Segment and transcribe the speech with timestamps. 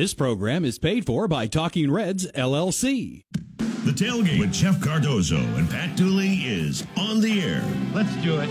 [0.00, 3.24] This program is paid for by Talking Reds, LLC.
[3.58, 7.62] The tailgate with Jeff Cardozo and Pat Dooley is on the air.
[7.92, 8.48] Let's do it.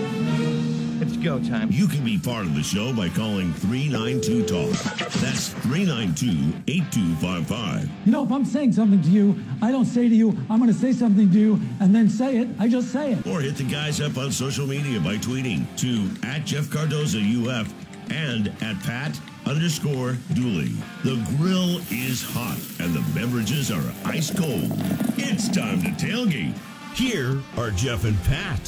[1.01, 1.69] It's go time.
[1.71, 4.73] You can be part of the show by calling 392 Talk.
[5.13, 7.89] That's 392 8255.
[8.05, 10.71] You know, if I'm saying something to you, I don't say to you, I'm going
[10.71, 12.47] to say something to you and then say it.
[12.59, 13.25] I just say it.
[13.25, 17.73] Or hit the guys up on social media by tweeting to at Jeff Cardozo UF
[18.11, 20.71] and at Pat underscore Dooley.
[21.03, 24.71] The grill is hot and the beverages are ice cold.
[25.17, 26.57] It's time to tailgate.
[26.95, 28.59] Here are Jeff and Pat.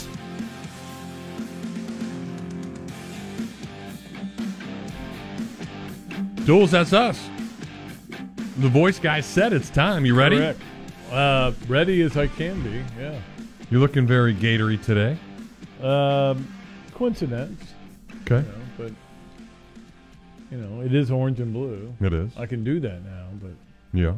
[6.46, 7.30] Duels, that's us.
[8.58, 10.06] The voice guy said it's time.
[10.06, 10.38] You ready?
[10.38, 10.60] Correct.
[11.12, 12.84] Uh, ready as I can be.
[13.00, 13.20] Yeah.
[13.70, 15.18] You're looking very gatory today.
[15.82, 16.52] Um,
[16.94, 17.62] coincidence,
[18.22, 18.38] Okay.
[18.38, 18.61] you know, but
[20.52, 21.94] you know, it is orange and blue.
[22.02, 22.32] It is.
[22.38, 23.52] I can do that now, but
[23.94, 24.16] Yeah.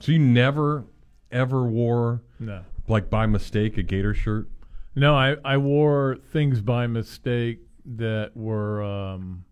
[0.00, 0.84] So you never,
[1.30, 2.62] ever wore, no.
[2.88, 4.48] like by mistake, a gator shirt?
[4.94, 9.44] No, I, I wore things by mistake that were um,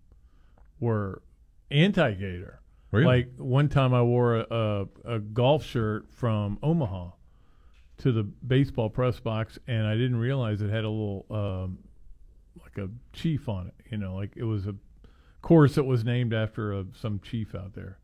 [0.81, 1.23] were
[1.71, 2.61] anti-gator.
[2.91, 3.07] Really?
[3.07, 7.11] Like one time, I wore a, a, a golf shirt from Omaha
[7.99, 11.79] to the baseball press box, and I didn't realize it had a little um,
[12.63, 13.75] like a chief on it.
[13.91, 14.75] You know, like it was a
[15.45, 17.99] course that was named after a, some chief out there.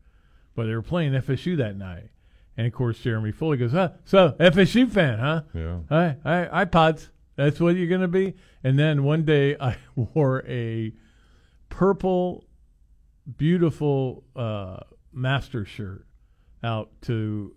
[0.55, 2.09] But they were playing FSU that night,
[2.55, 5.41] and of course Jeremy Foley goes, "Huh, so FSU fan, huh?
[5.53, 5.79] Yeah.
[5.89, 7.09] Hi, hi, iPods.
[7.35, 10.93] That's what you're gonna be." And then one day I wore a
[11.69, 12.45] purple,
[13.37, 14.77] beautiful uh,
[15.11, 16.05] master shirt
[16.63, 17.55] out to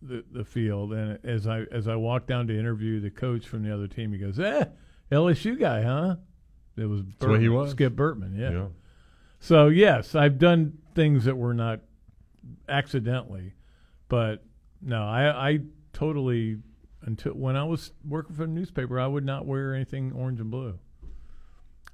[0.00, 3.64] the the field, and as I as I walked down to interview the coach from
[3.64, 4.64] the other team, he goes, "Eh,
[5.12, 6.16] LSU guy, huh?"
[6.76, 7.72] It was the way he was.
[7.72, 8.50] Skip Bertman, yeah.
[8.50, 8.66] Yeah.
[9.38, 11.80] So yes, I've done things that were not
[12.68, 13.54] accidentally,
[14.08, 14.44] but
[14.82, 15.58] no, I I
[15.92, 16.58] totally
[17.02, 20.50] until when I was working for the newspaper, I would not wear anything orange and
[20.50, 20.78] blue.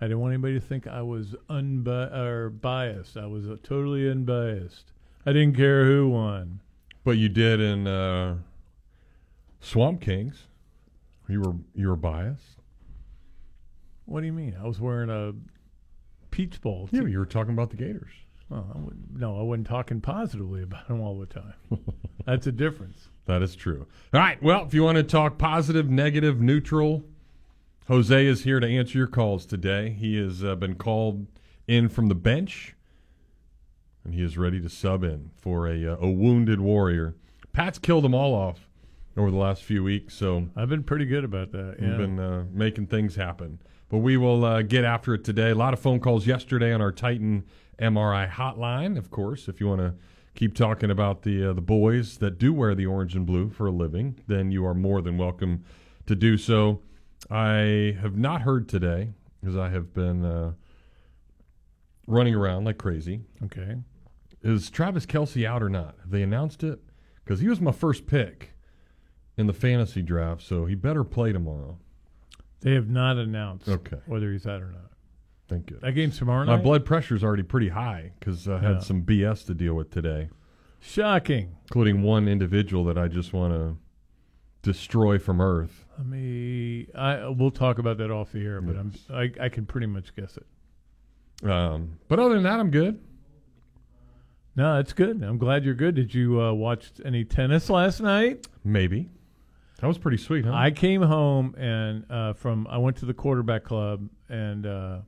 [0.01, 3.17] I didn't want anybody to think I was unbi- or biased.
[3.17, 4.93] I was uh, totally unbiased.
[5.25, 6.61] I didn't care who won.
[7.05, 8.39] But you did in uh,
[9.61, 10.49] Swamp Kings.
[11.29, 12.59] You were you were biased.
[14.07, 14.57] What do you mean?
[14.61, 15.33] I was wearing a
[16.33, 16.89] Peach Bowl.
[16.91, 18.11] Yeah, you were talking about the Gators.
[18.49, 21.55] Well, I wouldn't- no, I wasn't talking positively about them all the time.
[22.27, 23.09] That's a difference.
[23.27, 23.87] That is true.
[24.13, 24.43] All right.
[24.43, 27.05] Well, if you want to talk positive, negative, neutral,
[27.87, 29.91] Jose is here to answer your calls today.
[29.91, 31.27] He has uh, been called
[31.69, 32.75] in from the bench,
[34.05, 37.15] and he is ready to sub in for a, uh, a wounded warrior.
[37.53, 38.69] Pat's killed them all off
[39.17, 41.77] over the last few weeks, so I've been pretty good about that.
[41.81, 41.97] we've Yeah.
[41.97, 43.61] been uh, making things happen.
[43.93, 45.51] But we will uh, get after it today.
[45.51, 47.45] A lot of phone calls yesterday on our Titan
[47.79, 48.97] MRI hotline.
[48.97, 49.93] Of course, if you want to
[50.35, 53.67] keep talking about the uh, the boys that do wear the orange and blue for
[53.67, 55.63] a living, then you are more than welcome
[56.07, 56.81] to do so.
[57.31, 60.53] I have not heard today because I have been uh,
[62.07, 63.21] running around like crazy.
[63.45, 63.77] okay.
[64.41, 65.97] Is Travis Kelce out or not?
[66.01, 66.81] Have they announced it?
[67.23, 68.55] Because he was my first pick
[69.37, 71.79] in the fantasy draft, so he better play tomorrow.
[72.63, 73.99] They have not announced Okay.
[74.07, 74.91] whether he's out or not.
[75.49, 75.79] Thank you.
[75.83, 76.57] That game's tomorrow night.
[76.57, 78.79] My blood pressure's already pretty high because I had Yeah.
[78.79, 80.29] some BS to deal with today,
[80.81, 81.57] Shocking.
[81.65, 83.77] including one individual that I just want to
[84.63, 85.87] destroy from Earth.
[85.99, 88.93] I mean, I we'll talk about that off the air, but I'm.
[89.13, 90.47] I, I can pretty much guess it.
[91.49, 93.01] Um, but other than that, I'm good.
[94.55, 95.23] No, it's good.
[95.23, 95.95] I'm glad you're good.
[95.95, 98.47] Did you uh, watch any tennis last night?
[98.65, 99.09] Maybe
[99.83, 100.53] that was pretty sweet, huh?
[100.55, 104.99] I came home and uh, from I went to the quarterback club and uh,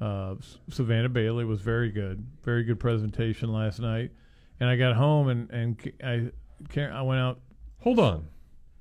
[0.00, 0.34] uh,
[0.68, 4.10] Savannah Bailey was very good, very good presentation last night.
[4.58, 7.38] And I got home and and I I went out.
[7.78, 8.26] Hold on,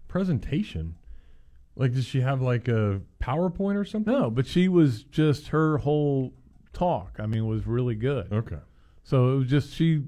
[0.08, 0.96] presentation.
[1.76, 4.12] Like, did she have like a PowerPoint or something?
[4.12, 6.34] No, but she was just her whole
[6.74, 7.18] talk.
[7.20, 8.34] I mean, was really good.
[8.34, 8.58] Okay.
[9.04, 10.02] So it was just she,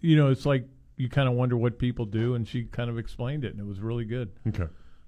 [0.00, 0.66] you know, it's like
[0.98, 3.66] you kind of wonder what people do, and she kind of explained it, and it
[3.66, 4.30] was really good.
[4.48, 4.66] Okay.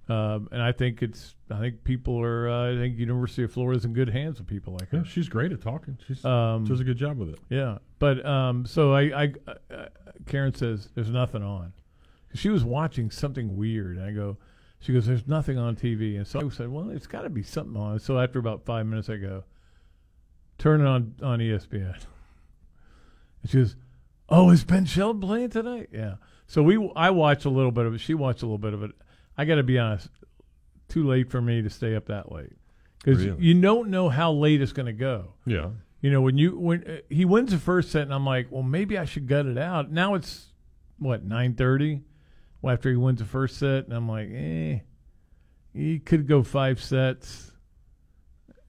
[0.08, 3.84] Um, and I think it's, I think people are, uh, I think University of Florida's
[3.84, 4.98] in good hands with people like her.
[4.98, 5.98] Yeah, she's great at talking.
[6.08, 7.38] She's Um, does a good job with it.
[7.48, 9.32] Yeah, but um, so I, I,
[9.72, 9.87] uh,
[10.26, 11.72] Karen says there's nothing on.
[12.34, 13.98] She was watching something weird.
[13.98, 14.37] And I go,
[14.81, 17.42] she goes, there's nothing on TV, and so I said, well, it's got to be
[17.44, 18.00] something on.
[18.00, 19.44] So after about five minutes, I go,
[20.58, 21.94] turn it on on ESPN.
[23.42, 23.76] And she goes,
[24.30, 25.88] oh, is Ben Shelton playing tonight?
[25.92, 26.14] Yeah.
[26.46, 27.98] So we, I watched a little bit of it.
[27.98, 28.92] She watched a little bit of it.
[29.36, 30.08] I got to be honest,
[30.88, 32.52] too late for me to stay up that late
[33.02, 33.42] because Really?
[33.42, 35.34] you don't know how late it's going to go.
[35.46, 35.70] Yeah.
[36.02, 38.62] You know, when you when uh, he wins the first set, and I'm like, well,
[38.62, 39.90] maybe I should gut it out.
[39.92, 40.46] Now it's
[40.98, 42.00] what nine thirty.
[42.62, 44.78] Well, after he wins the first set, and I'm like, eh,
[45.74, 47.50] he could go five sets.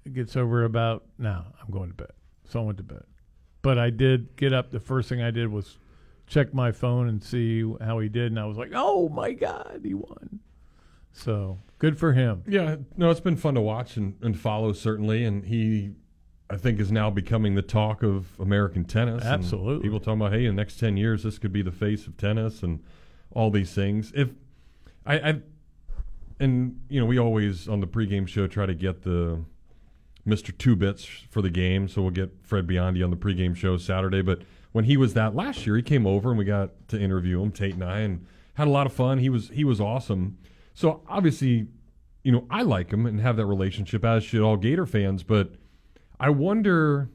[0.06, 1.54] It gets over about now.
[1.62, 2.12] I'm going to bed,
[2.50, 3.04] so I went to bed.
[3.62, 4.72] But I did get up.
[4.72, 5.78] The first thing I did was
[6.28, 9.82] check my phone and see how he did, and I was like, oh my god,
[9.84, 10.40] he won.
[11.12, 12.44] So good for him.
[12.48, 15.92] Yeah, no, it's been fun to watch and, and follow certainly, and he,
[16.50, 19.24] I think, is now becoming the talk of American tennis.
[19.24, 19.84] Absolutely.
[19.84, 22.16] people talking about, hey, in the next ten years, this could be the face of
[22.18, 22.82] tennis and
[23.32, 24.12] all these things.
[24.16, 24.30] If
[25.06, 25.42] I, I
[26.40, 29.44] and you know, we always on the pregame show try to get the
[30.26, 30.56] Mr.
[30.56, 34.22] Two Bits for the game, so we'll get Fred Biondi on the pregame show Saturday.
[34.22, 34.42] But
[34.72, 37.52] when he was that last year, he came over and we got to interview him,
[37.52, 39.20] Tate and I, and had a lot of fun.
[39.20, 40.38] He was he was awesome.
[40.74, 41.68] So obviously,
[42.24, 45.24] you know, I like him and have that relationship, as should all Gator fans.
[45.24, 45.54] But
[46.20, 47.10] I wonder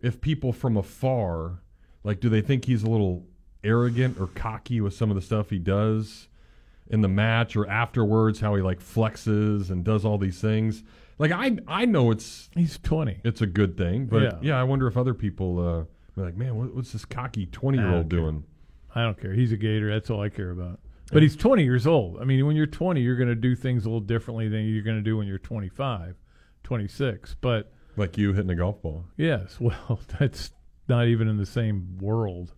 [0.00, 1.60] if people from afar,
[2.02, 3.26] like, do they think he's a little
[3.62, 6.28] arrogant or cocky with some of the stuff he does
[6.88, 10.82] in the match or afterwards, how he like flexes and does all these things?
[11.18, 13.20] Like, I I know it's He's twenty.
[13.24, 14.60] it's a good thing, but yeah, Yeah.
[14.60, 17.88] I wonder if other people uh, are like, man, what, what's this cocky twenty year
[17.88, 18.16] old okay.
[18.16, 18.44] doing?
[18.94, 19.32] I don't care.
[19.32, 19.90] He's a Gator.
[19.90, 20.78] That's all I care about.
[21.12, 22.20] But he's 20 years old.
[22.20, 24.82] I mean, when you're 20, you're going to do things a little differently than you're
[24.82, 26.16] going to do when you're 25,
[26.62, 27.36] 26.
[27.40, 29.04] But Like you hitting a golf ball.
[29.16, 30.52] yes, well, that's
[30.88, 32.54] not even in the same world.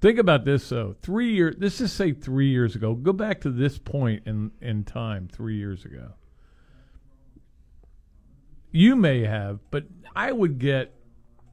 [0.00, 0.94] Think about this though.
[1.02, 1.56] Three years.
[1.58, 2.94] Let's just say three years ago.
[2.94, 5.28] Go back to this point in in time.
[5.32, 6.12] Three years ago.
[8.76, 9.84] You may have, but
[10.14, 10.92] I would get.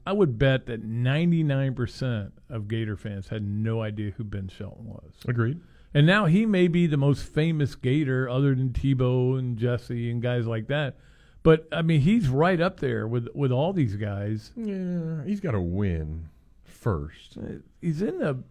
[0.06, 5.14] I would bet that 99% of Gator fans had no idea who Ben Shelton was.
[5.26, 5.62] Agreed.
[5.94, 10.22] And now he may be the most famous Gator other than Tebow and Jesse and
[10.22, 10.98] guys like that.
[11.44, 14.52] But I mean, he's right up there with with all these guys.
[14.58, 16.28] Yeah, he's got to win
[16.66, 17.38] first.
[17.80, 18.44] He's in the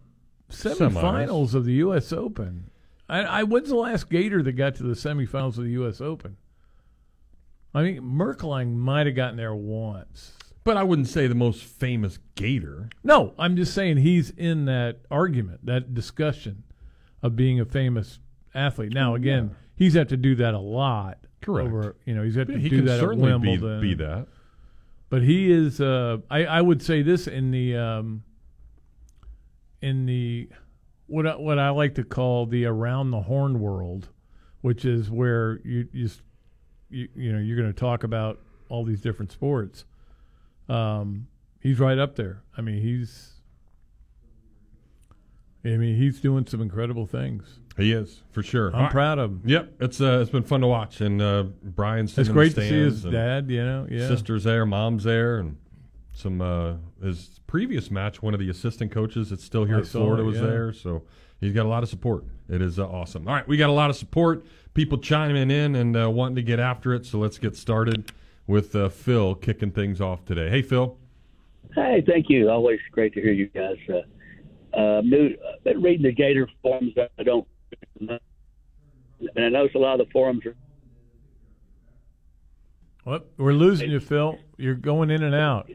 [0.49, 2.11] semifinals of the U.S.
[2.11, 2.71] Open.
[3.07, 6.01] I, I when's the last Gator that got to the semifinals of the U.S.
[6.01, 6.37] Open?
[7.73, 10.33] I mean, Merklein might have gotten there once.
[10.63, 12.89] But I wouldn't say the most famous Gator.
[13.03, 16.63] No, I'm just saying he's in that argument, that discussion
[17.21, 18.19] of being a famous
[18.55, 18.93] athlete.
[18.93, 21.17] Now, again, he's had to do that a lot.
[21.41, 21.67] Correct.
[21.67, 23.81] Over, you know, he's had to he do that at certainly be, Wimbledon.
[23.81, 24.27] be that.
[25.09, 25.81] But he is.
[25.81, 28.23] Uh, I I would say this in the um,
[29.81, 30.49] in the
[31.07, 34.09] what I, what I like to call the around the horn world,
[34.61, 36.21] which is where you you s-
[36.93, 39.85] you, you know you're going to talk about all these different sports.
[40.69, 41.27] Um,
[41.59, 42.41] he's right up there.
[42.57, 43.29] I mean, he's.
[45.65, 47.59] I mean, he's doing some incredible things.
[47.77, 48.75] He is for sure.
[48.75, 48.91] I'm right.
[48.91, 49.41] proud of him.
[49.45, 52.69] Yep, it's uh, it's been fun to watch, and uh, Brian's It's great to see
[52.69, 53.49] his dad.
[53.49, 54.07] You know, yeah.
[54.07, 55.57] Sister's there, mom's there, and
[56.11, 58.21] some uh, his previous match.
[58.21, 60.45] One of the assistant coaches that's still here I at Florida it, was yeah.
[60.45, 61.03] there, so
[61.39, 62.25] he's got a lot of support.
[62.49, 63.27] It is uh, awesome.
[63.27, 64.45] All right, we got a lot of support.
[64.73, 67.05] People chiming in and uh, wanting to get after it.
[67.05, 68.11] So let's get started
[68.47, 70.49] with uh, Phil kicking things off today.
[70.49, 70.97] Hey, Phil.
[71.75, 72.49] Hey, thank you.
[72.49, 73.77] Always great to hear you guys.
[73.87, 76.93] Uh, uh, new, I've been reading the Gator forums.
[77.17, 77.47] I don't,
[77.99, 78.19] and
[79.37, 80.55] I notice a lot of the forums are
[83.03, 83.27] What?
[83.37, 84.37] We're losing you, Phil.
[84.57, 85.69] You're going in and out.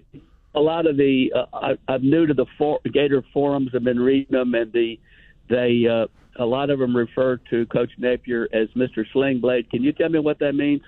[0.54, 1.32] a lot of the.
[1.34, 3.70] Uh, I, I'm new to the for, Gator forums.
[3.74, 4.98] I've been reading them, and the
[5.48, 6.06] they uh,
[6.38, 9.04] a lot of them refer to Coach Napier as Mr.
[9.12, 9.68] Sling Blade.
[9.70, 10.82] Can you tell me what that means?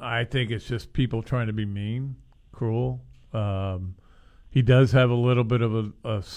[0.00, 2.16] I think it's just people trying to be mean,
[2.52, 3.00] cruel.
[3.32, 3.96] Um,
[4.50, 5.92] he does have a little bit of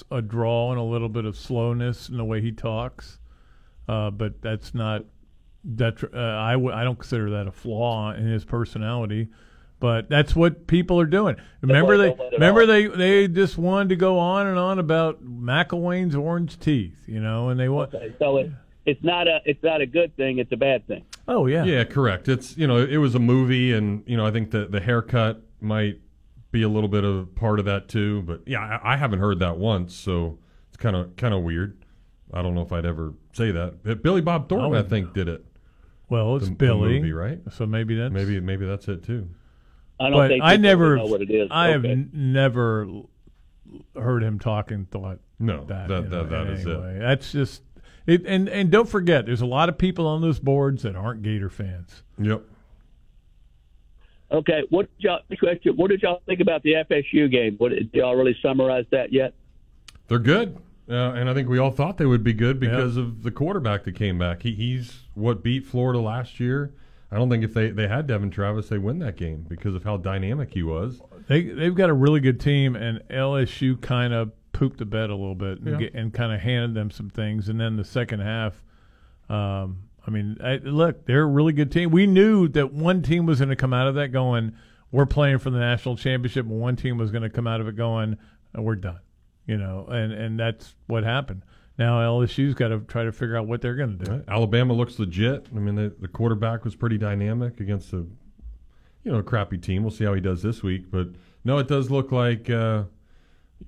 [0.09, 3.19] a drawl and a little bit of slowness in the way he talks,
[3.87, 5.05] uh, but that's not
[5.75, 9.27] detri- uh, I w- I don't consider that a flaw in his personality.
[9.79, 11.35] But that's what people are doing.
[11.61, 12.67] Remember why they don't let it remember off.
[12.67, 17.49] they they just wanted to go on and on about McElwain's orange teeth, you know,
[17.49, 18.51] and they want So it,
[18.87, 20.39] it's not a it's not a good thing.
[20.39, 21.05] It's a bad thing.
[21.27, 22.27] oh yeah Yeah, correct.
[22.27, 25.41] It's you know it was a movie, and you know I think the the haircut
[25.61, 25.99] might
[26.51, 28.23] be a little bit of part of that too.
[28.23, 31.83] But yeah, I, I haven't heard that once, so it's kind of kind of weird.
[32.33, 33.83] I don't know if I'd ever say that.
[33.83, 35.45] But Billy Bob Thornton, oh, I would think, did it.
[36.09, 37.39] well it's The- the Billy movie, right?
[37.51, 39.29] so maybe that's Maybe maybe that's it too.
[39.99, 41.47] I don't but think I never, know what it is.
[41.51, 42.87] I have n- never
[43.95, 45.87] heard him talk and thought No, that.
[45.87, 46.99] that you that, know, that is anyway.
[46.99, 47.63] That's just
[48.05, 48.23] it.
[48.25, 51.49] And and don't forget, there's a lot of people on those boards that aren't Gator
[51.49, 52.03] fans.
[52.19, 52.43] Yep.
[54.29, 55.75] Okay, what did y'all question?
[55.77, 57.55] What did y'all think about the FSU game?
[57.57, 59.33] What did y'all really summarize that yet?
[60.09, 60.57] They're good,
[60.89, 63.85] uh, and I think we all thought they would be good because of the quarterback
[63.85, 64.43] that came back.
[64.43, 66.73] He, he's what beat Florida last year.
[67.11, 69.83] I don't think if they, they had Devin Travis, they win that game because of
[69.83, 71.01] how dynamic he was.
[71.27, 75.15] They they've got a really good team, and LSU kind of pooped the bed a
[75.15, 75.89] little bit and, Yeah.
[75.93, 77.47] and kind of handed them some things.
[77.47, 78.61] And then the second half,
[79.29, 81.91] um, I mean, I, look, they're a really good team.
[81.91, 84.53] We knew that one team was going to come out of that going,
[84.91, 87.67] "We're playing for the national championship," and one team was going to come out of
[87.67, 88.17] it going,
[88.57, 88.99] "Uh, "We're done,"
[89.45, 91.43] you know, and and that's what happened.
[91.77, 94.11] Now LSU's got to try to figure out what they're going to do.
[94.11, 94.23] Right?
[94.27, 95.47] Alabama looks legit.
[95.55, 98.05] I mean, the, the quarterback was pretty dynamic against a
[99.07, 99.83] you know a crappy team.
[99.83, 101.07] We'll see how he does this week, but
[101.43, 102.49] no, it does look like.
[102.49, 102.83] Uh,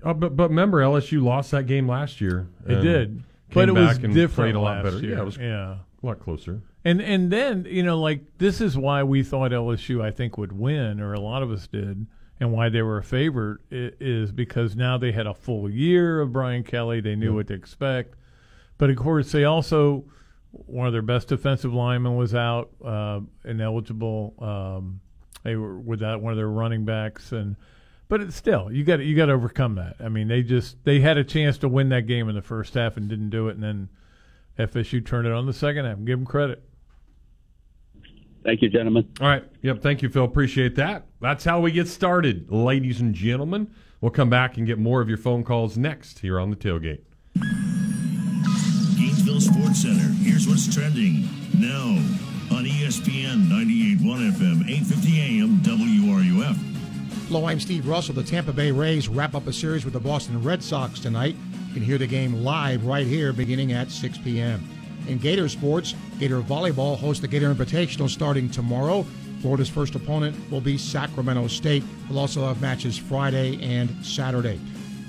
[0.03, 2.49] oh, but but remember, LSU lost that game last year.
[2.67, 3.23] It did,
[3.53, 5.05] but it was different played a lot last better.
[5.05, 5.15] year.
[5.15, 5.75] Yeah, it was yeah.
[6.03, 6.61] a lot closer.
[6.83, 10.51] And and then you know like this is why we thought LSU I think would
[10.51, 12.07] win, or a lot of us did,
[12.39, 16.31] and why they were a favorite is because now they had a full year of
[16.31, 17.01] Brian Kelly.
[17.01, 18.15] They knew what to expect,
[18.77, 20.05] but of course they also
[20.51, 24.33] one of their best defensive linemen was out, uh, ineligible.
[24.39, 24.99] Um,
[25.43, 27.55] they were without one of their running backs, and
[28.07, 29.97] but it's still you got you got to overcome that.
[29.99, 32.73] I mean they just they had a chance to win that game in the first
[32.73, 33.89] half and didn't do it, and then
[34.57, 35.97] FSU turned it on the second half.
[36.03, 36.63] Give them credit.
[38.49, 39.07] Thank you, gentlemen.
[39.21, 39.43] All right.
[39.61, 39.83] Yep.
[39.83, 40.23] Thank you, Phil.
[40.23, 41.05] Appreciate that.
[41.21, 43.69] That's how we get started, ladies and gentlemen.
[44.01, 47.01] We'll come back and get more of your phone calls next here on the tailgate.
[48.97, 50.11] Gainesville Sports Center.
[50.23, 51.29] Here's what's trending
[51.59, 51.89] now
[52.49, 56.57] on ESPN 98.1 FM, 8:50 AM, WRUF.
[57.27, 58.15] Hello, I'm Steve Russell.
[58.15, 61.35] The Tampa Bay Rays wrap up a series with the Boston Red Sox tonight.
[61.67, 64.67] You can hear the game live right here beginning at 6 p.m.
[65.07, 69.05] In Gator sports, Gator Volleyball hosts the Gator Invitational starting tomorrow.
[69.41, 71.83] Florida's first opponent will be Sacramento State.
[72.09, 74.59] We'll also have matches Friday and Saturday.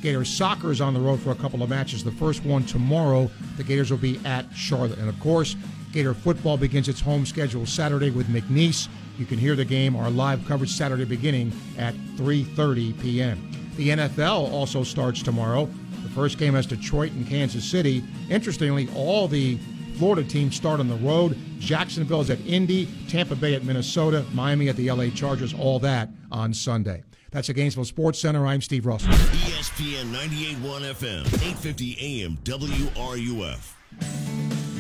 [0.01, 2.03] Gator soccer is on the road for a couple of matches.
[2.03, 4.99] The first one tomorrow, the Gators will be at Charlotte.
[4.99, 5.57] And of course,
[5.93, 8.89] Gator football begins its home schedule Saturday with McNeese.
[9.19, 13.51] You can hear the game, our live coverage Saturday beginning at 3:30 p.m.
[13.77, 15.69] The NFL also starts tomorrow.
[16.03, 18.03] The first game has Detroit and Kansas City.
[18.31, 19.59] Interestingly, all the
[20.00, 21.37] Florida teams start on the road.
[21.59, 26.09] Jacksonville is at Indy, Tampa Bay at Minnesota, Miami at the LA Chargers, all that
[26.33, 27.02] on Sunday.
[27.33, 28.47] That's the Gainesville Sports Center.
[28.47, 29.12] I'm Steve Russell.
[29.12, 33.75] ESPN 98.1 FM, 8:50 AM, WRUF.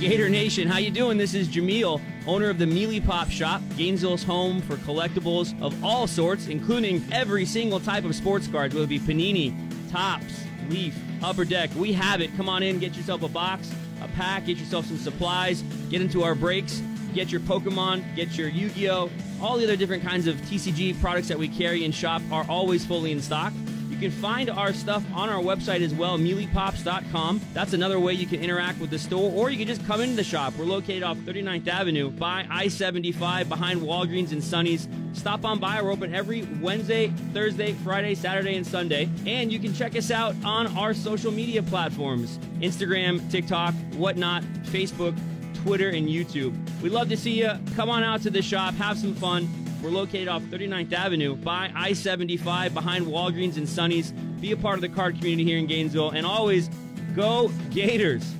[0.00, 1.18] Gator Nation, how you doing?
[1.18, 6.06] This is Jameel, owner of the Mealy Pop Shop, Gainesville's home for collectibles of all
[6.06, 9.54] sorts, including every single type of sports cards, whether it be Panini,
[9.90, 11.68] Topps, Leaf, Upper Deck.
[11.76, 12.34] We have it.
[12.38, 13.70] Come on in, get yourself a box,
[14.00, 16.82] a pack, get yourself some supplies, get into our breaks,
[17.14, 19.10] get your Pokemon, get your Yu-Gi-Oh!
[19.40, 22.84] All the other different kinds of TCG products that we carry and shop are always
[22.84, 23.52] fully in stock.
[24.00, 27.38] You can find our stuff on our website as well, mealypops.com.
[27.52, 30.16] That's another way you can interact with the store, or you can just come into
[30.16, 30.54] the shop.
[30.56, 34.88] We're located off 39th Avenue by I 75 behind Walgreens and Sunny's.
[35.12, 35.82] Stop on by.
[35.82, 39.06] We're open every Wednesday, Thursday, Friday, Saturday, and Sunday.
[39.26, 45.14] And you can check us out on our social media platforms Instagram, TikTok, whatnot, Facebook,
[45.62, 46.56] Twitter, and YouTube.
[46.80, 47.50] We'd love to see you.
[47.76, 49.59] Come on out to the shop, have some fun.
[49.82, 54.12] We're located off 39th Avenue by I 75 behind Walgreens and Sunny's.
[54.40, 56.10] Be a part of the card community here in Gainesville.
[56.10, 56.68] And always
[57.14, 58.39] go Gators!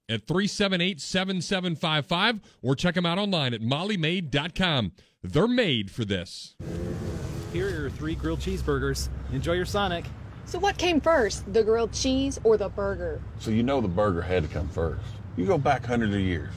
[0.11, 4.91] at 378 7755 or check them out online at mollymaid.com.
[5.23, 6.55] They're made for this.
[7.53, 9.09] Here are your three grilled cheeseburgers.
[9.31, 10.05] Enjoy your Sonic.
[10.45, 13.21] So what came first, the grilled cheese or the burger?
[13.39, 15.05] So you know the burger had to come first.
[15.37, 16.53] You go back hundreds of years.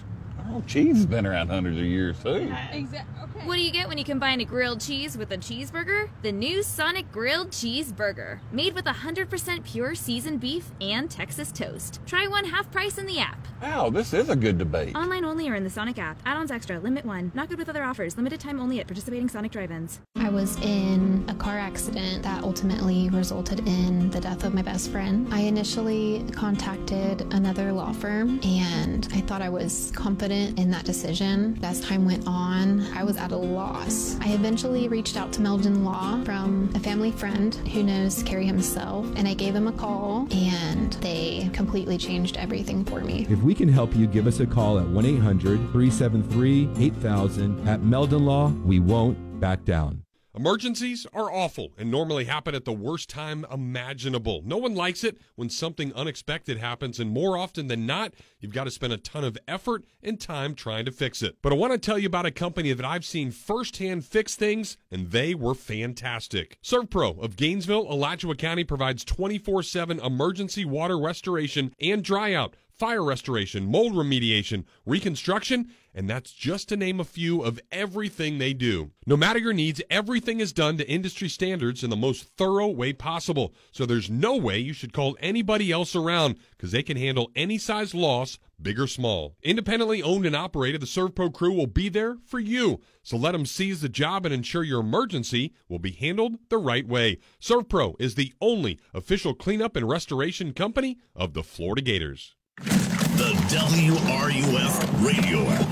[0.50, 2.52] Oh, cheese has been around hundreds of years too.
[2.52, 3.40] Uh, exactly.
[3.44, 6.08] What do you get when you combine a grilled cheese with a cheeseburger?
[6.22, 12.00] The new Sonic Grilled Cheeseburger, made with 100% pure seasoned beef and Texas toast.
[12.06, 13.38] Try one half price in the app.
[13.62, 14.94] Wow, this is a good debate.
[14.94, 16.18] Online only or in the Sonic app.
[16.26, 16.78] Add-ons extra.
[16.78, 17.32] Limit one.
[17.34, 18.16] Not good with other offers.
[18.16, 20.00] Limited time only at participating Sonic drive-ins.
[20.16, 24.90] I was in a car accident that ultimately resulted in the death of my best
[24.90, 25.32] friend.
[25.32, 30.84] I initially contacted another law firm and I thought I was confident confident in that
[30.84, 31.58] decision.
[31.62, 34.16] As time went on, I was at a loss.
[34.20, 39.06] I eventually reached out to Meldon Law from a family friend who knows Kerry himself,
[39.16, 43.26] and I gave him a call, and they completely changed everything for me.
[43.28, 47.68] If we can help you, give us a call at 1 800 373 8000.
[47.68, 50.03] At Meldon Law, we won't back down.
[50.36, 54.42] Emergencies are awful and normally happen at the worst time imaginable.
[54.44, 58.64] No one likes it when something unexpected happens, and more often than not, you've got
[58.64, 61.36] to spend a ton of effort and time trying to fix it.
[61.40, 64.76] But I want to tell you about a company that I've seen firsthand fix things,
[64.90, 66.58] and they were fantastic.
[66.64, 73.66] ServPro of Gainesville, Alachua County provides 24 7 emergency water restoration and dryout fire restoration,
[73.66, 78.90] mold remediation, reconstruction, and that's just to name a few of everything they do.
[79.06, 82.92] No matter your needs, everything is done to industry standards in the most thorough way
[82.92, 83.54] possible.
[83.70, 87.58] So there's no way you should call anybody else around because they can handle any
[87.58, 89.36] size loss, big or small.
[89.42, 92.80] Independently owned and operated, the ServPro crew will be there for you.
[93.04, 96.88] So let them seize the job and ensure your emergency will be handled the right
[96.88, 97.18] way.
[97.40, 102.34] ServPro is the only official cleanup and restoration company of the Florida Gators.
[102.58, 105.68] The WRUF radio app.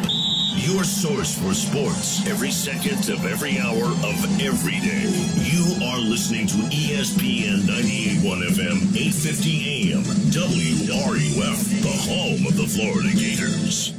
[0.57, 5.09] Your source for sports every second of every hour of every day.
[5.45, 13.11] You are listening to ESPN 98.1 FM, 850 AM, WRUF, the home of the Florida
[13.17, 13.95] Gators.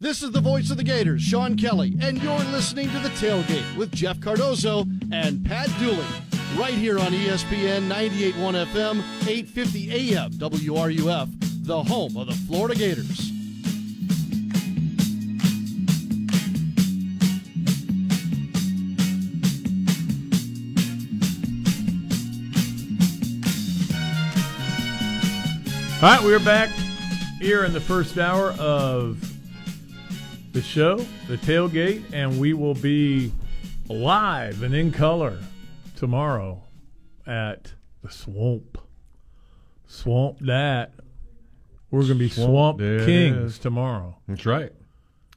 [0.00, 3.76] This is the voice of the Gators, Sean Kelly, and you're listening to The Tailgate
[3.76, 6.04] with Jeff Cardozo and Pat Dooley,
[6.58, 8.98] right here on ESPN 98.1 FM,
[9.28, 13.30] 850 AM, WRUF, the home of the Florida Gators.
[26.02, 26.70] All right, we're back
[27.40, 29.24] here in the first hour of
[30.52, 30.96] the show,
[31.28, 33.32] the tailgate, and we will be
[33.88, 35.38] live and in color
[35.94, 36.60] tomorrow
[37.24, 38.78] at the Swamp.
[39.86, 40.92] Swamp that.
[41.92, 44.16] We're going to be Swamp, Swamp, Kings tomorrow.
[44.26, 44.72] That's right.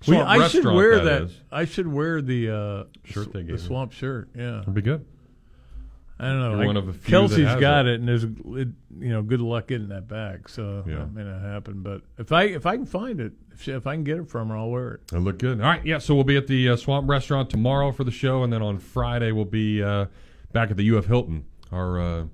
[0.08, 1.34] We, I should wear that that.
[1.52, 3.58] I should wear the uh, Shirt they the gave you.
[3.58, 4.30] Swamp shirt.
[4.36, 5.06] Yeah, That'd be good.
[6.18, 6.56] I don't know.
[6.58, 7.96] You're one of a few Kelsey's got it.
[7.96, 8.70] it, and there's it,
[9.00, 10.48] you know good luck getting that back.
[10.48, 11.00] So Yeah.
[11.00, 11.82] that may not happen.
[11.82, 14.30] But if I if I can find it, if, she, if I can get it
[14.30, 15.02] from her, I'll wear it.
[15.14, 15.60] It look good.
[15.60, 15.98] All right, yeah.
[15.98, 18.78] So we'll be at the uh, Swamp Restaurant tomorrow for the show, and then on
[18.80, 20.06] Friday we'll be uh,
[20.54, 22.26] back at the UF Hilton, our uh,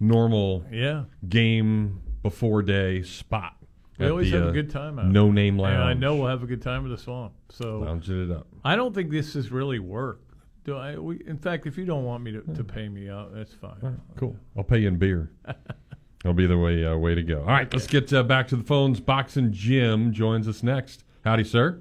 [0.00, 1.04] normal Yeah.
[1.28, 3.55] game before day spot.
[3.98, 5.06] We always the, have uh, a good time out.
[5.06, 5.74] No name lounge.
[5.74, 7.32] And I know we'll have a good time with the swamp.
[7.50, 8.46] So Lounging it up.
[8.64, 10.20] I don't think this is really work.
[10.64, 10.96] Do I?
[10.98, 14.00] We, in fact, if you don't want me to, to pay me out, that's fine.
[14.16, 14.36] Cool.
[14.56, 15.30] I'll pay you in beer.
[16.22, 17.40] That'll be the way uh, way to go.
[17.40, 18.98] All right, let's get uh, back to the phones.
[19.00, 21.04] Boxing Jim joins us next.
[21.24, 21.80] Howdy, sir.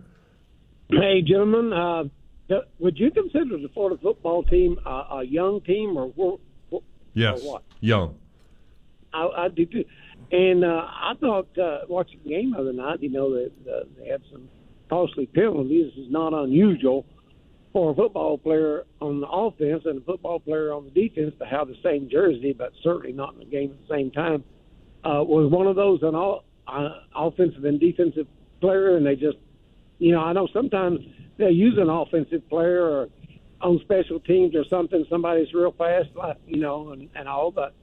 [0.89, 2.03] Hey, gentlemen, uh,
[2.47, 6.83] th- would you consider the Florida football team uh, a young team or, wh- wh-
[7.13, 7.41] Yes.
[7.41, 7.63] or what?
[7.79, 8.19] Young.
[9.13, 9.83] I, I do too.
[10.31, 13.83] And uh, I thought uh, watching the game the other night, you know, that uh,
[13.97, 14.49] they had some
[14.89, 15.91] costly penalties.
[15.95, 17.05] This is not unusual
[17.73, 21.45] for a football player on the offense and a football player on the defense to
[21.45, 24.43] have the same jersey, but certainly not in the game at the same time.
[25.03, 28.27] Uh, was one of those an all, uh, offensive and defensive
[28.61, 29.37] player, and they just,
[29.99, 30.99] you know, I know sometimes
[31.37, 33.09] they use an offensive player or
[33.61, 35.05] on special teams or something.
[35.09, 37.75] Somebody's real fast, like you know, and, and all, but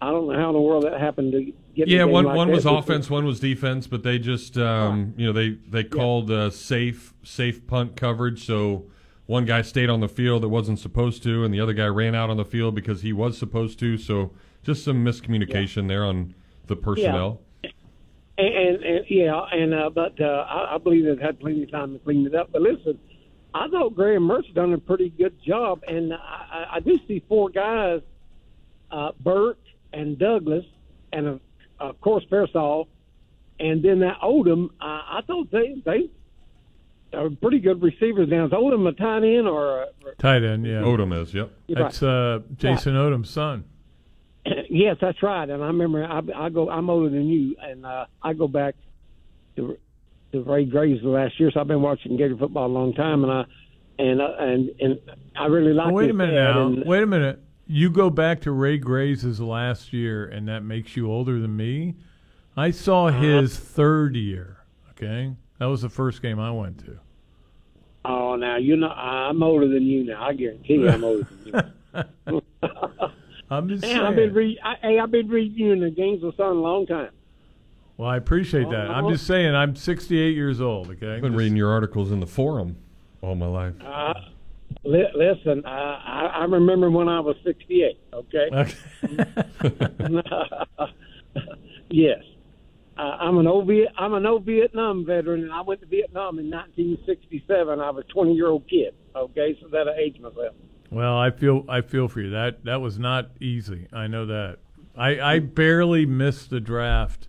[0.00, 1.88] I don't know how in the world that happened to get.
[1.88, 5.32] Yeah, one like one was offense, one was defense, but they just um, you know
[5.32, 8.44] they they called uh, safe safe punt coverage.
[8.46, 8.84] So
[9.26, 12.14] one guy stayed on the field that wasn't supposed to, and the other guy ran
[12.14, 13.96] out on the field because he was supposed to.
[13.96, 14.32] So
[14.62, 16.34] just some miscommunication there on
[16.66, 17.40] the personnel.
[18.38, 21.70] And, and, and yeah, and uh, but uh, I, I believe they've had plenty of
[21.70, 22.50] time to clean it up.
[22.52, 22.98] But listen,
[23.54, 27.22] I thought Graham Mertz done a pretty good job, and I, I- I do see
[27.28, 28.02] four guys,
[28.90, 29.58] uh, Burt
[29.96, 30.64] and Douglas,
[31.12, 31.40] and of,
[31.80, 32.88] of course Pearsall,
[33.58, 34.70] and then that Odom.
[34.80, 36.10] I, I thought they they
[37.16, 38.46] are pretty good receivers now.
[38.46, 39.82] Is Odom a tight end or?
[39.82, 39.86] A,
[40.18, 40.80] Tight end, yeah.
[40.82, 41.50] Odom is, yep.
[41.66, 43.64] You're That's uh, Jason Odom's son.
[44.70, 45.48] yes, that's right.
[45.48, 46.68] And I remember I, I go.
[46.70, 48.74] I'm older than you, and uh, I go back
[49.56, 49.76] to
[50.32, 51.50] to Ray Graves last year.
[51.52, 53.44] So I've been watching Gator football a long time, and I
[53.98, 54.98] and uh, and and
[55.36, 55.88] I really like.
[55.88, 56.66] Oh, wait a minute now.
[56.66, 57.40] and- Wait a minute.
[57.66, 61.94] You go back to Ray Graves' last year, and that makes you older than me.
[62.56, 63.20] I saw Uh-huh.
[63.20, 64.58] his third year.
[64.90, 66.98] Okay, that was the first game I went to.
[68.04, 70.04] Oh, now you know I'm older than you.
[70.04, 71.72] Now I guarantee you I'm older than
[72.24, 72.42] you.
[73.50, 76.20] I'm just Man, I've been re- I, hey, I've been reading you in the games
[76.22, 77.10] Gainesville Sun a long time.
[77.96, 78.90] Well, I appreciate that.
[78.90, 80.90] I'm just saying, I'm 68 years old.
[80.90, 82.76] Okay, I've been reading your articles in the forum
[83.22, 83.74] all my life.
[83.84, 84.14] Uh,
[84.86, 87.98] li- listen, uh, I, I remember when I was 68.
[88.12, 88.48] Okay.
[91.90, 92.22] yes,
[92.98, 96.38] uh, I'm an old Viet- I'm an old Vietnam veteran, and I went to Vietnam
[96.38, 97.80] in 1967.
[97.80, 98.94] I was a 20 year old kid.
[99.14, 100.54] Okay, so that I aged myself.
[100.90, 102.30] Well, I feel I feel for you.
[102.30, 103.88] That that was not easy.
[103.92, 104.58] I know that.
[104.96, 107.28] I I barely missed the draft.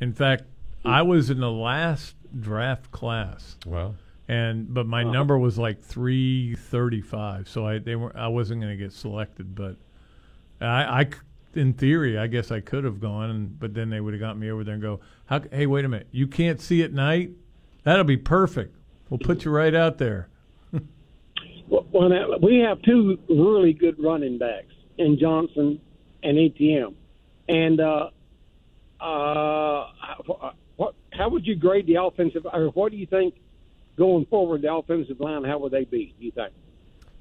[0.00, 0.44] In fact,
[0.84, 3.56] I was in the last draft class.
[3.64, 3.94] Wow.
[4.26, 8.82] And but my number was like 335, so I they were I wasn't going to
[8.82, 9.76] get selected, but
[10.62, 14.00] I, I c- in theory, I guess I could have gone, and, but then they
[14.00, 16.58] would have got me over there and go, How, "Hey, wait a minute, you can't
[16.58, 17.32] see at night?
[17.82, 18.74] That'll be perfect.
[19.10, 20.28] We'll put you right out there."
[21.66, 22.10] Well, well,
[22.42, 25.80] we have two really good running backs in Johnson
[26.22, 26.94] and Etienne.
[27.48, 28.10] And uh,
[29.00, 29.86] uh,
[30.76, 33.34] what, how would you grade the offensive, or what do you think
[33.96, 36.52] going forward, the offensive line, how would they be, do you think?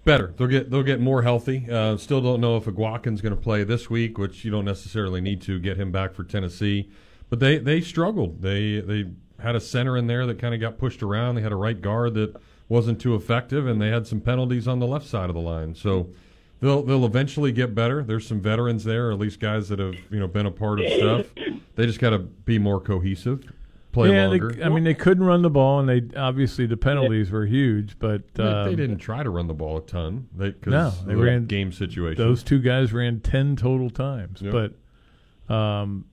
[0.06, 0.34] Better.
[0.36, 1.66] They'll get they'll get more healthy.
[1.72, 5.22] Uh, still don't know if Eguakun's going to play this week, which you don't necessarily
[5.22, 6.90] need to get him back for Tennessee.
[7.30, 8.42] But they they struggled.
[8.42, 11.36] They they had a center in there that kind of got pushed around.
[11.36, 12.36] They had a right guard that
[12.68, 15.74] wasn't too effective, and they had some penalties on the left side of the line.
[15.74, 16.10] So
[16.60, 18.04] they'll they'll eventually get better.
[18.04, 20.92] There's some veterans there, at least guys that have you know been a part of
[20.92, 21.28] stuff.
[21.76, 23.52] They just got to be more cohesive,
[23.94, 24.52] play yeah, longer.
[24.52, 27.98] They, I mean, they couldn't run the ball, and they obviously the penalties were huge.
[28.00, 30.28] But They- um, they didn't try to run the ball a ton.
[30.36, 32.22] They, 'cause no, they the ran game situation.
[32.22, 34.52] Those two guys ran ten total times, Yep.
[35.48, 36.06] but um,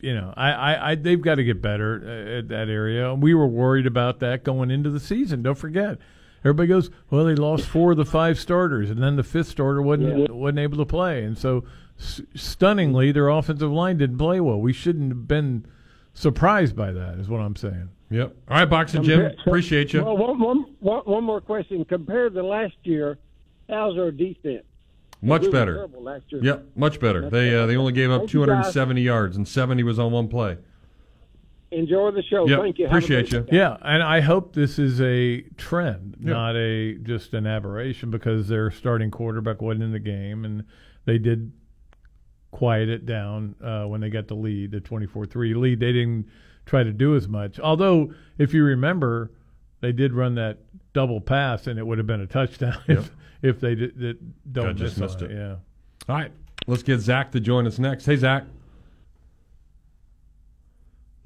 [0.00, 3.14] you know, I, I, I they've got to get better uh, at that area.
[3.14, 5.42] We were worried about that going into the season.
[5.42, 5.98] Don't forget,
[6.40, 9.80] everybody goes, well, they lost four of the five starters, and then the fifth starter
[9.80, 10.26] wasn't Yeah.
[10.30, 11.64] wasn't able to play, and so
[11.98, 14.60] s- stunningly, their offensive line didn't play well.
[14.60, 15.64] We shouldn't have been
[16.14, 17.18] surprised by that.
[17.18, 17.88] Is what I'm saying.
[18.10, 18.34] Yep.
[18.48, 19.32] All right, boxing Jim.
[19.46, 20.04] Appreciate you.
[20.04, 21.84] Well, one, one, one, one more question.
[21.84, 23.18] Compared to last year,
[23.68, 24.64] how's our defense?
[25.22, 25.74] Much We better.
[25.74, 26.42] terrible last year.
[26.44, 27.22] Yep, much better.
[27.22, 28.72] Much They uh, they only gave up Thank you, guys.
[28.72, 30.58] 270 yards, and 70 was on one play.
[31.70, 32.46] Enjoy the show.
[32.46, 32.86] Yep, Thank you.
[32.86, 33.40] Appreciate you.
[33.40, 33.56] day.
[33.56, 36.32] Yeah, and I hope this is a trend, Yeah.
[36.32, 40.64] not a just an aberration, because their starting quarterback wasn't in the game, and
[41.04, 41.50] they did
[42.54, 45.80] quiet it down uh, when they got the lead, the twenty-four-three lead.
[45.80, 46.28] They didn't
[46.66, 47.58] try to do as much.
[47.58, 49.32] Although, if you remember,
[49.80, 50.58] they did run that
[50.92, 53.10] double pass, and it would have been a touchdown if
[53.42, 55.34] if they did, did don't Guy just miss missed on it.
[55.34, 55.56] Yeah.
[56.08, 56.30] All right,
[56.68, 58.06] let's get Zach to join us next.
[58.06, 58.44] Hey, Zach.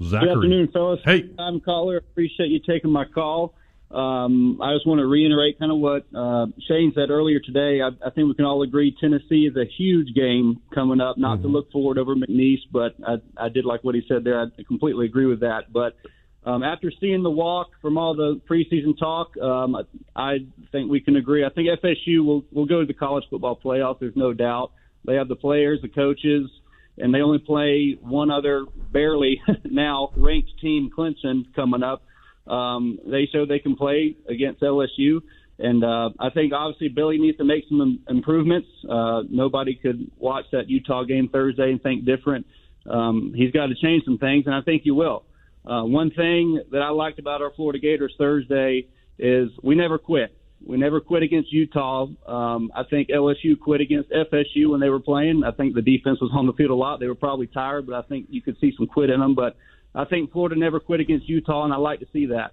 [0.03, 0.29] Zachary.
[0.29, 1.01] Good afternoon, fellas.
[1.05, 1.31] Hey.
[1.39, 1.99] I'm caller.
[1.99, 3.55] Appreciate you taking my call.
[3.91, 7.81] Um, I just want to reiterate kind of what uh, Shane said earlier today.
[7.81, 11.17] I, I think we can all agree Tennessee is a huge game coming up.
[11.17, 14.41] Not to look forward over McNeese, but I, I did like what he said there.
[14.41, 15.73] I completely agree with that.
[15.73, 15.97] But
[16.45, 19.83] um, after seeing the walk from all the preseason talk, um, I,
[20.15, 20.39] I
[20.71, 21.45] think we can agree.
[21.45, 24.01] I think FSU will will go to the college football playoff.
[24.01, 24.73] There's no doubt.
[25.07, 26.51] They have the players, the coaches,
[26.99, 32.03] and they only play one other barely now ranked team, Clemson, coming up.
[32.49, 35.21] Um, they show they can play against LSU.
[35.59, 38.69] And uh, I think obviously Billy needs to make some im- improvements.
[38.89, 42.47] Uh, nobody could watch that Utah game Thursday and think different.
[42.89, 45.25] Um, he's got to change some things, and I think he will.
[45.67, 48.87] Uh, one thing that I liked about our Florida Gators Thursday
[49.19, 50.35] is we never quit.
[50.65, 52.07] We never quit against Utah.
[52.27, 55.43] Um, I think LSU quit against FSU when they were playing.
[55.45, 57.01] I think the defense was on the field a lot.
[57.01, 59.35] They were probably tired, but I think you could see some quit in them.
[59.35, 59.57] But
[59.99, 62.53] I think Florida never quit against Utah, and I like to see that.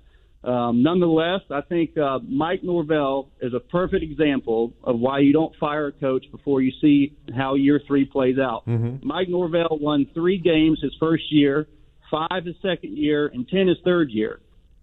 [0.50, 5.56] Um, nonetheless, I think uh, Mike Norvell is a perfect example of why you don't
[5.60, 8.66] fire a coach before you see how year three plays out.
[8.66, 9.08] Mm-hmm.
[9.08, 11.68] Mike Norvell won three games his first year,
[12.10, 14.40] five his second year, and ten his third year.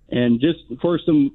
[0.08, 1.32] And just for some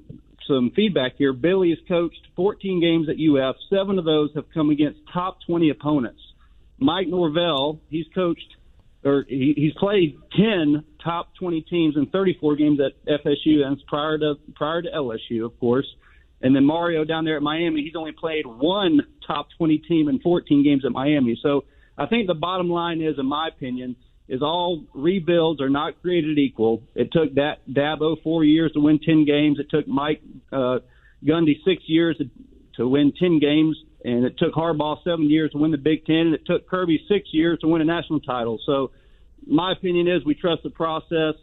[0.48, 3.58] some feedback here, Billy has coached 14 games at UF.
[3.70, 6.22] Seven of those have come against top 20 opponents.
[6.80, 8.56] Mike Norvell, he's coached
[9.04, 13.84] or he, he's played 10 top 20 teams in 34 games at FSU, and it's
[13.88, 15.88] prior to prior to LSU, of course.
[16.42, 20.20] And then Mario down there at Miami, he's only played one top 20 team in
[20.20, 21.40] 14 games at Miami.
[21.42, 21.64] So
[21.98, 23.96] I think the bottom line is, in my opinion,
[24.28, 26.84] is all rebuilds are not created equal.
[26.94, 29.60] It took that Dabo four years to win 10 games.
[29.60, 30.80] It took Mike uh,
[31.26, 32.30] Gundy six years to,
[32.76, 36.28] to win 10 games, and it took Harbaugh seven years to win the Big Ten,
[36.28, 38.60] and it took Kirby six years to win a national title.
[38.66, 38.92] So
[39.46, 41.36] my opinion is we trust the process,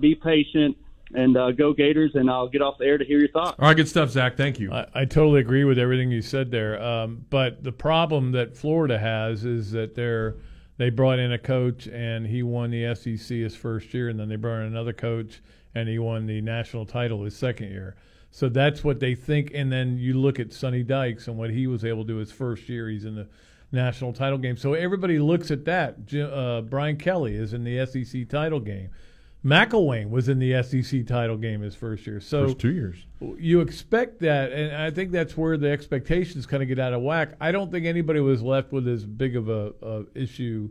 [0.00, 0.76] be patient,
[1.14, 2.12] and uh, go Gators.
[2.14, 3.56] And I'll get off the air to hear your thoughts.
[3.58, 4.36] All right, good stuff, Zach.
[4.36, 4.72] Thank you.
[4.72, 6.80] I, I totally agree with everything you said there.
[6.82, 10.36] Um, but the problem that Florida has is that their
[10.76, 14.28] they brought in a coach and he won the SEC his first year, and then
[14.28, 15.40] they brought in another coach
[15.74, 17.96] and he won the national title his second year.
[18.30, 19.52] So that's what they think.
[19.54, 22.32] And then you look at Sonny Dykes and what he was able to do his
[22.32, 22.88] first year.
[22.88, 23.28] He's in the
[23.72, 24.56] national title game.
[24.56, 25.96] So everybody looks at that.
[26.14, 28.90] Uh, Brian Kelly is in the SEC title game.
[29.44, 32.20] McElwain was in the SEC title game his first year.
[32.20, 33.06] So First two years.
[33.38, 37.02] you expect that, and I think that's where the expectations kind of get out of
[37.02, 37.34] whack.
[37.40, 40.70] I don't think anybody was left with as big of a, a issue,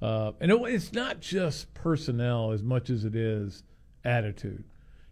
[0.00, 3.64] uh, and it, it's not just personnel as much as it is
[4.04, 4.64] attitude,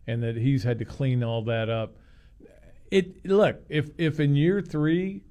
[0.07, 1.97] and that he's had to clean all that up.
[2.93, 5.23] It look if if in year three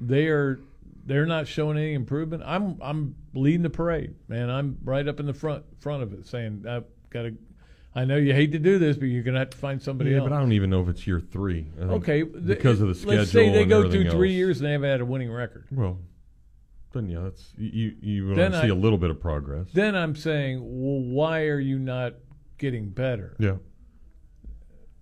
[0.00, 0.60] they are
[1.08, 4.50] they're not showing any improvement, I'm I'm leading the parade, man.
[4.50, 7.34] I'm right up in the front front of it, saying I've got to.
[7.94, 10.18] I know you hate to do this, but you're gonna have to find somebody Yeah,
[10.18, 10.28] else.
[10.28, 11.66] but I don't even know if it's year three.
[11.80, 13.16] Okay, because of the schedule.
[13.18, 14.36] Let's say they go through three else.
[14.36, 15.64] years and they haven't had a winning record.
[15.72, 15.98] Well,
[16.92, 17.96] then yeah, that's you.
[18.00, 19.68] You want to see I- a little bit of progress.
[19.72, 22.14] Then I'm saying, well, why are you not
[22.58, 23.34] getting better?
[23.38, 23.56] Yeah.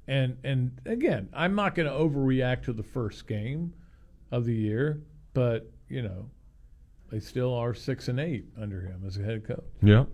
[0.07, 3.75] And and again, I'm not going to overreact to the first game
[4.31, 5.03] of the year,
[5.35, 6.31] but you know,
[7.11, 9.64] they still are six and eight under him as a head coach.
[9.83, 10.05] Yeah.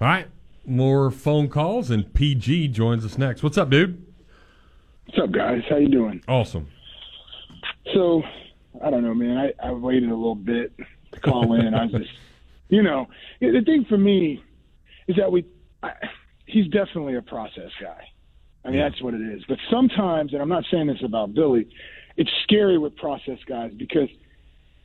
[0.00, 0.26] All right.
[0.66, 3.42] More phone calls and PG joins us next.
[3.42, 4.04] What's up, dude?
[5.06, 5.62] What's up, guys?
[5.68, 6.22] How you doing?
[6.26, 6.68] Awesome.
[7.92, 8.22] So,
[8.82, 9.36] I don't know, man.
[9.36, 10.72] I, I waited a little bit
[11.12, 11.74] to call in.
[11.74, 12.10] I just,
[12.68, 13.06] you know,
[13.40, 14.42] the thing for me
[15.06, 15.44] is that we,
[15.82, 15.92] I,
[16.46, 18.08] he's definitely a process guy.
[18.64, 19.44] I mean, that's what it is.
[19.46, 21.68] But sometimes, and I'm not saying this about Billy,
[22.16, 24.08] it's scary with process guys because,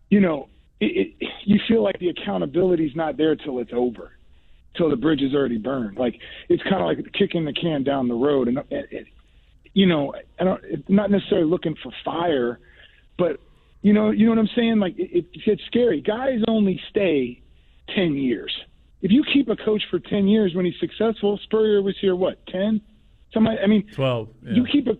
[0.10, 4.12] you know, it, it, you feel like the accountability's not there till it's over,
[4.76, 5.98] till the bridge is already burned.
[5.98, 6.15] Like
[6.48, 9.08] it's kind of like kicking the can down the road, and it, it,
[9.74, 12.60] you know, I don't, not necessarily looking for fire,
[13.18, 13.39] but
[13.82, 14.80] you know, you know what I'm saying?
[14.80, 16.02] Like it, it, it's scary.
[16.02, 17.42] Guys only stay
[17.96, 18.56] ten years.
[19.02, 22.46] If you keep a coach for ten years when he's successful, Spurrier was here what
[22.48, 22.82] ten?
[23.34, 24.30] Somebody, I mean, twelve.
[24.56, 24.98] You keep a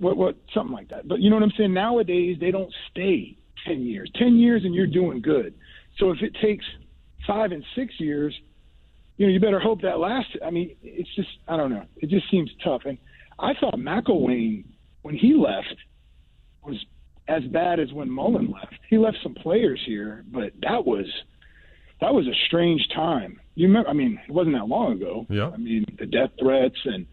[0.00, 1.08] what, what something like that.
[1.08, 1.72] But you know what I'm saying?
[1.72, 4.10] Nowadays they don't stay ten years.
[4.16, 5.54] Ten years and you're doing good.
[5.98, 6.64] So if it takes
[7.26, 8.34] five and six years,
[9.16, 10.32] you know, you better hope that lasts.
[10.44, 11.84] I mean, it's just I don't know.
[11.96, 12.82] It just seems tough.
[12.84, 12.98] And
[13.38, 14.64] I thought McElwain
[15.02, 15.76] when he left
[16.64, 16.76] was
[17.28, 18.74] as bad as when Mullen left.
[18.88, 21.06] He left some players here, but that was
[22.00, 23.40] that was a strange time.
[23.54, 23.88] You remember?
[23.88, 25.26] I mean, it wasn't that long ago.
[25.28, 25.50] Yeah.
[25.50, 27.06] I mean, the death threats and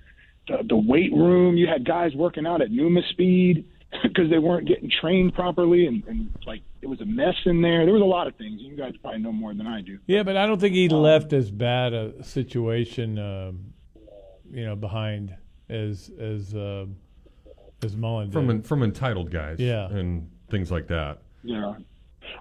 [0.50, 1.56] the, the weight room.
[1.58, 3.66] You had guys working out at Numa speed
[4.04, 7.86] because they weren't getting trained properly, and, and like it was a mess in there.
[7.86, 8.62] There was a lot of things.
[8.62, 10.00] You guys probably know more than I do.
[10.08, 13.74] Yeah, but I don't think he left as bad a situation, um,
[14.52, 15.36] you know, behind
[15.70, 16.86] as as uh,
[17.84, 18.50] as Mullen did.
[18.50, 19.60] en- from entitled guys.
[19.60, 19.88] Yeah.
[19.88, 21.20] And things like that.
[21.44, 21.76] Yeah.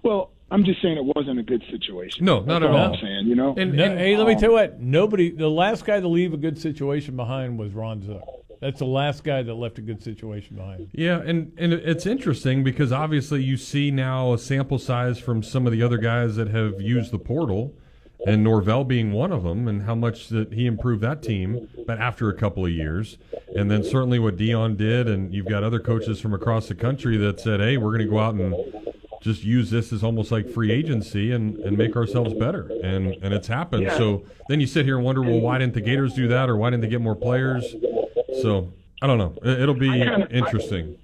[0.02, 2.24] Well, I'm just saying it wasn't a good situation.
[2.24, 2.94] No, not That's at all.
[2.94, 3.54] I'm saying, you know.
[3.56, 4.80] And, hey, let me tell you what.
[4.80, 5.30] Nobody.
[5.30, 8.22] The last guy to leave a good situation behind was Ron Zook.
[8.60, 10.88] That's the last guy that left a good situation behind.
[10.92, 15.66] Yeah, and, and it's interesting because obviously you see now a sample size from some
[15.66, 17.76] of the other guys that have used the portal,
[18.26, 22.00] and Norvell being one of them, and how much that he improved that team, but
[22.00, 23.16] after a couple of years,
[23.54, 27.16] and then certainly what Deion did, and you've got other coaches from across the country
[27.16, 28.54] that said, "Hey, we're going to go out and
[29.22, 33.34] just use this as almost like free agency and, and make ourselves better," and and
[33.34, 33.82] it's happened.
[33.84, 33.96] Yeah.
[33.98, 36.56] So then you sit here and wonder, well, why didn't the Gators do that, or
[36.56, 37.74] why didn't they get more players?
[38.42, 39.34] So I don't know.
[39.42, 40.96] It- It'll be I kinda- interesting.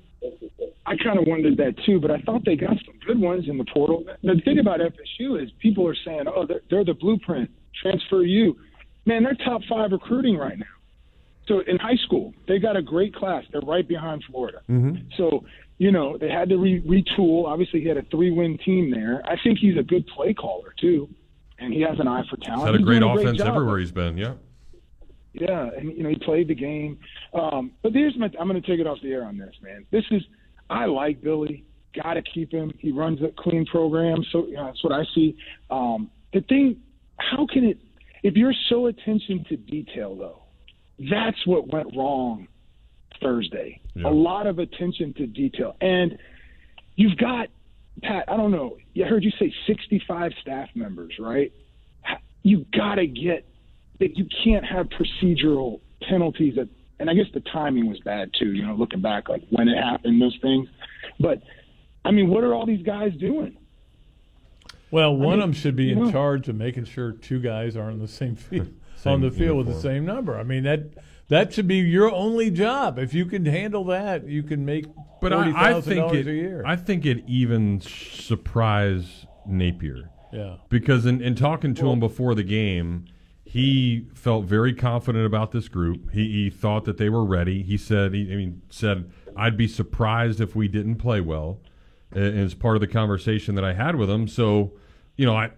[0.86, 3.56] I kind of wondered that too, but I thought they got some good ones in
[3.56, 4.04] the portal.
[4.22, 7.50] The thing about FSU is people are saying, "Oh, they're, they're the blueprint.
[7.82, 8.56] Transfer you."
[9.06, 10.66] Man, they're top five recruiting right now.
[11.46, 13.44] So in high school, they got a great class.
[13.52, 14.60] They're right behind Florida.
[14.70, 15.08] Mm-hmm.
[15.18, 15.44] So
[15.78, 17.46] you know they had to re- retool.
[17.46, 19.22] Obviously, he had a three-win team there.
[19.26, 21.08] I think he's a good play caller too,
[21.58, 22.66] and he has an eye for He's talent.
[22.72, 23.48] had a great offense job.
[23.48, 24.16] everywhere he's been.
[24.16, 24.34] Yeah.
[25.32, 26.98] Yeah, and you know he played the game.
[27.32, 28.30] Um, but here's my.
[28.38, 29.84] I'm going to take it off the air on this, man.
[29.90, 30.22] This is.
[30.70, 31.64] I like Billy.
[32.00, 32.72] Got to keep him.
[32.78, 35.36] He runs a clean program, so you know, that's what I see.
[35.70, 36.80] Um, the thing,
[37.18, 37.78] how can it?
[38.22, 40.42] If you're so attention to detail, though,
[41.10, 42.46] that's what went wrong
[43.24, 43.80] Thursday.
[43.94, 44.08] Yeah.
[44.08, 46.16] A lot of attention to detail, and
[46.94, 47.48] you've got
[48.02, 48.24] Pat.
[48.28, 48.76] I don't know.
[48.96, 51.52] I heard you say 65 staff members, right?
[52.42, 53.48] You got to get
[54.00, 56.68] that you can't have procedural penalties that
[57.00, 59.76] and I guess the timing was bad too, you know, looking back like when it
[59.76, 60.68] happened, those things.
[61.18, 61.42] But
[62.04, 63.56] I mean, what are all these guys doing?
[64.90, 67.76] Well, one mean, of them should be in know- charge of making sure two guys
[67.76, 68.72] are on the same field,
[69.06, 70.36] on the field with the same number.
[70.36, 70.82] I mean that
[71.28, 72.98] that should be your only job.
[72.98, 74.86] If you can handle that, you can make
[75.20, 76.30] But forty I, I think dollars it.
[76.30, 76.62] a year.
[76.66, 80.10] I think it even surprised Napier.
[80.32, 80.56] Yeah.
[80.68, 83.06] Because in, in talking to him before the game,
[83.44, 86.10] he felt very confident about this group.
[86.10, 87.62] He, he thought that they were ready.
[87.62, 91.60] He said, he, I mean, said, I'd be surprised if we didn't play well.
[92.10, 94.26] And it's part of the conversation that I had with him.
[94.26, 94.72] So,
[95.16, 95.52] you know, I,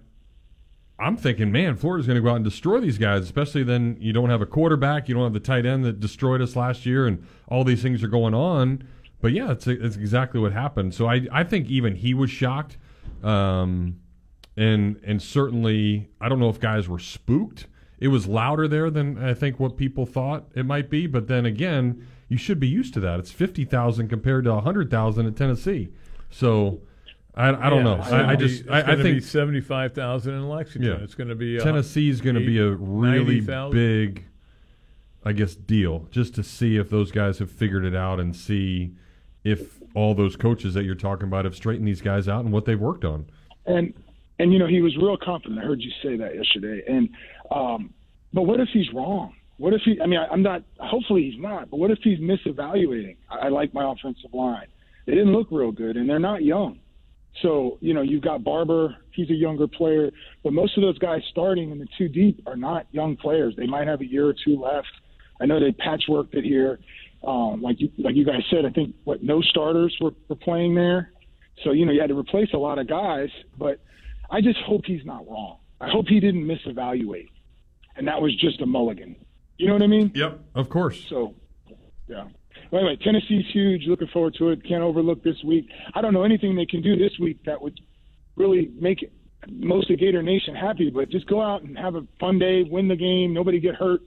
[0.99, 4.13] I'm thinking, man, Florida's going to go out and destroy these guys, especially then you
[4.13, 7.07] don't have a quarterback, you don't have the tight end that destroyed us last year,
[7.07, 8.87] and all these things are going on.
[9.21, 10.95] But yeah, it's, it's exactly what happened.
[10.95, 12.79] So I, I think even he was shocked.
[13.23, 14.01] Um,
[14.57, 17.67] and and certainly I don't know if guys were spooked.
[17.99, 21.07] It was louder there than I think what people thought it might be.
[21.07, 23.19] But then again, you should be used to that.
[23.19, 25.91] It's fifty thousand compared to hundred thousand at Tennessee.
[26.31, 26.81] So
[27.37, 27.99] I, I don't Yeah, know.
[27.99, 30.91] it's I, I just it's I, I think seventy-five thousand in Lexington.
[30.99, 33.73] yeah, It's going to be uh, Tennessee's going to be a really 90,000.
[33.77, 34.25] big,
[35.25, 38.95] I guess, deal just to see if those guys have figured it out and see
[39.45, 42.65] if all those coaches that you're talking about have straightened these guys out and what
[42.65, 43.27] they've worked on.
[43.67, 43.93] and
[44.39, 45.59] and you know he was real confident.
[45.61, 46.83] I heard you say that yesterday.
[46.89, 47.09] And
[47.51, 47.93] um,
[48.33, 49.35] but what if he's wrong?
[49.59, 49.99] What if he?
[50.03, 50.63] I mean, I, I'm not.
[50.79, 51.71] Hopefully he's not.
[51.71, 53.17] But what if he's misevaluating?
[53.31, 54.67] I, I like my offensive line.
[55.07, 56.79] They didn't look real good, and they're not young.
[57.43, 58.97] So you know you've got Barber.
[59.11, 60.11] He's a younger player,
[60.43, 63.55] but most of those guys starting in the two deep are not young players.
[63.57, 64.89] They might have a year or two left.
[65.41, 66.79] I know they patchworked it here.
[67.27, 70.75] Um, like you, like you guys said, I think what no starters were, were playing
[70.75, 71.13] there.
[71.65, 73.81] So you know you had to replace a lot of guys, but
[74.31, 75.59] I just hope he's not wrong.
[75.81, 77.29] I hope he didn't misevaluate,
[77.97, 79.17] and that was just a mulligan.
[79.59, 80.13] You know what I mean?
[80.15, 81.05] Yep, of course.
[81.09, 81.35] So,
[82.09, 82.25] yeah.
[82.71, 83.87] Well, anyway, Tennessee's huge.
[83.87, 84.65] Looking forward to it.
[84.67, 85.69] Can't overlook this week.
[85.95, 87.79] I don't know anything they can do this week that would
[88.37, 89.13] really make it,
[89.49, 92.89] most of Gator Nation happy, but just go out and have a fun day, win
[92.89, 94.01] the game, nobody get hurt,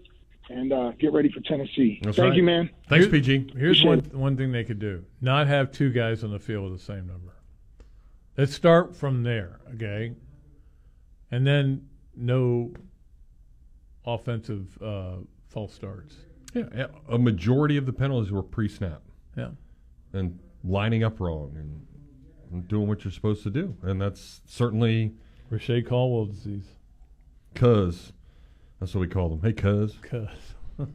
[0.50, 2.00] and uh, get ready for Tennessee.
[2.04, 2.38] That's Thank right.
[2.38, 2.70] you, man.
[2.90, 3.52] Thanks, Here- PG.
[3.58, 6.70] Here's Appreciate one one thing they could do: not have two guys on the field
[6.70, 7.34] with the same number.
[8.38, 10.14] Let's start from there, okay?
[11.32, 12.74] And then no
[14.06, 15.18] offensive uh,
[15.50, 16.16] false starts.
[16.54, 19.02] Yeah, a majority of the penalties were pre-snap.
[19.38, 19.50] Yeah.
[20.14, 21.86] and lining up wrong and,
[22.52, 25.14] and doing what you're supposed to do, and that's certainly
[25.50, 26.66] Reche Caldwell disease.
[27.56, 28.14] Cuz
[28.80, 29.42] that's what we called him.
[29.42, 29.96] Hey, Cuz.
[30.02, 30.28] Cuz.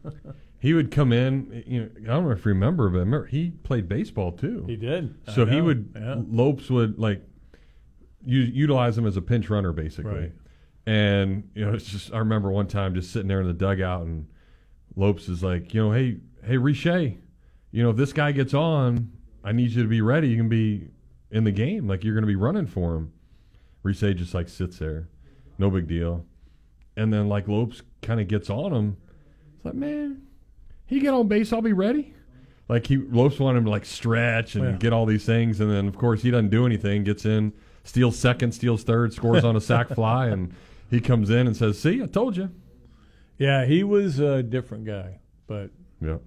[0.59, 1.63] he would come in.
[1.67, 4.65] You know, I don't know if you remember, but remember he played baseball too.
[4.67, 5.15] He did.
[5.35, 6.17] So he would Yeah.
[6.29, 7.23] Lopez would like
[8.25, 10.13] u- utilize him as a pinch runner basically.
[10.13, 10.33] Right.
[10.87, 14.03] And you know, it's just I remember one time just sitting there in the dugout
[14.07, 14.27] and
[14.97, 19.11] Lopez is like, you know, hey, hey, Reche, you know, if this guy gets on,
[19.43, 20.29] I need you to be ready.
[20.29, 20.89] You can be
[21.31, 23.13] in the game, like you're going to be running for him.
[23.83, 25.09] Reche just like sits there,
[25.59, 26.25] no big deal.
[26.97, 28.97] And then like Lopez kind of gets on him.
[29.57, 30.23] It's like, man,
[30.87, 32.15] he get on base, I'll be ready.
[32.69, 34.77] Like he Lopez wanted him to like stretch and Yeah.
[34.79, 37.05] get all these things, and then of course he doesn't do anything.
[37.05, 37.53] Gets in,
[37.83, 40.55] steals second, steals third, scores on a sac fly, and
[40.89, 42.51] he comes in and says, "See, I told you."
[43.39, 45.71] Yeah, he was a different guy, but
[46.01, 46.19] Yeah.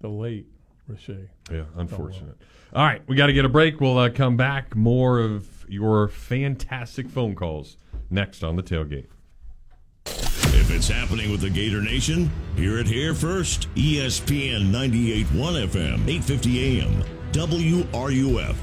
[0.00, 0.46] the late
[0.88, 1.10] Reche.
[1.50, 2.36] Yeah, unfortunate.
[2.72, 3.80] All right, we got to get a break.
[3.80, 4.74] We'll uh, come back.
[4.74, 7.76] More of your fantastic phone calls
[8.10, 9.06] next on the tailgate.
[10.06, 13.68] If it's happening with the Gator Nation, hear it here first.
[13.74, 17.02] ESPN 98.1 FM, 850 AM,
[17.32, 18.56] WRUF.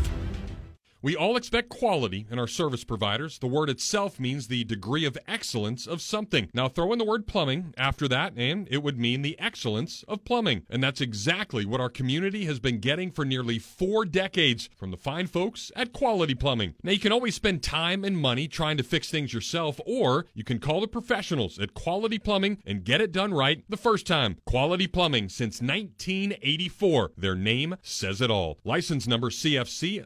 [1.06, 3.38] We all expect quality in our service providers.
[3.38, 6.50] The word itself means the degree of excellence of something.
[6.52, 10.26] Now throw in the word plumbing after that, and it would mean the excellence of
[10.26, 10.64] plumbing.
[10.68, 14.98] And that's exactly what our community has been getting for nearly four decades from the
[14.98, 16.74] fine folks at Quality Plumbing.
[16.82, 20.44] Now you can always spend time and money trying to fix things yourself, or you
[20.44, 24.38] can call the professionals at Quality Plumbing and get it done right the first time.
[24.48, 27.12] Quality Plumbing since 1984.
[27.16, 28.58] Their name says it all.
[28.64, 30.04] License number CFC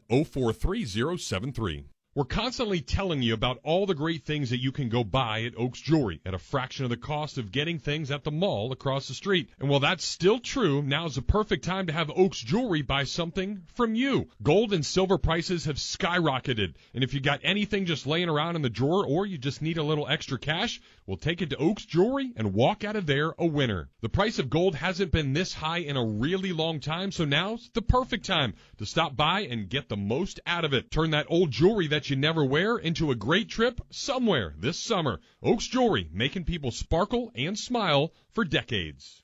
[0.96, 1.99] 043073.
[2.16, 5.54] We're constantly telling you about all the great things that you can go buy at
[5.56, 9.08] Oaks Jewelry at a fraction of the cost of getting things at the mall across
[9.08, 9.52] the street.
[9.60, 13.62] And while that's still true, now's the perfect time to have Oaks Jewelry buy something
[13.76, 14.28] from you.
[14.42, 16.74] Gold and silver prices have skyrocketed.
[16.96, 19.78] And if you got anything just laying around in the drawer or you just need
[19.78, 23.36] a little extra cash, we'll take it to Oaks Jewelry and walk out of there
[23.38, 23.88] a winner.
[24.02, 27.70] The price of gold hasn't been this high in a really long time, so now's
[27.76, 30.90] the perfect time to stop by and get the most out of it.
[30.90, 35.20] Turn that old jewelry that you never wear into a great trip somewhere this summer.
[35.42, 39.24] Oaks Jewelry, making people sparkle and smile for decades.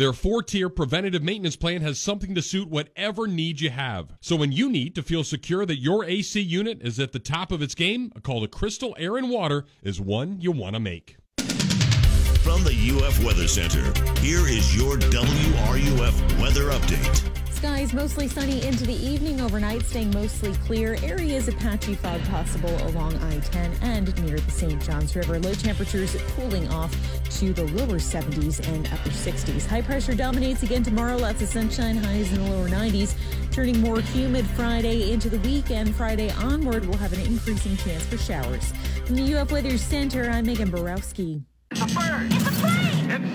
[0.00, 4.14] Their four tier preventative maintenance plan has something to suit whatever need you have.
[4.22, 7.52] So when you need to feel secure that your AC unit is at the top
[7.52, 10.80] of its game, a call to Crystal Air and Water is one you want to
[10.80, 11.18] make.
[11.36, 13.84] From the UF Weather Center,
[14.20, 17.49] here is your WRUF weather update.
[17.60, 20.96] Skies mostly sunny into the evening overnight, staying mostly clear.
[21.02, 24.82] Areas of patchy fog possible along I 10 and near the St.
[24.82, 25.38] Johns River.
[25.38, 26.90] Low temperatures cooling off
[27.38, 29.66] to the lower 70s and upper 60s.
[29.66, 31.18] High pressure dominates again tomorrow.
[31.18, 33.14] Lots of sunshine, highs in the lower 90s.
[33.52, 35.94] Turning more humid Friday into the weekend.
[35.94, 38.72] Friday onward, we'll have an increasing chance for showers.
[39.04, 41.42] From the UF Weather Center, I'm Megan Borowski.
[41.68, 41.76] The,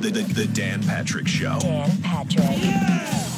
[0.01, 1.59] the, the Dan Patrick Show.
[1.59, 3.34] Dan Patrick.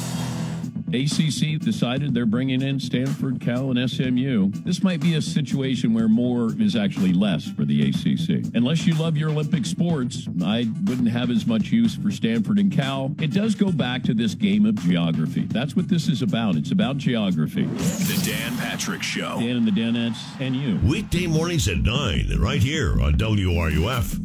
[0.94, 4.50] ACC decided they're bringing in Stanford, Cal, and SMU.
[4.64, 8.50] This might be a situation where more is actually less for the ACC.
[8.54, 12.72] Unless you love your Olympic sports, I wouldn't have as much use for Stanford and
[12.72, 13.14] Cal.
[13.20, 15.42] It does go back to this game of geography.
[15.42, 16.56] That's what this is about.
[16.56, 17.64] It's about geography.
[17.64, 19.38] The Dan Patrick Show.
[19.40, 20.78] Dan and the Danettes and you.
[20.88, 24.18] Weekday mornings at 9, right here on WRUF.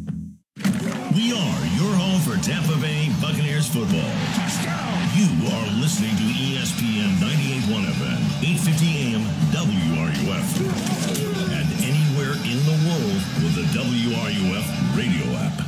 [1.14, 4.83] We are your home for Tampa Bay Buccaneers football.
[5.24, 9.22] You are listening to ESPN 98.1 FM, 850 AM
[9.52, 10.48] WRUF.
[11.50, 15.64] And anywhere in the world with the WRUF radio app.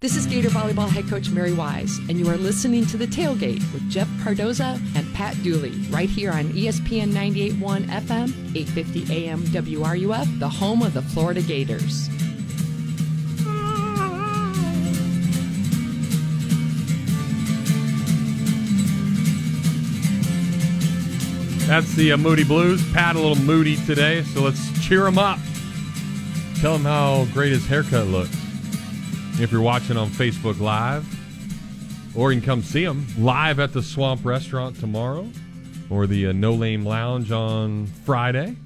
[0.00, 3.62] This is Gator Volleyball head coach Mary Wise, and you are listening to The Tailgate
[3.72, 10.38] with Jeff Cardozo and Pat Dooley right here on ESPN 98.1 FM, 850 AM WRUF,
[10.38, 12.10] the home of the Florida Gators.
[21.66, 22.80] That's the uh, Moody Blues.
[22.92, 25.38] Pat a little moody today, so let's cheer him up.
[26.60, 28.30] Tell him how great his haircut looks.
[29.40, 31.04] If you're watching on Facebook Live,
[32.16, 35.28] or you can come see him live at the Swamp Restaurant tomorrow,
[35.90, 38.56] or the uh, No Lame Lounge on Friday.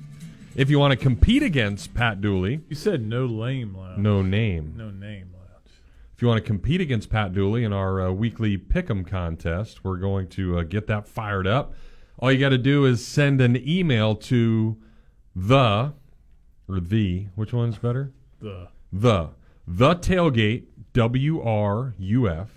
[0.55, 3.99] If you want to compete against Pat Dooley, You said no lame lounge.
[3.99, 4.75] no name.
[4.77, 5.73] No name lounge.
[6.15, 9.97] If you want to compete against Pat Dooley in our uh, weekly Pick'em contest, we're
[9.97, 11.73] going to uh, get that fired up.
[12.21, 14.77] All you got to do is send an email to
[15.35, 15.95] the
[16.69, 18.13] or the which one's better?
[18.41, 18.69] The.
[18.93, 19.31] The
[19.67, 22.51] the tailgate W R U F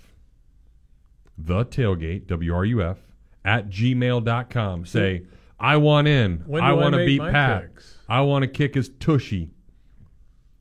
[1.38, 2.98] the tailgate W R U F
[3.44, 4.86] at gmail.com.
[4.86, 5.22] Say
[5.58, 6.44] I want in.
[6.60, 7.70] I want to beat Pat.
[8.08, 9.50] I want to kick his tushy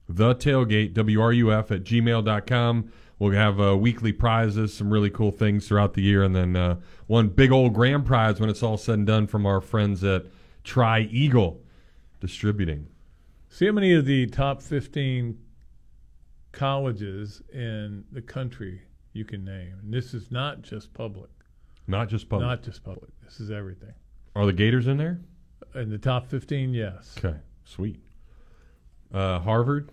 [0.09, 5.93] the tailgate wruf at gmail.com we'll have uh, weekly prizes some really cool things throughout
[5.93, 6.75] the year and then uh,
[7.07, 10.25] one big old grand prize when it's all said and done from our friends at
[10.63, 11.61] tri eagle
[12.19, 12.87] distributing
[13.49, 15.37] See how many of the top 15
[16.51, 18.81] colleges in the country
[19.13, 19.75] you can name.
[19.81, 21.29] And this is not just public.
[21.85, 23.11] not just public Not just public.
[23.23, 23.93] This is everything.
[24.35, 25.19] are the gators in there
[25.75, 27.15] In the top 15, yes.
[27.17, 27.99] okay sweet
[29.13, 29.91] uh, harvard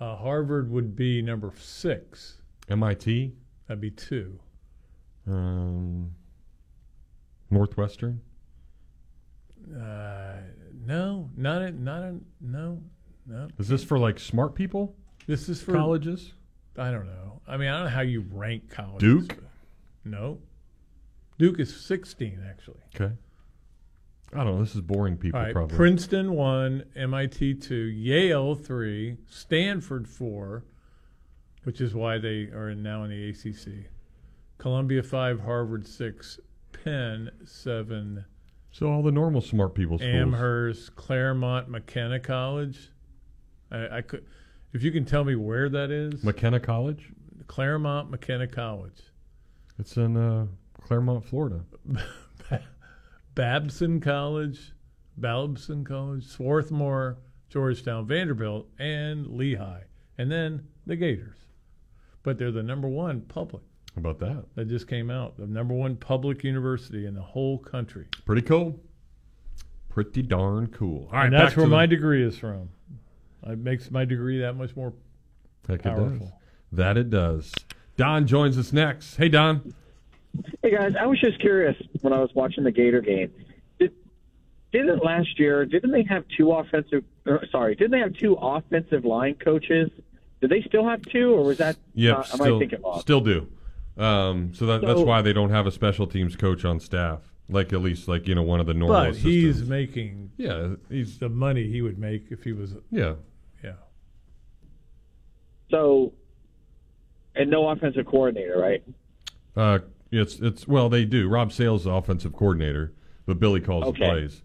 [0.00, 2.38] Uh, Harvard would be number six.
[2.68, 3.04] mit
[3.66, 4.38] That'd be two.
[5.26, 6.12] um,
[7.50, 8.20] northwestern
[9.74, 10.36] Uh,
[10.84, 12.80] no, not a, not a, no,
[13.26, 13.48] no.
[13.58, 14.94] is this for like smart people
[15.26, 16.34] This is for colleges
[16.78, 17.40] I don't know.
[17.48, 19.26] I mean, I don't know how you rank colleges.
[19.26, 19.38] Duke?
[20.04, 20.38] No.
[21.38, 22.80] Duke is 16, actually.
[22.94, 23.14] Okay.
[24.32, 24.60] I don't know.
[24.60, 25.52] This is boring people, All right.
[25.52, 25.76] probably.
[25.76, 30.64] Princeton 1, MIT 2, Yale 3, Stanford 4,
[31.64, 33.90] which is why they are now in the ACC.
[34.58, 36.40] Columbia 5, Harvard 6,
[36.72, 38.24] Penn 7,
[38.76, 40.14] so all the normal smart people schools.
[40.14, 42.90] Amherst, Claremont, McKenna College.
[43.70, 44.26] I, I could,
[44.74, 46.22] if you can tell me where that is.
[46.22, 47.10] McKenna College?
[47.46, 49.00] Claremont McKenna College.
[49.78, 50.44] It's in uh,
[50.82, 51.62] Claremont, Florida.
[53.36, 54.72] Babson College,
[55.18, 57.18] Babson College, Swarthmore,
[57.50, 59.82] Georgetown, Vanderbilt, and Lehigh,
[60.18, 61.36] and then the Gators.
[62.24, 63.62] But they're the number one public.
[63.94, 64.44] How about that?
[64.56, 65.36] That just came out.
[65.36, 68.08] The number one public university in the whole country.
[68.24, 68.80] Pretty cool.
[69.90, 71.06] Pretty darn cool.
[71.12, 72.70] All right, and that's where my the- degree is from.
[73.46, 74.92] It makes my degree that much more
[75.68, 76.22] Heck, it does.
[76.72, 77.52] That it does.
[77.96, 79.16] Don joins us next.
[79.16, 79.74] Hey, Don.
[80.62, 83.32] Hey guys, I was just curious when I was watching the Gator game.
[83.78, 83.92] Did,
[84.72, 85.64] didn't last year?
[85.64, 87.04] Didn't they have two offensive?
[87.24, 89.90] Or, sorry, didn't they have two offensive line coaches?
[90.40, 91.76] Did they still have two, or was that?
[91.94, 93.00] Yep, am still, I thinking wrong?
[93.00, 93.48] still do.
[93.96, 97.32] Um, so that, that's why they don't have a special teams coach on staff.
[97.48, 99.12] Like at least like you know one of the normal.
[99.12, 103.14] But he's making yeah he's the money he would make if he was yeah
[103.62, 103.74] yeah.
[105.70, 106.12] So,
[107.36, 108.82] and no offensive coordinator, right?
[109.56, 109.78] Uh,
[110.10, 111.28] it's it's well they do.
[111.28, 112.92] Rob Sales is the offensive coordinator,
[113.26, 113.98] but Billy calls Okay.
[114.00, 114.42] the plays.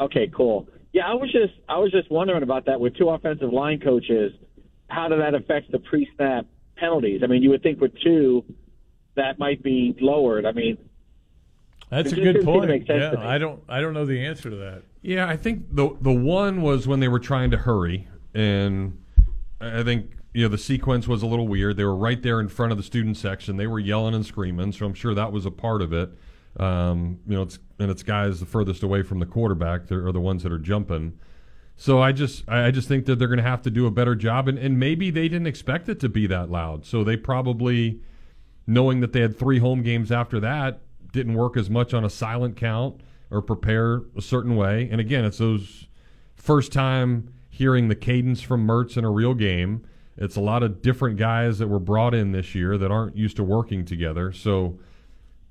[0.00, 0.68] Okay, cool.
[0.92, 4.32] Yeah, I was just I was just wondering about that with two offensive line coaches.
[4.88, 6.46] How did that affect the pre-snap
[6.76, 7.22] penalties?
[7.22, 8.44] I mean, you would think with two,
[9.14, 10.44] that might be lowered.
[10.44, 10.76] I mean,
[11.88, 12.88] That's a good didn't seem to point.
[12.88, 13.14] Yeah.
[13.18, 14.82] I don't I don't know the answer to that.
[15.00, 18.98] Yeah, I think the the one was when they were trying to hurry, and
[19.60, 21.76] I think you know the sequence was a little weird.
[21.76, 23.56] They were right there in front of the student section.
[23.56, 26.10] They were yelling and screaming, so I'm sure that was a part of it.
[26.58, 30.12] Um, you know, it's and it's guys the furthest away from the quarterback that are
[30.12, 31.18] the ones that are jumping.
[31.76, 34.14] So I just I just think that they're going to have to do a better
[34.14, 36.84] job, and, and maybe they didn't expect it to be that loud.
[36.86, 38.00] So they probably,
[38.66, 40.80] knowing that they had three home games after that,
[41.12, 44.88] didn't work as much on a silent count or prepare a certain way.
[44.90, 45.88] And again, it's those
[46.36, 49.84] first time hearing the cadence from Mertz in a real game.
[50.16, 53.36] It's a lot of different guys that were brought in this year that aren't used
[53.36, 54.32] to working together.
[54.32, 54.78] So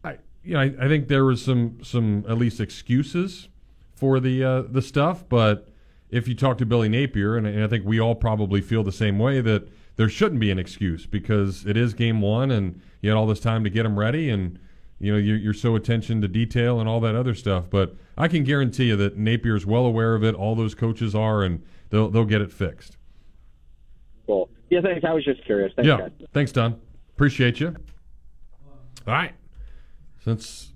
[0.03, 3.49] I you know, I, I think there was some some at least excuses
[3.95, 5.67] for the uh, the stuff, but
[6.09, 8.91] if you talk to Billy Napier, and, and I think we all probably feel the
[8.91, 13.09] same way that there shouldn't be an excuse because it is game one, and you
[13.09, 14.59] had all this time to get them ready, and
[14.99, 17.69] you know you're, you're so attention to detail and all that other stuff.
[17.69, 20.35] But I can guarantee you that Napier's well aware of it.
[20.35, 22.97] All those coaches are, and they'll they'll get it fixed.
[24.25, 24.49] Cool.
[24.69, 25.03] Yeah, thanks.
[25.05, 25.71] I was just curious.
[25.75, 26.11] Thanks, yeah, guys.
[26.33, 26.79] thanks, Don.
[27.15, 27.75] Appreciate you.
[29.07, 29.33] All right,
[30.23, 30.73] since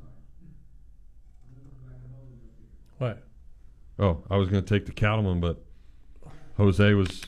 [2.98, 3.24] What?
[4.00, 5.64] Oh, I was going to take the cattleman, but
[6.58, 7.24] Jose was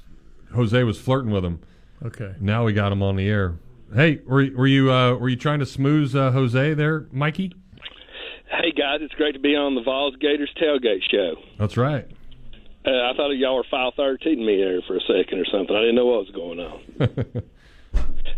[0.53, 1.59] Jose was flirting with him.
[2.05, 2.34] Okay.
[2.39, 3.55] Now we got him on the air.
[3.93, 7.53] Hey, were you- were you uh, were you trying to smooth uh, Jose there, Mikey?
[8.49, 11.36] Hey guys, it's great to be on the Vols Gators tailgate show.
[11.59, 12.09] That's right.
[12.88, 15.75] Uh, I thought y'all were file thirteen me there for a second or something.
[15.75, 16.79] I didn't know what was going on.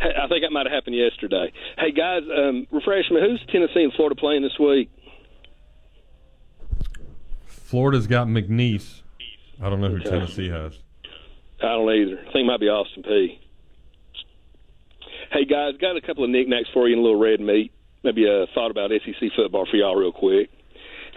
[0.01, 1.53] hey, I think that might have happened yesterday.
[1.77, 3.21] Hey guys, um, refresh me.
[3.21, 4.89] Who's Tennessee and Florida playing this week?
[7.45, 9.01] Florida's got McNeese.
[9.61, 10.09] I don't know who Okay.
[10.09, 10.79] Tennessee has.
[11.61, 12.17] I don't either.
[12.19, 13.37] I think it might be Austin Peay.
[15.31, 17.71] Hey guys, got a couple of knickknacks for you and a little red meat.
[18.03, 20.49] Maybe a thought about SEC football for y'all real quick.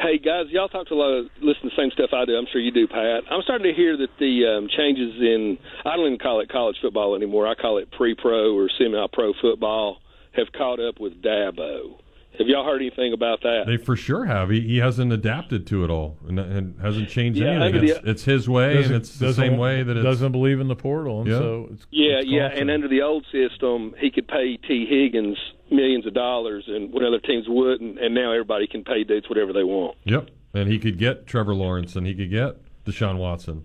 [0.03, 2.35] Hey guys, y'all talk to a lot of listen to the same stuff I do.
[2.35, 3.23] I'm sure you do, Pat.
[3.31, 6.75] I'm starting to hear that the um, changes in I don't even call it college
[6.83, 7.47] football anymore.
[7.47, 9.99] I call it pre-pro or semi-pro football
[10.33, 12.02] have caught up with Dabo.
[12.39, 13.65] Have y'all heard anything about that?
[13.67, 14.49] They for sure have.
[14.51, 17.63] He, he hasn't adapted to it all and, and hasn't changed Yeah, anything.
[17.63, 20.59] under the- It's, it's his way, and it's the same way that it's doesn't believe
[20.59, 21.39] in the portal, and Yeah.
[21.39, 25.37] so it's, Yeah, it's yeah, and under the old system, he could pay Tee Higgins
[25.71, 29.53] millions of dollars, and when other teams wouldn't, and now everybody can pay dudes whatever
[29.53, 29.97] they want.
[30.05, 30.31] Yep.
[30.55, 33.65] And he could get Trevor Lawrence, and he could get Deshaun Watson.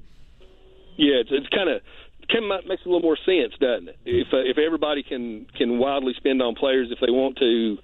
[0.98, 1.82] Yeah, it's, it's kind of
[2.32, 3.98] kind of makes a little more sense, doesn't it?
[4.06, 7.78] If uh, if everybody can can wildly spend on players if they want to,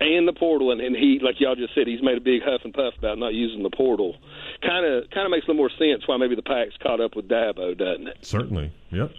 [0.00, 2.62] and the portal, and, and he like y'all just said, he's made a big huff
[2.64, 4.16] and puff about not using the portal.
[4.62, 7.14] Kind of kind of makes a little more sense why maybe the Pack's caught up
[7.16, 8.18] with Dabo, doesn't it?
[8.22, 8.72] Certainly.
[8.90, 9.12] Yep.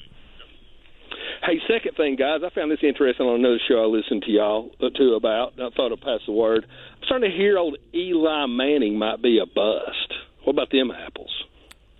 [1.43, 4.69] Hey, second thing, guys, I found this interesting on another show I listened to y'all
[4.79, 5.53] uh, to about.
[5.59, 6.65] I thought I'd pass the word.
[6.67, 10.13] I'm starting to hear old Eli Manning might be a bust.
[10.43, 11.31] What about them apples?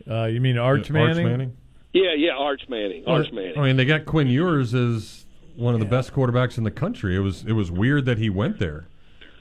[0.09, 1.25] Uh, you mean Arch Yeah, Arch Manning?
[1.27, 1.57] Manning?
[1.93, 3.03] Yeah, yeah, Arch Manning.
[3.07, 3.57] Arch Manning.
[3.57, 5.25] I mean, they got Quinn Ewers as
[5.56, 7.16] one of the best quarterbacks in the country.
[7.16, 8.88] It was it was weird that he went there.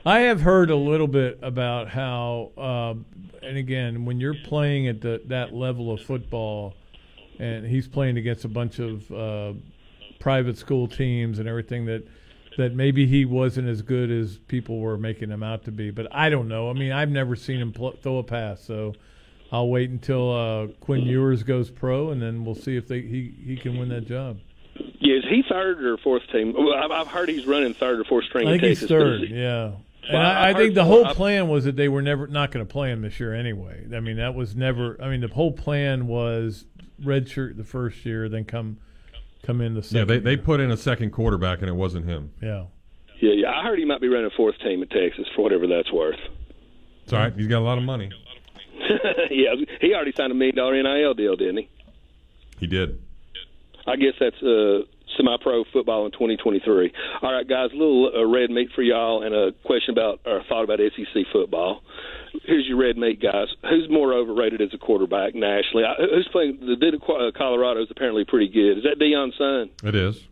[0.05, 3.05] I have heard a little bit about how, um,
[3.43, 6.75] and again, when you're playing at the, that level of football,
[7.39, 9.53] and he's playing against a bunch of uh,
[10.19, 12.07] private school teams and everything that
[12.57, 15.91] that maybe he wasn't as good as people were making him out to be.
[15.91, 16.69] But I don't know.
[16.69, 18.95] I mean, I've never seen him pl- throw a pass, so
[19.53, 23.35] I'll wait until uh, Quinn Ewers goes pro, and then we'll see if they, he
[23.45, 24.39] he can win that job.
[25.01, 26.53] Yeah, is he third or fourth team?
[26.57, 28.49] Well, I've, I've heard he's running third or fourth string.
[28.49, 29.20] I think in he's Texas, but third.
[29.22, 29.64] he- Yeah.
[30.03, 32.26] And Well, I, I I've think the whole I've- plan was that they were never
[32.26, 33.87] not going to play him this year anyway.
[33.95, 34.97] I mean, that was never.
[35.01, 36.64] I mean, the whole plan was
[37.03, 38.78] redshirt the first year, then come
[39.43, 39.97] come in the second.
[39.99, 40.24] Yeah, second.
[40.24, 42.33] they they put in a second quarterback and it wasn't him.
[42.43, 42.64] Yeah.
[43.20, 43.51] Yeah, yeah.
[43.51, 46.18] I heard he might be running fourth team in Texas for whatever that's worth.
[47.05, 47.33] It's all right.
[47.35, 48.11] He's got a lot of money.
[49.31, 51.68] yeah, he already signed a million dollar NIL deal, didn't he?
[52.59, 53.01] He did.
[53.91, 54.80] I guess that's uh,
[55.16, 56.93] semi-pro football in 2023.
[57.22, 60.43] All right, guys, a little uh, red meat for y'all, and a question about or
[60.49, 61.82] thought about SEC football.
[62.45, 63.49] Here's your red meat, guys.
[63.68, 65.84] Who's more overrated as a quarterback nationally?
[65.84, 66.61] I- Who's playing?
[66.61, 68.78] The dude at Qu- uh, Colorado is apparently pretty good.
[68.78, 69.70] Is that Deion Son?
[69.88, 70.26] It is.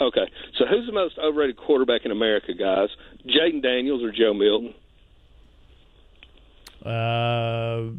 [0.00, 0.26] Okay,
[0.58, 2.88] so who's the most overrated quarterback in America, guys?
[3.26, 4.74] Jayden Daniels or Joe Milton?
[6.84, 7.90] Uh,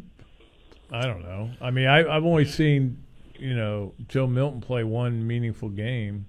[0.94, 1.50] I don't know.
[1.60, 3.01] I mean, I, I've only seen
[3.42, 6.26] you know Joe Milton play one meaningful game.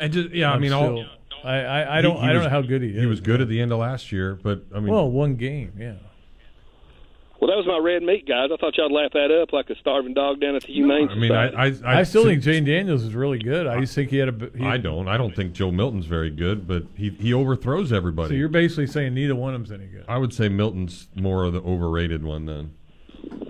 [0.00, 1.06] And just yeah, I I'm mean, all, still-
[1.44, 3.00] I I, I don't he I don't was- know how good he is.
[3.00, 5.72] He was good at the end of last year, but I mean, well, one game,
[5.78, 5.94] yeah.
[7.40, 8.50] Well, that was my red meat, guys.
[8.52, 11.14] I thought y'all'd laugh that up like a starving dog down at the Humane I
[11.14, 11.84] mean, I Society.
[11.84, 13.68] I, I, still think Jane Daniels is really good.
[13.68, 14.32] I just think he had a.
[14.32, 15.06] b- He, I don't.
[15.06, 18.30] I don't think Joe Milton's very good, but he he overthrows everybody.
[18.30, 20.04] So you're basically saying neither one of them's any good.
[20.08, 22.74] I would say Milton's more of the overrated one then.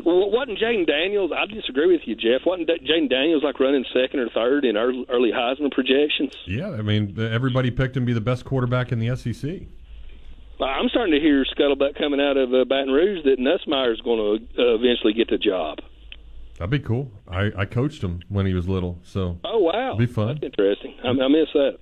[0.04, 1.30] Well, wasn't Jayden Daniels?
[1.36, 2.46] I disagree with you, Jeff.
[2.46, 6.32] Wasn't Jayden Daniels like running second or third in early, early Heisman projections?
[6.46, 9.68] Yeah, I mean, everybody picked him to be the best quarterback in the SEC.
[10.60, 14.18] I'm starting to hear scuttlebutt coming out of uh, Baton Rouge that Nussmeier is going
[14.18, 15.78] to uh, eventually get the job.
[16.58, 17.12] That'd be cool.
[17.28, 20.38] I, I coached him when he was little, so Oh wow, Be fun.
[20.40, 20.96] That's interesting.
[21.04, 21.78] I, I miss that.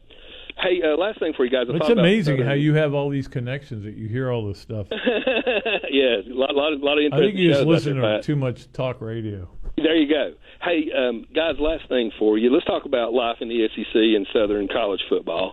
[0.58, 1.66] Hey, uh, last thing for you guys.
[1.70, 4.86] I It's amazing how you have all these connections that you hear all this stuff.
[4.90, 8.72] yeah, a lot, lot, of, lot of I think you just listen to too much
[8.72, 9.48] talk radio.
[9.76, 10.32] There you go.
[10.62, 12.50] Hey, um, guys, last thing for you.
[12.50, 15.52] Let's talk about life in the SEC and Southern college football.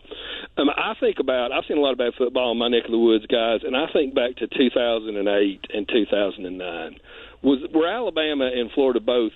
[0.56, 2.92] Um, I think about, I've seen a lot of bad football in my neck of
[2.92, 6.96] the woods, guys, and I think back to 2008 and 2009.
[7.42, 9.34] Was Were Alabama and Florida both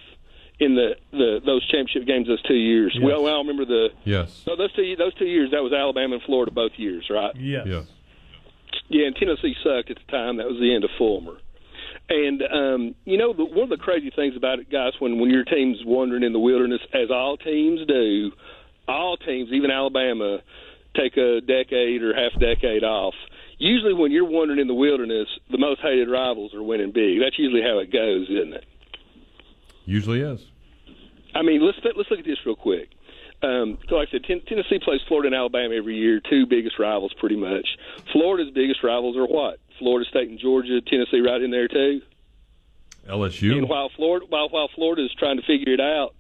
[0.60, 2.92] in the, the those championship games those two years?
[2.96, 3.04] Yes.
[3.04, 3.90] We, all, we remember the.
[4.04, 7.36] yes, So those two, those two years, that was Alabama and Florida both years, right?
[7.36, 7.66] Yes.
[7.68, 7.86] yes.
[8.90, 10.38] Yeah, and Tennessee sucked at the time.
[10.38, 11.38] That was the end of Fulmer.
[12.10, 15.30] And um, you know, the, one of the crazy things about it, guys, when when
[15.30, 18.32] your team's wandering in the wilderness, as all teams do,
[18.88, 20.40] all teams, even Alabama,
[20.96, 23.14] take a decade or half decade off.
[23.60, 27.20] Usually, when you're wandering in the wilderness, the most hated rivals are winning big.
[27.20, 28.66] That's usually how it goes, isn't it?
[29.88, 30.46] Usually is.
[31.34, 32.90] I mean, let's let's look at this real quick.
[33.42, 36.78] Um, so like I said, Ten- Tennessee plays Florida and Alabama every year, two biggest
[36.78, 37.66] rivals, pretty much.
[38.12, 39.60] Florida's biggest rivals are what?
[39.80, 40.82] Florida State and Georgia.
[40.82, 42.02] Tennessee right in there too.
[43.08, 43.58] LSU.
[43.58, 46.16] And while Florida, while while Florida is trying to figure it out,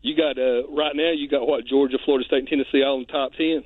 [0.00, 1.64] you got uh, right now you got what?
[1.64, 3.62] Georgia, Florida State, and Tennessee all in the top ten.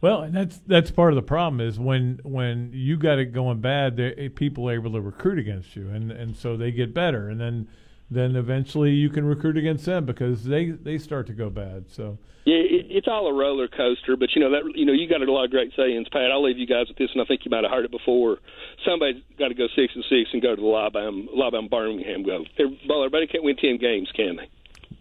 [0.00, 3.60] Well, and that's that's part of the problem is when when you got it going
[3.60, 4.00] bad,
[4.34, 7.68] people are able to recruit against you, and and so they get better, and then
[8.10, 11.90] then eventually you can recruit against them because they they start to go bad.
[11.90, 15.08] So Yeah, it, it's all a roller coaster, but you know that you know you
[15.08, 16.30] got a lot of great sayings, Pat.
[16.32, 18.38] I'll leave you guys with this, and I think you might have heard it before.
[18.84, 22.22] Somebody's got to go six and six and go to the Alabama, Alabama Birmingham.
[22.24, 22.44] Go.
[22.58, 24.48] Every- Well, everybody can't win ten games, can they?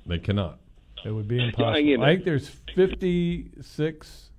[0.05, 0.59] They cannot.
[1.05, 1.75] it would be impossible.
[1.93, 4.29] in I think there's 56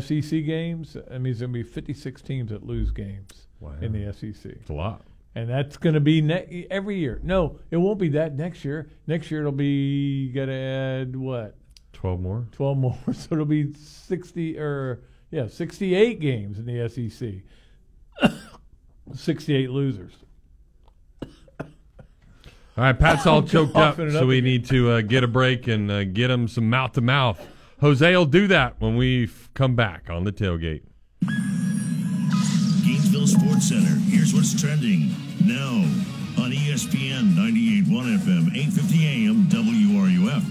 [0.00, 0.96] SEC games.
[1.10, 3.46] I mean, there's going to be 56 teams that lose games
[3.80, 4.52] in the SEC.
[4.52, 5.02] It's a lot.
[5.34, 7.18] And that's going to be ne- every year.
[7.22, 8.90] No, it won't be that next year.
[9.06, 11.56] Next year it'll be got to add what?
[11.94, 12.46] Twelve more.
[12.52, 12.98] 12 more.
[13.14, 18.30] So it'll be 60 or yeah, 68 games in the SEC.
[19.14, 20.12] 68 losers.
[21.22, 21.68] All
[22.76, 24.44] right, Pat's all choked up, so up we again.
[24.44, 27.40] need to uh, get a break and uh, get him some mouth to mouth.
[27.80, 30.82] Jose will do that when we f- come back on the tailgate.
[33.62, 33.94] Center.
[34.10, 35.14] Here's what's trending
[35.46, 35.84] now
[36.42, 40.42] on ESPN 98.1 FM, 8:50 AM, WRUF.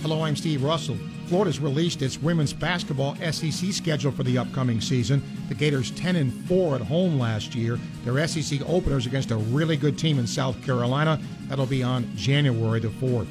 [0.00, 0.96] Hello, I'm Steve Russell.
[1.26, 5.22] Florida's released its women's basketball SEC schedule for the upcoming season.
[5.50, 7.78] The Gators 10 and 4 at home last year.
[8.06, 11.20] Their SEC openers against a really good team in South Carolina.
[11.48, 13.28] That'll be on January the 4th.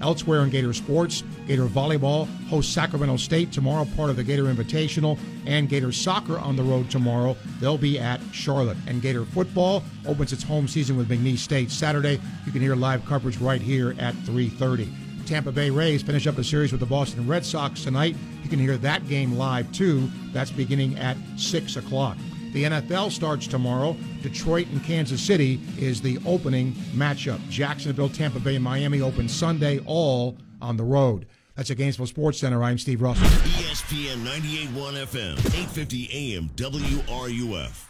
[0.00, 5.18] Elsewhere in Gator sports, Gator volleyball hosts Sacramento State tomorrow, part of the Gator Invitational,
[5.46, 7.36] and Gator soccer on the road tomorrow.
[7.60, 8.78] They'll be at Charlotte.
[8.86, 12.20] And Gator football opens its home season with McNeese State Saturday.
[12.46, 14.88] You can hear live coverage right here at 3:30.
[15.26, 18.16] Tampa Bay Rays finish up a series with the Boston Red Sox tonight.
[18.42, 20.10] You can hear that game live too.
[20.32, 22.16] That's beginning at 6 o'clock.
[22.52, 23.96] The NFL starts tomorrow.
[24.22, 27.40] Detroit and Kansas City is the opening matchup.
[27.48, 31.26] Jacksonville, Tampa Bay, and Miami open Sunday, all on the road.
[31.54, 32.62] That's a Gainesville Sports Center.
[32.62, 33.26] I'm Steve Russell.
[33.26, 37.89] ESPN 98.1 FM, 850 AM, WRUF.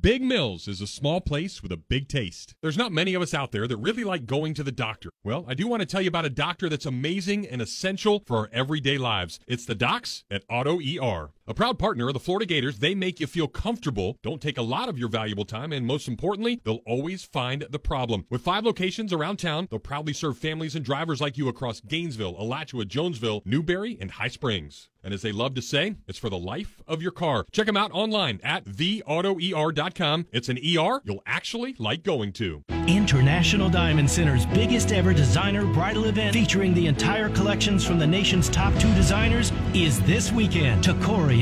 [0.00, 2.54] Big Mills is a small place with a big taste.
[2.62, 5.10] There's not many of us out there that really like going to the doctor.
[5.22, 8.38] Well, I do want to tell you about a doctor that's amazing and essential for
[8.38, 9.38] our everyday lives.
[9.46, 11.30] It's the docs at Auto ER.
[11.46, 14.62] A proud partner of the Florida Gators, they make you feel comfortable, don't take a
[14.62, 18.24] lot of your valuable time, and most importantly, they'll always find the problem.
[18.30, 22.34] With five locations around town, they'll proudly serve families and drivers like you across Gainesville,
[22.38, 24.88] Alachua, Jonesville, Newberry, and High Springs.
[25.04, 27.44] And as they love to say, it's for the life of your car.
[27.52, 30.26] Check them out online at theautoer.com.
[30.32, 32.62] It's an ER you'll actually like going to.
[32.86, 38.48] International Diamond Center's biggest ever designer bridal event featuring the entire collections from the nation's
[38.48, 40.82] top two designers is this weekend.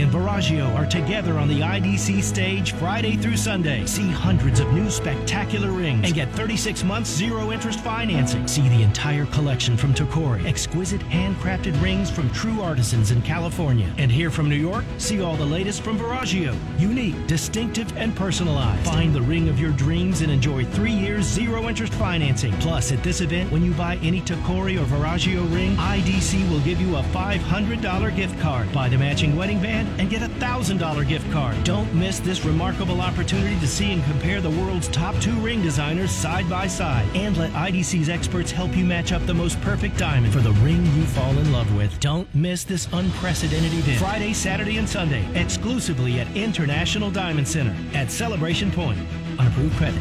[0.01, 3.85] And Viraggio are together on the IDC stage Friday through Sunday.
[3.85, 8.49] See hundreds of new spectacular rings and get 36 months zero interest financing.
[8.49, 10.47] See the entire collection from Tacori.
[10.47, 13.93] Exquisite handcrafted rings from true artisans in California.
[13.99, 16.57] And here from New York, see all the latest from Viraggio.
[16.81, 18.87] Unique, distinctive, and personalized.
[18.87, 22.53] Find the ring of your dreams and enjoy three years zero interest financing.
[22.61, 26.81] Plus, at this event, when you buy any Tacori or Viraggio ring, IDC will give
[26.81, 28.73] you a $500 gift card.
[28.73, 31.63] Buy the matching wedding band and get a $1,000 gift card.
[31.65, 36.11] Don't miss this remarkable opportunity to see and compare the world's top two ring designers
[36.11, 37.07] side by side.
[37.15, 40.85] And let IDC's experts help you match up the most perfect diamond for the ring
[40.95, 41.99] you fall in love with.
[42.01, 43.99] Don't miss this unprecedented event.
[43.99, 48.99] Friday, Saturday, and Sunday, exclusively at International Diamond Center at Celebration Point.
[49.39, 50.01] on approved credit.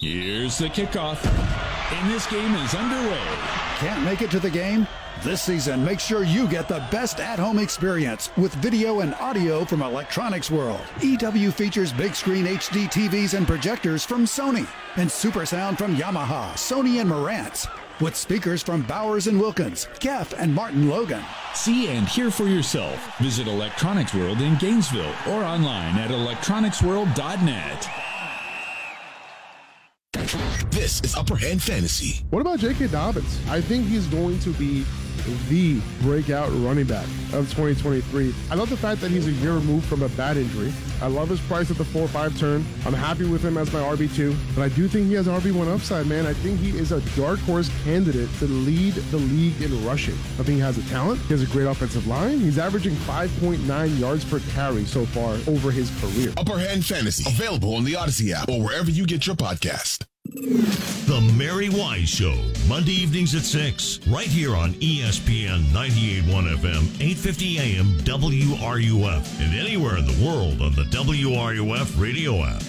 [0.00, 1.24] Here's the kickoff,
[1.92, 3.20] and this game is underway.
[3.78, 4.86] Can't make it to the game?
[5.22, 9.64] This season, make sure you get the best at home experience with video and audio
[9.64, 10.80] from Electronics World.
[11.02, 14.64] EW features big screen HD TVs and projectors from Sony,
[14.94, 17.66] and super sound from Yamaha, Sony, and Marantz.
[18.00, 21.24] With speakers from Bowers and Wilkins, KEF, and Martin Logan.
[21.52, 23.18] See and hear for yourself.
[23.18, 28.17] Visit Electronics World in Gainesville or online at electronicsworld.net.
[30.70, 32.22] This is Upper Hand Fantasy.
[32.28, 32.88] What about J.K.
[32.88, 33.40] Dobbins?
[33.48, 34.84] I think he's going to be
[35.48, 38.34] the breakout running back of 2023.
[38.50, 40.72] I love the fact that he's a year removed from a bad injury.
[41.00, 42.66] I love his price at the 4 5 turn.
[42.84, 46.06] I'm happy with him as my RB2, but I do think he has RB1 upside,
[46.06, 46.26] man.
[46.26, 50.14] I think he is a dark horse candidate to lead the league in rushing.
[50.14, 52.38] I think he has a talent, he has a great offensive line.
[52.38, 56.34] He's averaging 5.9 yards per carry so far over his career.
[56.36, 60.04] Upper Hand Fantasy, available on the Audacy app or wherever you get your podcast.
[60.30, 62.36] The Mary Wise Show,
[62.68, 69.96] Monday evenings at 6, right here on ESPN 98.1 FM, 850 AM, WRUF, and anywhere
[69.96, 72.62] in the world on the WRUF radio app.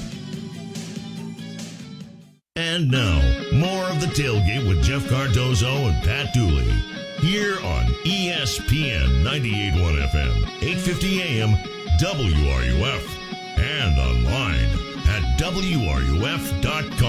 [2.55, 3.20] And now,
[3.53, 6.72] more of the tailgate with Jeff Cardozo and Pat Dooley.
[7.20, 11.49] Here on ESPN 98.1 FM, 850 AM,
[11.99, 16.99] WRUF, and online at WRUF.com.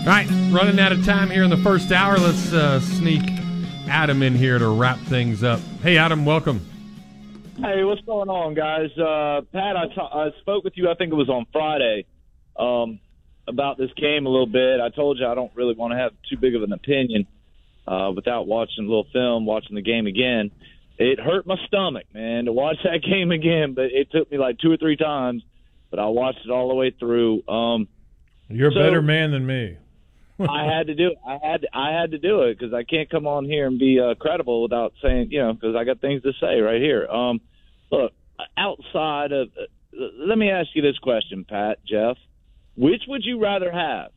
[0.00, 2.16] All right, running out of time here in the first hour.
[2.18, 3.22] Let's uh, sneak
[3.88, 5.60] Adam in here to wrap things up.
[5.82, 6.60] Hey, Adam, welcome.
[7.56, 8.90] Hey, what's going on, guys?
[8.98, 10.90] Uh, Pat, I, spoke with you.
[10.90, 12.06] I think it was on Friday
[12.58, 12.98] um,
[13.46, 14.80] about this game a little bit.
[14.80, 17.26] I told you I don't really want to have too big of an opinion
[17.86, 20.50] uh, without watching a little film, watching the game again.
[20.96, 23.74] It hurt my stomach, man, to watch that game again.
[23.74, 25.42] But it took me like two or three times
[25.94, 27.46] but I watched it all the way through.
[27.46, 27.86] Um,
[28.48, 29.78] You're a better man than me.
[30.40, 31.18] I had to do it.
[31.24, 33.78] I had to, I had to do it because I can't come on here and
[33.78, 37.06] be uh, credible without saying you know because I got things to say right here.
[37.06, 37.40] Um,
[37.92, 38.10] look,
[38.58, 39.66] outside of, uh,
[40.18, 42.16] let me ask you this question, Pat, Jeff,
[42.76, 44.10] which would you rather have,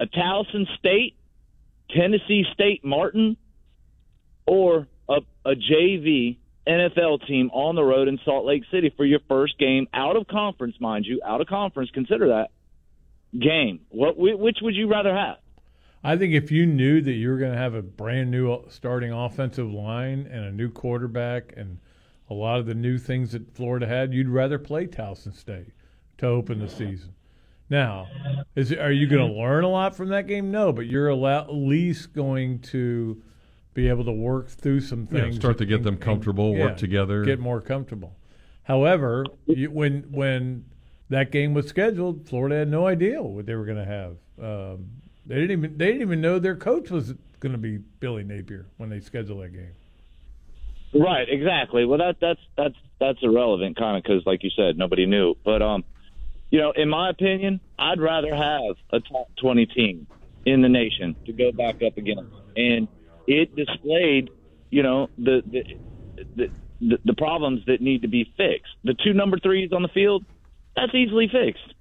[0.00, 1.16] a Towson State,
[1.94, 3.36] Tennessee State Martin,
[4.46, 9.20] or a, a JV NFL team on the road in Salt Lake City for your
[9.28, 11.90] first game out of conference, mind you, out of conference.
[11.92, 12.50] Consider that
[13.38, 13.80] game.
[13.88, 15.36] What which would you rather have?
[16.02, 18.62] I think if you knew that you were going to have a brand new uh,
[18.68, 21.78] starting offensive line and a new quarterback and
[22.30, 25.72] a lot of the new things that Florida had, you'd rather play Towson State
[26.18, 27.14] to open the season.
[27.70, 28.08] Now,
[28.56, 30.50] is are you going to learn a lot from that game?
[30.50, 33.22] No, but you're allow, at least going to
[33.74, 35.36] be able to work through some Yeah, things.
[35.36, 37.24] start to get them comfortable, work together.
[37.24, 38.16] get more comfortable.
[38.64, 40.64] However, you, when when
[41.10, 44.16] that game was scheduled, Florida had no idea what they were going to have.
[44.42, 44.86] Um,
[45.24, 48.66] they didn't even they didn't even know their coach was going to be Billy Napier
[48.78, 49.72] when they scheduled that game.
[50.92, 51.84] Right, exactly.
[51.84, 55.36] Well, that that's that's that's irrelevant, kind of, because like you said, nobody knew.
[55.44, 55.84] But um,
[56.50, 60.06] you know, in my opinion, I'd rather have a top twenty team
[60.44, 62.88] in the nation to go back up against, and
[63.26, 64.30] it displayed,
[64.70, 65.42] you know, the
[66.36, 66.48] the
[66.80, 68.72] the, the, problems that need to be fixed.
[68.84, 70.24] The two number threes on the field,
[70.74, 71.74] that's easily fixed,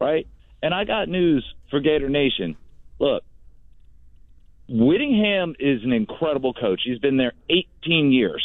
[0.00, 0.26] right?
[0.62, 2.56] And I got news for Gator Nation.
[2.98, 3.22] Look,
[4.68, 6.80] Whittingham is an incredible coach.
[6.84, 8.42] He's been there 18 years.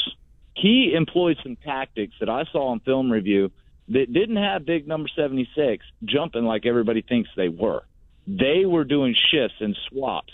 [0.54, 3.52] He employed some tactics that I saw on film review
[3.92, 7.84] that didn't have big number 76 jumping like everybody thinks they were.
[8.26, 10.34] They were doing shifts and swaps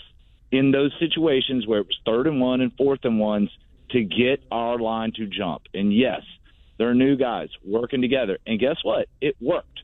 [0.50, 3.50] in those situations where it was third and one and fourth and ones
[3.90, 5.62] to get our line to jump.
[5.74, 6.22] And yes,
[6.78, 8.38] there are new guys working together.
[8.46, 9.08] And guess what?
[9.20, 9.82] It worked.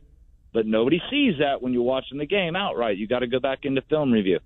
[0.53, 2.97] But nobody sees that when you're watching the game outright.
[2.97, 4.39] You got to go back into film review.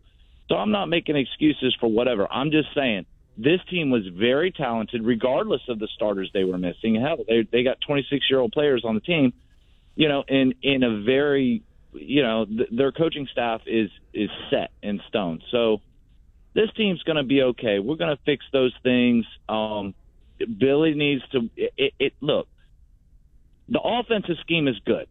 [0.49, 2.27] So I'm not making excuses for whatever.
[2.33, 3.05] I'm just saying
[3.39, 7.01] this team was very talented, regardless of the starters they were missing.
[7.01, 9.33] Hell, they they got 26 year old players on the team.
[9.95, 11.63] You know, in in a very
[11.93, 15.41] you know th- their coaching staff is is set in stone.
[15.53, 15.81] So
[16.55, 17.79] this team's going to be okay.
[17.79, 19.25] We're going to fix those things.
[19.49, 19.95] Um,
[20.59, 21.49] Billy needs to.
[21.57, 22.49] It, it look.
[23.69, 25.07] The offensive scheme is good.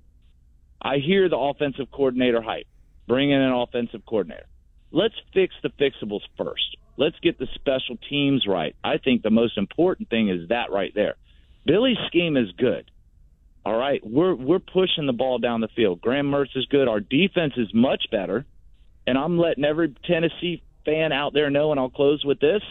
[0.81, 2.67] I hear the offensive coordinator hype.
[3.07, 4.47] Bring in an offensive coordinator.
[4.91, 6.77] Let's fix the fixables first.
[6.97, 8.75] Let's get the special teams right.
[8.83, 11.15] I think the most important thing is that right there.
[11.65, 12.89] Billy's scheme is good.
[13.65, 15.99] All right, we're we're pushing the ball down the field.
[15.99, 16.87] Graham Mertz is good.
[16.87, 18.45] Our defense is much better,
[19.05, 21.71] and I'm letting every Tennessee fan out there know.
[21.71, 22.61] And I'll close with this: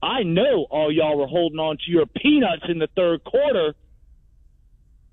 [0.00, 3.74] I know all y'all were holding on to your peanuts in the third quarter.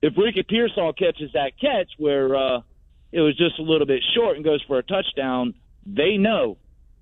[0.04, 2.62] If Ricky Pearsall catches that catch where uh,
[3.12, 5.56] it was just a little bit short and goes for a touchdown,
[5.86, 6.58] they know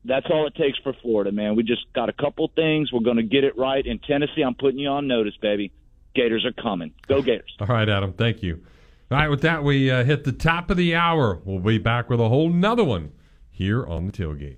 [0.05, 1.55] that's all it takes for Florida, man.
[1.55, 2.91] We just got a couple things.
[2.91, 3.85] We're going to get it right.
[3.85, 5.71] In Tennessee, I'm putting you on notice, baby.
[6.15, 6.93] Gators are coming.
[7.07, 7.55] Go Gators.
[7.59, 8.13] All right, Adam.
[8.13, 8.63] Thank you.
[9.11, 11.39] All right, with that, we uh, hit the top of the hour.
[11.43, 13.11] We'll be back with a whole nother one
[13.49, 14.57] here on the tailgate.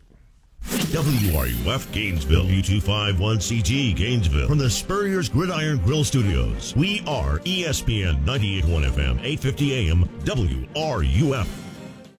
[0.64, 6.76] WRUF Gainesville, U251CG Gainesville, from the Spurrier's Gridiron Grill Studios.
[6.76, 11.48] We are ESPN 981 FM, 850 AM, WRUF.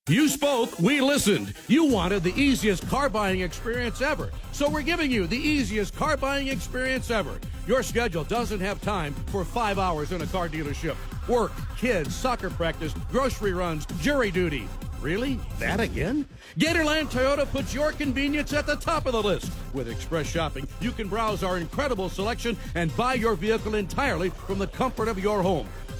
[0.09, 1.55] You spoke, we listened.
[1.69, 4.33] You wanted the easiest car buying experience ever.
[4.51, 7.39] So we're giving you the easiest car buying experience ever.
[7.69, 10.97] Your schedule doesn't have time for five hours in a car dealership.
[11.29, 14.67] Work, kids, soccer practice, grocery runs, jury duty.
[15.01, 15.39] Really?
[15.61, 16.27] That again?
[16.59, 19.53] Gatorland Toyota puts your convenience at the top of the list.
[19.73, 24.59] With Express Shopping, you can browse our incredible selection and buy your vehicle entirely from
[24.59, 25.69] the comfort of your home.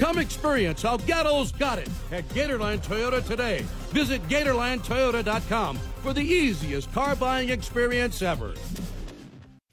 [0.00, 3.66] Come experience how Gatto's got it at Gatorland Toyota today.
[3.90, 8.54] Visit GatorlandToyota.com for the easiest car buying experience ever.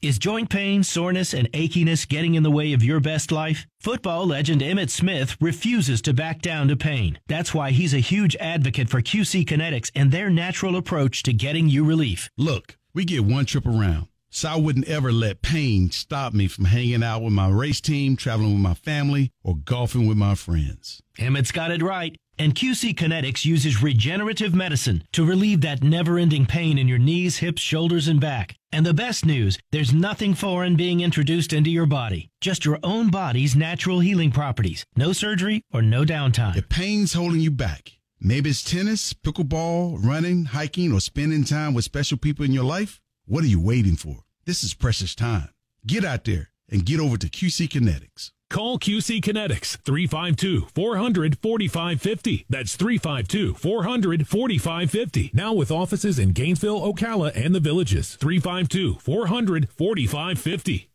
[0.02, 3.66] Is joint pain, soreness, and achiness getting in the way of your best life?
[3.80, 7.18] Football legend Emmitt Smith refuses to back down to pain.
[7.28, 11.70] That's why he's a huge advocate for QC Kinetics and their natural approach to getting
[11.70, 12.30] you relief.
[12.38, 16.66] Look, we get one trip around, so I wouldn't ever let pain stop me from
[16.66, 21.02] hanging out with my race team, traveling with my family, or golfing with my friends.
[21.18, 22.16] Emmitt's got it right.
[22.40, 27.38] And QC Kinetics uses regenerative medicine to relieve that never ending pain in your knees,
[27.38, 28.56] hips, shoulders, and back.
[28.72, 33.10] And the best news there's nothing foreign being introduced into your body, just your own
[33.10, 34.86] body's natural healing properties.
[34.96, 36.56] No surgery or no downtime.
[36.56, 41.86] If pain's holding you back, maybe it's tennis, pickleball, running, hiking, or spending time with
[41.86, 44.18] special people in your life, what are you waiting for?
[44.46, 45.50] This is precious time.
[45.86, 48.32] Get out there and get over to QC Kinetics.
[48.50, 52.46] Call QC Kinetics 352 400 4550.
[52.50, 55.32] That's 352 400 4550.
[55.34, 58.16] Now with offices in Gainesville, Ocala, and the villages.
[58.16, 60.90] 352 400 4550.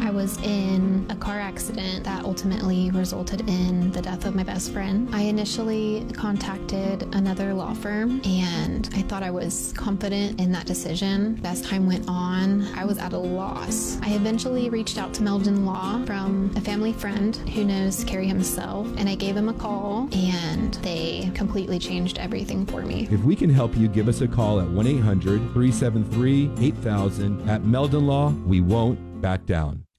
[0.00, 4.72] I was in a car accident that ultimately resulted in the death of my best
[4.72, 5.08] friend.
[5.12, 11.40] I initially contacted another law firm and I thought I was confident in that decision.
[11.44, 13.98] As time went on, I was at a loss.
[14.02, 18.86] I eventually reached out to Meldon Law from a family friend who knows Kerry himself
[18.96, 23.08] and I gave him a call and they completely changed everything for me.
[23.10, 27.48] If we can help you, give us a call at 1 800 373 8000.
[27.48, 29.87] At Meldon Law, we won't back down.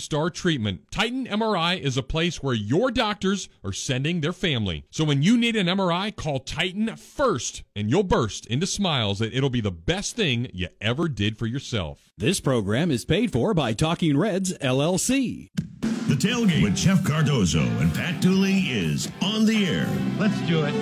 [0.00, 0.82] star treatment.
[0.90, 4.84] Titan MRI is a place where your doctors are sending their family.
[4.90, 9.34] So when you need an MRI, call Titan first and you'll burst into smiles that
[9.34, 12.10] it'll be the best thing you ever did for yourself.
[12.16, 15.50] This program is paid for by Talking Reds LLC.
[16.08, 19.86] The tailgate with Jeff Cardozo and Pat Dooley is on the air.
[20.18, 20.72] Let's do it.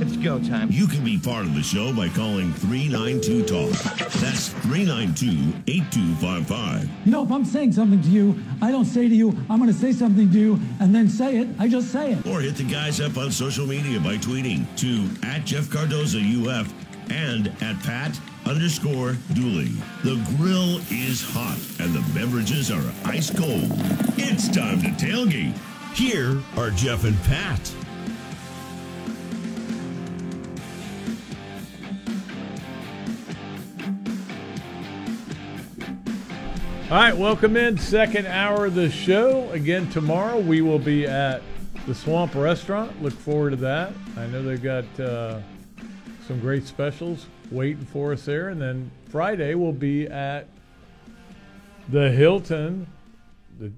[0.00, 0.70] It's go time.
[0.72, 3.72] You can be part of the show by calling 392 Talk.
[4.14, 6.88] That's 392 8255.
[7.04, 9.70] You know, if I'm saying something to you, I don't say to you, I'm going
[9.70, 11.48] to say something to you and then say it.
[11.58, 12.26] I just say it.
[12.26, 16.72] Or hit the guys up on social media by tweeting to at Jeff Cardozo UF
[17.10, 19.72] and at Pat underscore Dooley.
[20.04, 23.70] The grill is hot and the beverages are ice cold.
[24.18, 25.56] It's time to tailgate.
[25.94, 27.74] Here are Jeff and Pat.
[36.90, 37.78] All right, welcome in.
[37.78, 39.48] Second hour of the show.
[39.50, 41.42] Again, tomorrow we will be at
[41.86, 43.02] the Swamp Restaurant.
[43.02, 43.92] Look forward to that.
[44.16, 45.40] I know they've got uh,
[46.26, 48.48] some great specials waiting for us there.
[48.48, 50.48] And then Friday we'll be at
[51.88, 52.86] the Hilton,
[53.58, 53.72] the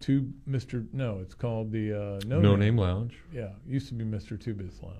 [0.00, 0.86] two Mr.
[0.92, 3.18] No, it's called the uh, No, No Name Lounge.
[3.32, 4.40] Yeah, used to be Mr.
[4.40, 4.96] Two Bits Lounge.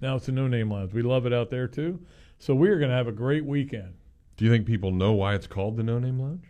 [0.00, 0.92] Now it's a No Name Lounge.
[0.92, 2.00] We love it out there too.
[2.38, 3.94] So we're going to have a great weekend.
[4.36, 6.44] Do you think people know why it's called the No Name Lounge?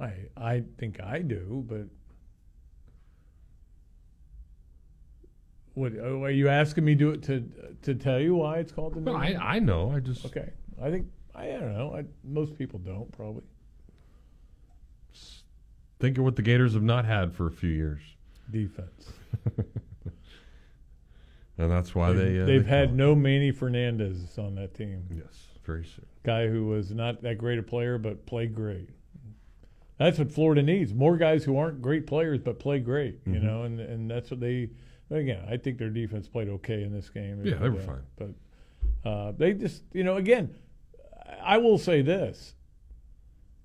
[0.00, 1.86] I I think I do, but
[5.78, 7.44] what oh, are you asking me to do it to
[7.82, 9.00] to tell you why it's called the?
[9.00, 9.90] No I, I know.
[9.90, 10.50] I just okay.
[10.82, 11.94] I think I, don't know.
[11.96, 13.42] I, most people don't probably.
[16.00, 18.00] think of what the Gators have not had for a few years.
[18.50, 19.12] Defense.
[21.58, 25.04] and that's why they uh, they've they had no Manny Fernandez on that team.
[25.10, 26.06] Yes, very soon.
[26.24, 28.88] Guy who was not that great a player but played great.
[29.98, 33.20] That's what Florida needs: more guys who aren't great players but play great.
[33.26, 33.42] You Mhm.
[33.42, 34.70] know, and and that's what they.
[35.10, 37.40] Again, I think their defense played okay in this game.
[37.44, 38.02] Yeah, they were Uh, fine.
[38.16, 40.54] But uh, they just, you know, again,
[41.42, 42.54] I will say this.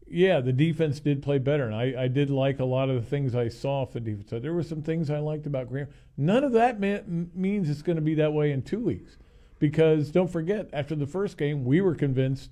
[0.07, 3.09] Yeah, the defense did play better, and I, I did like a lot of the
[3.09, 4.29] things I saw off the defense.
[4.29, 4.41] side.
[4.41, 5.87] There were some things I liked about Graham.
[6.17, 9.17] None of that means it's going to be that way in two weeks,
[9.59, 12.51] because don't forget, after the first game, we were convinced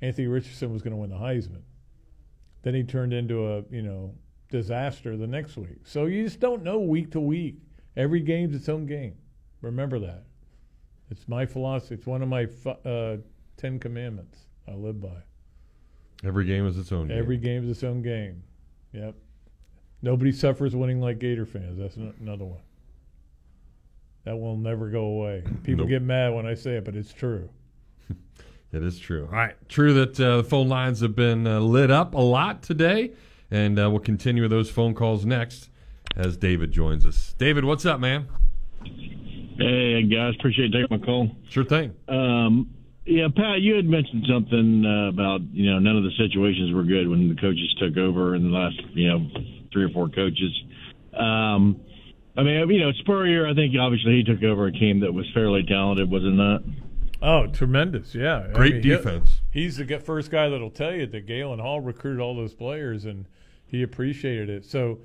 [0.00, 1.62] Anthony Richardson was going to win the Heisman.
[2.62, 4.14] Then he turned into a you know
[4.50, 5.80] disaster the next week.
[5.84, 7.56] So you just don't know week to week.
[7.96, 9.14] Every game's its own game.
[9.62, 10.24] Remember that.
[11.10, 11.94] It's my philosophy.
[11.94, 12.46] It's one of my
[12.84, 13.16] uh,
[13.56, 14.38] Ten Commandments
[14.68, 15.22] I live by.
[16.24, 17.08] Every game is its own.
[17.08, 17.18] game.
[17.18, 18.42] Every game is its own game.
[18.92, 19.14] Yep.
[20.02, 21.78] Nobody suffers winning like Gator fans.
[21.78, 22.60] That's an- another one.
[24.24, 25.44] That will never go away.
[25.62, 25.90] People Nope.
[25.90, 27.48] get mad when I say it, but it's true.
[28.72, 29.24] It is true.
[29.26, 29.54] All right.
[29.68, 33.12] True that uh, the phone lines have been uh, lit up a lot today,
[33.50, 35.70] and uh, we'll continue with those phone calls next
[36.16, 37.34] as David joins us.
[37.38, 38.26] David, what's up, man?
[39.58, 41.30] Hey guys, appreciate taking my call.
[41.48, 41.94] Sure thing.
[42.08, 42.70] Um,
[43.06, 46.82] yeah, Pat, you had mentioned something uh, about you know none of the situations were
[46.82, 49.26] good when the coaches took over in the last you know
[49.72, 50.52] three or four coaches.
[51.14, 51.80] Um,
[52.36, 55.24] I mean, you know, Spurrier, I think obviously he took over a team that was
[55.32, 56.62] fairly talented, wasn't that?
[57.22, 58.14] Oh, tremendous!
[58.14, 59.40] Yeah, Great he- defense.
[59.50, 63.24] he's the first guy that'll tell you that Galen Hall recruited all those players, and
[63.66, 64.66] he appreciated it.
[64.66, 64.98] So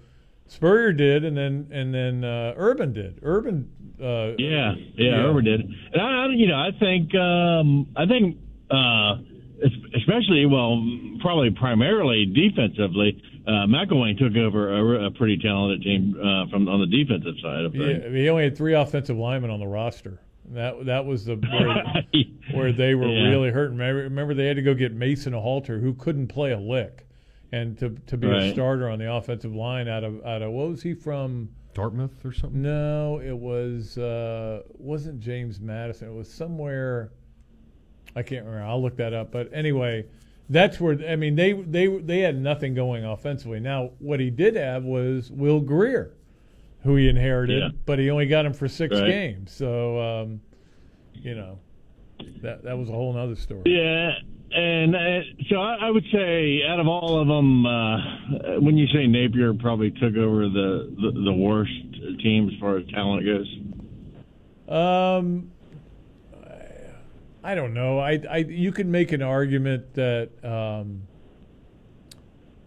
[0.52, 3.20] Spurrier did, and then and then uh, Urban did.
[3.24, 3.72] Urban,
[4.02, 5.62] uh, Yeah, yeah, Urban did.
[5.62, 8.38] And I, I, you know, I think, um, I think,
[8.70, 9.16] uh,
[9.96, 10.84] especially, well,
[11.22, 14.74] probably primarily defensively, uh, McElwain took over
[15.04, 18.04] a, a pretty talented team uh, from on the defensive side of things.
[18.04, 20.20] Yeah, he only had three offensive linemen on the roster.
[20.50, 22.04] That that was the where,
[22.60, 23.30] where they were Yeah.
[23.30, 23.78] really hurting.
[23.78, 27.08] Remember, remember they had to go get Mason Halter, who couldn't play a lick,
[27.52, 30.70] and to to be a starter on the offensive line out of out of what
[30.70, 31.50] was he from?
[31.74, 32.62] Dartmouth or something?
[32.62, 36.10] No, it was uh, wasn't James Madison.
[36.10, 37.12] It was somewhere.
[38.14, 38.66] I can't remember.
[38.68, 39.32] I'll look that up.
[39.32, 40.06] But anyway,
[40.50, 43.62] that's where I mean they they they had nothing going offensively.
[43.62, 46.14] Now what he did have was Will Grier,
[46.84, 47.70] who he inherited, Yeah.
[47.86, 49.08] but he only got him for six Right.
[49.08, 49.52] games.
[49.54, 50.42] So um,
[51.14, 51.60] you know
[52.42, 53.62] that that was a whole other story.
[53.66, 54.16] Yeah,
[54.54, 58.88] and uh, so I, I would say out of all of them, uh, when you
[58.88, 61.72] say Napier probably took over the, the the worst
[62.22, 63.58] team as far as talent goes.
[64.68, 65.52] Um,
[67.44, 68.00] I don't know.
[68.00, 71.04] I, I you could make an argument that um,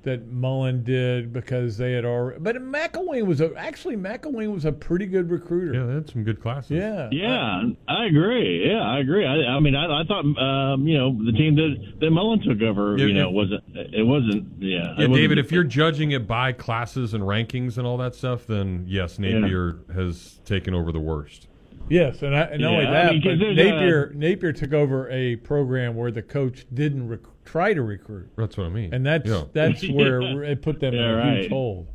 [0.04, 2.38] that Mullen did because they had already.
[2.40, 5.74] But McElwain was a, actually McElwain was a pretty good recruiter.
[5.78, 6.70] Yeah, they had some good classes.
[6.70, 8.70] Yeah, Yeah, I agree.
[8.70, 9.26] Yeah, I agree.
[9.26, 12.62] I, I mean, I, I thought um, you know the team that that Mullen took
[12.62, 13.34] over, Yeah, you know, yeah.
[13.34, 14.74] wasn't it wasn't yeah.
[14.78, 18.14] Yeah, it wasn't- David, if you're judging it by classes and rankings and all that
[18.14, 21.48] stuff, then yes, Napier has taken over the worst.
[21.90, 24.52] Yes, and, I, and not only Yeah, I that, mean, 'cause but there's Napier Napier
[24.52, 28.70] took over a program where the coach didn't rec- try to recruit, That's what I
[28.70, 28.92] mean.
[28.94, 29.44] and that's Yeah.
[29.52, 31.38] that's where it put them Yeah, in a right.
[31.40, 31.86] huge hole.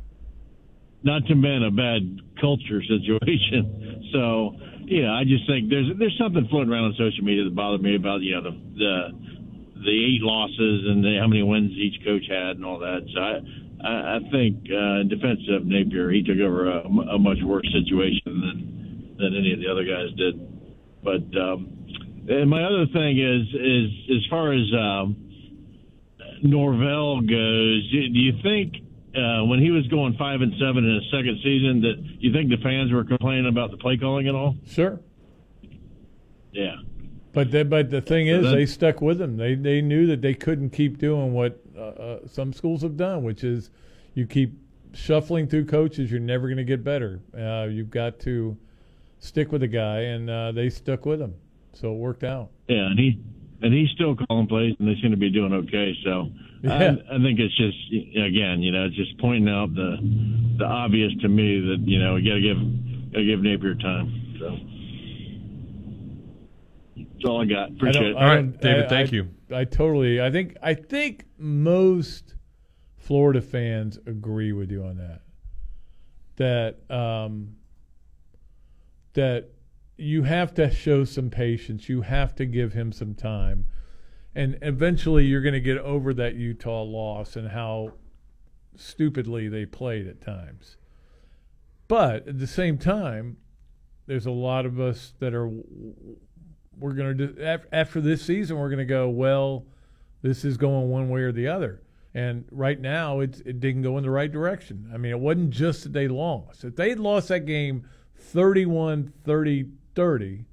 [1.02, 3.86] not to men a bad culture situation.
[4.12, 7.80] So yeah, I just think there's there's something floating around on social media that bothered
[7.80, 8.94] me about you know the the
[9.86, 13.06] the eight losses and the, how many wins each coach had and all that.
[13.14, 13.38] So I
[13.86, 16.80] I, I think uh, in defense of Napier, he took over a,
[17.14, 20.34] a much worse situation than than any of the other guys did.
[21.04, 21.70] But um,
[22.28, 25.29] and my other thing is is as far as um,
[26.42, 28.76] Norvell goes, do you think
[29.16, 32.50] uh, when he was going five and seven in his second season that you think
[32.50, 34.56] the fans were complaining about the play calling at all?
[34.66, 35.00] Sure.
[36.52, 36.76] Yeah.
[37.32, 39.36] But the, but the thing is, they stuck with him.
[39.36, 43.22] They they knew that they couldn't keep doing what uh, uh, some schools have done,
[43.22, 43.70] which is
[44.14, 44.58] you keep
[44.92, 46.10] shuffling through coaches.
[46.10, 47.20] You're never going to get better.
[47.32, 48.56] Uh, you've got to
[49.20, 51.34] stick with the guy, and uh, they stuck with him,
[51.72, 52.50] so it worked out.
[52.66, 53.20] Yeah, and he
[53.62, 55.94] and he's still calling plays, and they seem to be doing okay.
[56.04, 56.28] So
[56.62, 56.72] Yeah.
[57.10, 57.76] I, I think it's just
[58.16, 59.96] again, you know, it's just pointing out the
[60.58, 62.58] the obvious to me that you know we got to give
[63.12, 64.36] got to give Napier time.
[64.38, 64.56] So
[66.96, 67.70] that's all I got.
[67.70, 68.16] I Appreciate don't- it.
[68.16, 70.20] I don't- I- I, I totally.
[70.20, 70.56] I think.
[70.62, 72.34] I think most
[72.96, 75.22] Florida fans agree with you on that.
[76.36, 77.56] That um,
[79.14, 79.50] that
[80.00, 81.88] you have to show some patience.
[81.88, 83.66] You have to give him some time,
[84.34, 87.92] and eventually you're going to get over that Utah loss and how
[88.76, 90.76] stupidly they played at times.
[91.88, 93.36] But at the same time,
[94.06, 95.48] there's a lot of us that are
[96.78, 99.66] we're going to after this season we're going to go well
[100.22, 101.82] this is going one way or the other
[102.14, 105.50] and right now it's, it didn't go in the right direction i mean it wasn't
[105.50, 107.86] just that they lost if they had lost that game
[108.16, 110.44] 31 30 30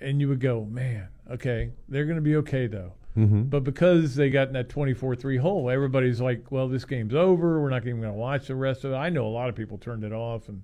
[0.00, 2.92] and you would go man okay they're going to be okay though.
[3.16, 3.48] Mhm.
[3.48, 7.60] but because they got in that 24-3 hole everybody's like well this game's over.
[7.62, 8.96] We're not even going to watch the rest of it.
[8.96, 10.62] I know a lot of people turned it off and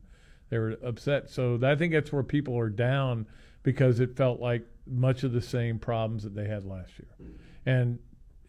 [0.50, 1.30] they were upset.
[1.30, 3.26] So i think that's where people are down
[3.62, 7.30] because it felt like much of the same problems that they had last year.
[7.64, 7.98] And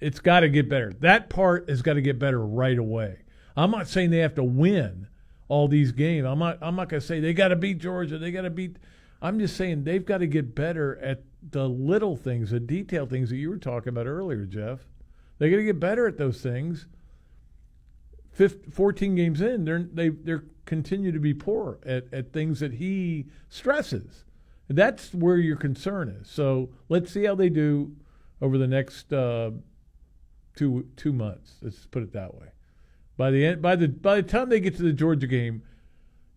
[0.01, 0.91] it's got to get better.
[0.99, 3.19] That part has got to get better right away.
[3.55, 5.07] I'm not saying they have to win
[5.47, 8.31] all these games i'm not i'm not to say they got to beat georgia they
[8.31, 8.77] got to beat
[9.21, 13.29] i'm just saying they've got to get better at the little things the detailed things
[13.29, 14.79] that you were talking about earlier jeff
[15.39, 16.87] they got to get better at those things
[18.33, 22.73] 15, 14 games in, they're they they're continue to be poor at, at things that
[22.73, 24.25] he stresses.
[24.69, 26.29] That's where your concern is.
[26.29, 27.95] So let's see how they do
[28.41, 29.51] over the next uh,
[30.55, 31.55] two two months.
[31.61, 32.47] Let's put it that way.
[33.23, 35.63] By the end, by the by the time they get to the Georgia game,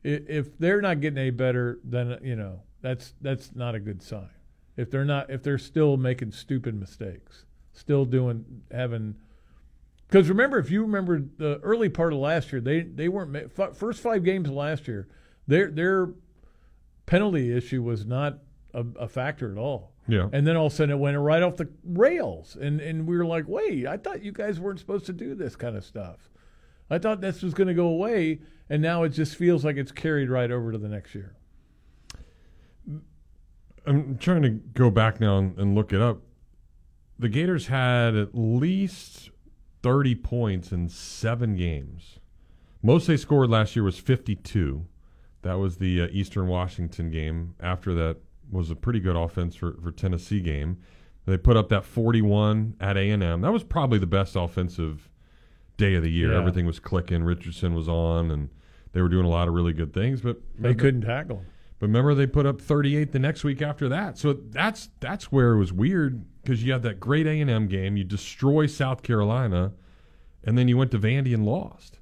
[0.04, 4.30] if they're not getting any better, then you know that's that's not a good sign.
[4.76, 9.16] If they're not, if they're still making stupid mistakes, still doing having.
[10.06, 14.00] Because remember, if you remember the early part of last year, they they weren't first
[14.00, 15.08] five games of last year.
[15.48, 16.10] Their their
[17.04, 18.38] penalty issue was not
[18.74, 19.92] a, a factor at all.
[20.06, 20.28] Yeah.
[20.32, 22.56] And then all of a sudden it went right off the rails.
[22.60, 25.56] And, and we were like, wait, I thought you guys weren't supposed to do this
[25.56, 26.30] kind of stuff.
[26.90, 28.40] I thought this was going to go away.
[28.68, 31.36] And now it just feels like it's carried right over to the next year.
[33.86, 36.22] I'm trying to go back now and, and look it up.
[37.18, 39.30] The Gators had at least
[39.82, 42.18] 30 points in seven games.
[42.82, 44.86] Most they scored last year was 52.
[45.42, 47.54] That was the uh, Eastern Washington game.
[47.60, 48.16] After that
[48.50, 50.78] was a pretty good offense for, for Tennessee game.
[51.24, 53.40] They put up that 41 at A&M.
[53.40, 55.08] That was probably the best offensive
[55.77, 56.32] day of the year.
[56.32, 56.39] Yeah.
[56.39, 57.23] Everything was clicking.
[57.24, 58.48] Richardson was on, and
[58.93, 60.20] they were doing a lot of really good things.
[60.20, 61.43] But They couldn't tackle.
[61.78, 64.16] but remember, they put up 38 the next week after that.
[64.19, 67.66] So that's that's where it was weird because you had that great A and M
[67.69, 69.73] game, you destroy South Carolina,
[70.44, 71.98] and then you went to Vandy and lost.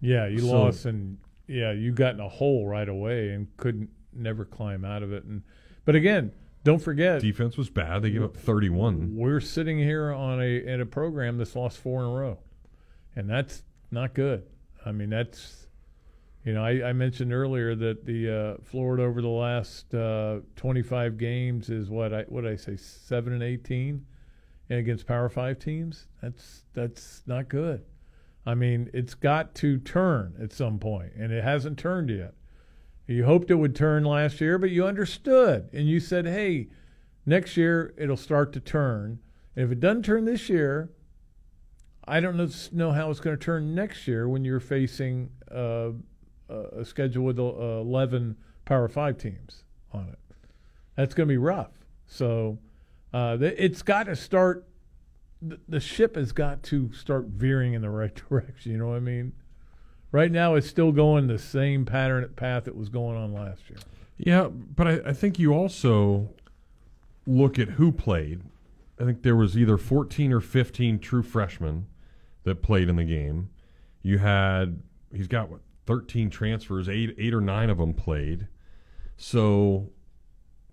[0.00, 3.90] Yeah, you So- lost and yeah, you got in a hole right away and couldn't
[4.12, 5.24] never climb out of it.
[5.24, 5.42] And
[5.84, 6.32] but again,
[6.64, 8.02] don't forget Defense was bad.
[8.02, 9.16] They gave up 31.
[9.16, 12.38] we're sitting here on a in a program that's lost four in a row,
[13.16, 14.44] and that's not good.
[14.84, 15.66] I mean, that's
[16.44, 21.18] you know I, I mentioned earlier that the uh, Florida over the last uh, 25
[21.18, 24.04] games is what I what I say seven and 18,
[24.70, 26.06] and against Power Five teams.
[26.22, 27.84] That's that's not good.
[28.44, 32.34] I mean, it's got to turn at some point, and it hasn't turned yet.
[33.12, 36.68] You hoped it would turn last year, but you understood, and you said, "Hey,
[37.26, 39.20] next year it'll start to turn.
[39.54, 40.90] And if it doesn't turn this year,
[42.04, 42.36] I don't
[42.72, 45.90] know, how it's going to turn next year when you're facing uh,
[46.48, 50.18] a schedule with uh, 11 Power 5 teams on it.
[50.96, 51.70] That's going to be rough.
[52.06, 52.58] So
[53.12, 54.66] uh, it's got to start,
[55.40, 58.72] the ship has got to start veering in the right direction.
[58.72, 59.32] You know what I mean?
[60.12, 63.78] Right now, it's still going the same pattern path it was going on last year.
[64.18, 66.28] Yeah, but I, I think you also
[67.26, 68.42] look at who played.
[69.00, 71.86] I think there was either 14 or 15 true freshmen
[72.44, 73.48] that played in the game.
[74.02, 74.82] You had
[75.14, 78.48] he's got what 13 transfers, eight eight or nine of them played.
[79.16, 79.90] So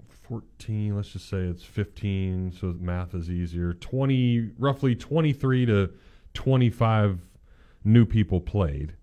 [0.10, 3.74] 14, let's just say it's 15, so math is easier.
[3.74, 5.92] 20 roughly 23 to
[6.34, 7.22] 25
[7.86, 8.96] new people played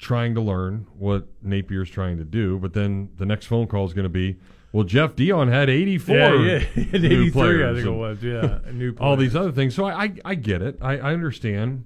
[0.00, 3.92] trying to learn what Napier's trying to do, but then the next phone call is
[3.92, 4.36] going to be,
[4.72, 6.32] well, Jeff Deion had 84 Yeah,
[6.74, 6.98] yeah.
[6.98, 9.74] new 83, I think it was, yeah, new all these other things.
[9.74, 10.78] So I, I, I get it.
[10.80, 11.84] I, I understand.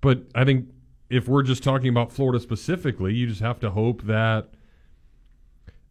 [0.00, 0.68] But I think
[1.10, 4.50] if we're just talking about Florida specifically, you just have to hope that.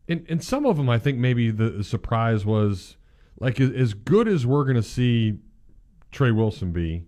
[0.07, 2.95] And, and some of them, I think maybe the, surprise was
[3.39, 5.39] like as, as good as we're going to see
[6.11, 7.03] Trey Wilson be,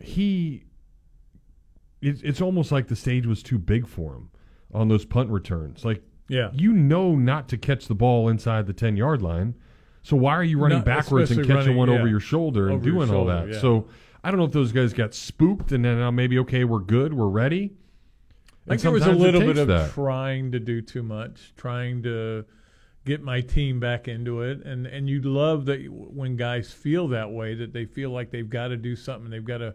[0.00, 0.64] he
[2.02, 4.30] it's it's almost like the stage was too big for him
[4.74, 5.84] on those punt returns.
[5.84, 6.50] Like, Yeah.
[6.52, 9.54] you know not to catch the ball inside the ten yard line.
[10.02, 12.82] So why are you running Not- backwards and catching running, one over your shoulder and
[12.82, 13.48] doing all that?
[13.52, 13.60] yeah.
[13.60, 13.86] So
[14.24, 17.14] I don't know if those guys got spooked and then uh, maybe okay, we're good,
[17.14, 17.72] we're ready.
[18.66, 19.90] I think there was a little bit of that.
[19.92, 22.44] trying to do too much, trying to
[23.04, 27.30] get my team back into it, and and you love that when guys feel that
[27.32, 29.74] way, that they feel like they've got to do something, they've got to,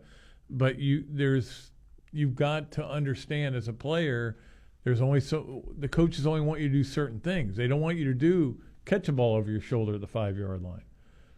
[0.49, 1.71] but you there's
[2.17, 4.37] you've got to understand as a player,
[4.83, 7.55] there's only so the coaches only want you to do certain things.
[7.55, 10.37] They don't want you to do catch a ball over your shoulder at the five
[10.37, 10.83] yard line.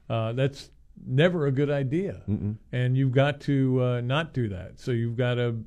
[0.09, 0.71] Uh, that's
[1.05, 2.55] never a good idea, Mm-mm.
[2.71, 4.79] and you've got to uh, not do that.
[4.79, 5.63] So you've got to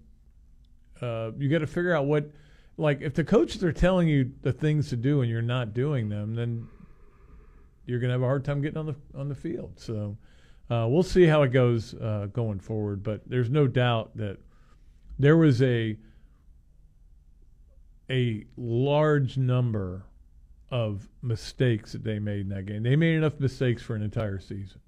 [1.02, 2.30] uh, you got to figure out what
[2.76, 6.08] like if the coaches are telling you the things to do and you're not doing
[6.08, 6.66] them then
[7.86, 10.16] you're going to have a hard time getting on the on the field so
[10.70, 14.38] uh, we'll see how it goes uh, going forward but there's no doubt that
[15.22, 15.96] there was a
[18.10, 20.04] a large number
[20.70, 24.38] of mistakes that they made in that game they made enough mistakes for an entire
[24.40, 24.80] season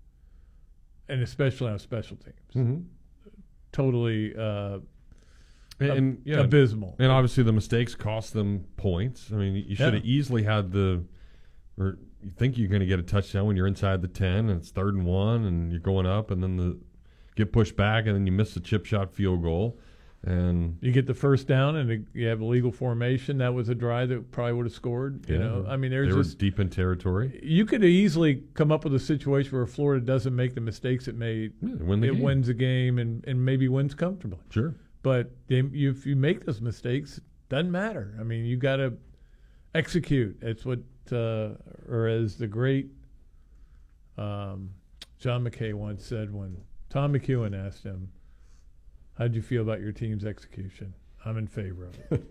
[1.09, 2.37] and especially on special teams
[2.69, 2.85] Mhm.
[3.73, 4.79] totally uh,
[5.81, 6.95] And, and, yeah, abysmal.
[7.01, 9.33] And obviously the mistakes cost them points.
[9.33, 10.13] I mean, you should have Yeah.
[10.13, 11.03] easily had the,
[11.77, 14.61] or you think you're going to get a touchdown when you're inside the ten and
[14.61, 16.79] it's third and one and you're going up and then the
[17.35, 19.77] get pushed back and then you miss the chip shot field goal.
[20.27, 23.39] And You get the first down, and you have a legal formation.
[23.39, 25.29] That was a drive that probably would have scored.
[25.29, 27.39] You yeah, know, I mean, there's they were just deep in territory.
[27.43, 31.15] you could easily come up with a situation where Florida doesn't make the mistakes it
[31.15, 31.53] made.
[31.61, 32.23] win the it game.
[32.23, 34.39] wins a game and, and maybe wins comfortably.
[34.49, 34.75] Sure.
[35.03, 37.21] But they, you, if you make those mistakes,
[37.51, 38.15] doesn't matter.
[38.19, 38.95] I mean, you got to
[39.75, 40.39] execute.
[40.41, 40.79] It's what,
[41.13, 41.51] uh,
[41.87, 42.89] or as the great
[44.17, 44.71] um,
[45.19, 46.57] John McKay once said when
[46.89, 48.09] Tom McEwen asked him,
[49.19, 52.23] "How'd you feel about your team's execution?" I'm in favor of it.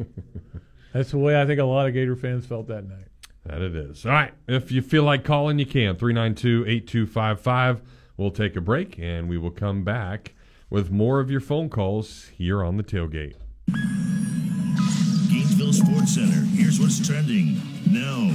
[0.93, 3.07] That's the way I think a lot of Gator fans felt that night.
[3.45, 4.05] That it is.
[4.05, 4.33] All right.
[4.47, 5.95] If you feel like calling, you can.
[5.95, 7.81] 392 8255.
[8.15, 10.35] We'll take a break and we will come back
[10.69, 13.35] with more of your phone calls here on the tailgate.
[15.29, 16.45] Gainesville Sports Center.
[16.55, 17.55] Here's what's trending
[17.89, 18.29] now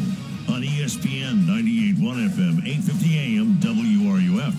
[0.52, 4.54] on ESPN 98.1 FM, 8:50 AM, WRUF.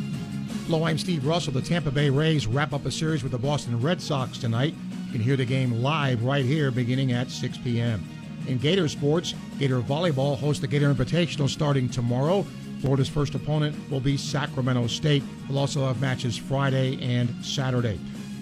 [0.70, 1.52] Hello, I'm Steve Russell.
[1.52, 4.76] The Tampa Bay Rays wrap up a series with the Boston Red Sox tonight.
[5.08, 8.08] You can hear the game live right here beginning at 6 p.m.
[8.48, 12.46] In Gator sports, Gator Volleyball hosts the Gator Invitational starting tomorrow.
[12.82, 15.24] Florida's first opponent will be Sacramento State.
[15.50, 18.00] We'll also have matches Friday and Saturday.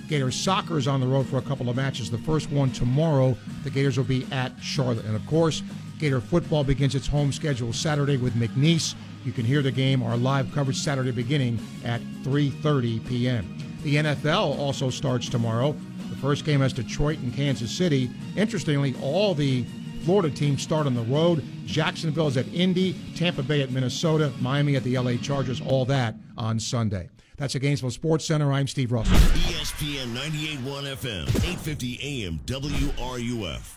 [0.09, 2.11] Gator soccer is on the road for a couple of matches.
[2.11, 5.05] The first one tomorrow, the Gators will be at Charlotte.
[5.05, 5.63] And of course,
[5.97, 8.95] Gator football begins its home schedule Saturday with McNeese.
[9.27, 13.57] You can hear the game, our live coverage Saturday beginning at 3:30 p.m.
[13.83, 15.75] The NFL also starts tomorrow.
[16.09, 18.09] The first game has Detroit and Kansas City.
[18.37, 19.65] Interestingly, all the
[20.05, 21.43] Florida teams start on the road.
[21.65, 26.15] Jacksonville is at Indy, Tampa Bay at Minnesota, Miami at the LA Chargers, all that
[26.37, 27.09] on Sunday.
[27.35, 28.53] That's the Gainesville Sports Center.
[28.53, 29.17] I'm Steve Russell.
[29.17, 33.76] ESPN 98.1 FM, 8:50 AM, WRUF.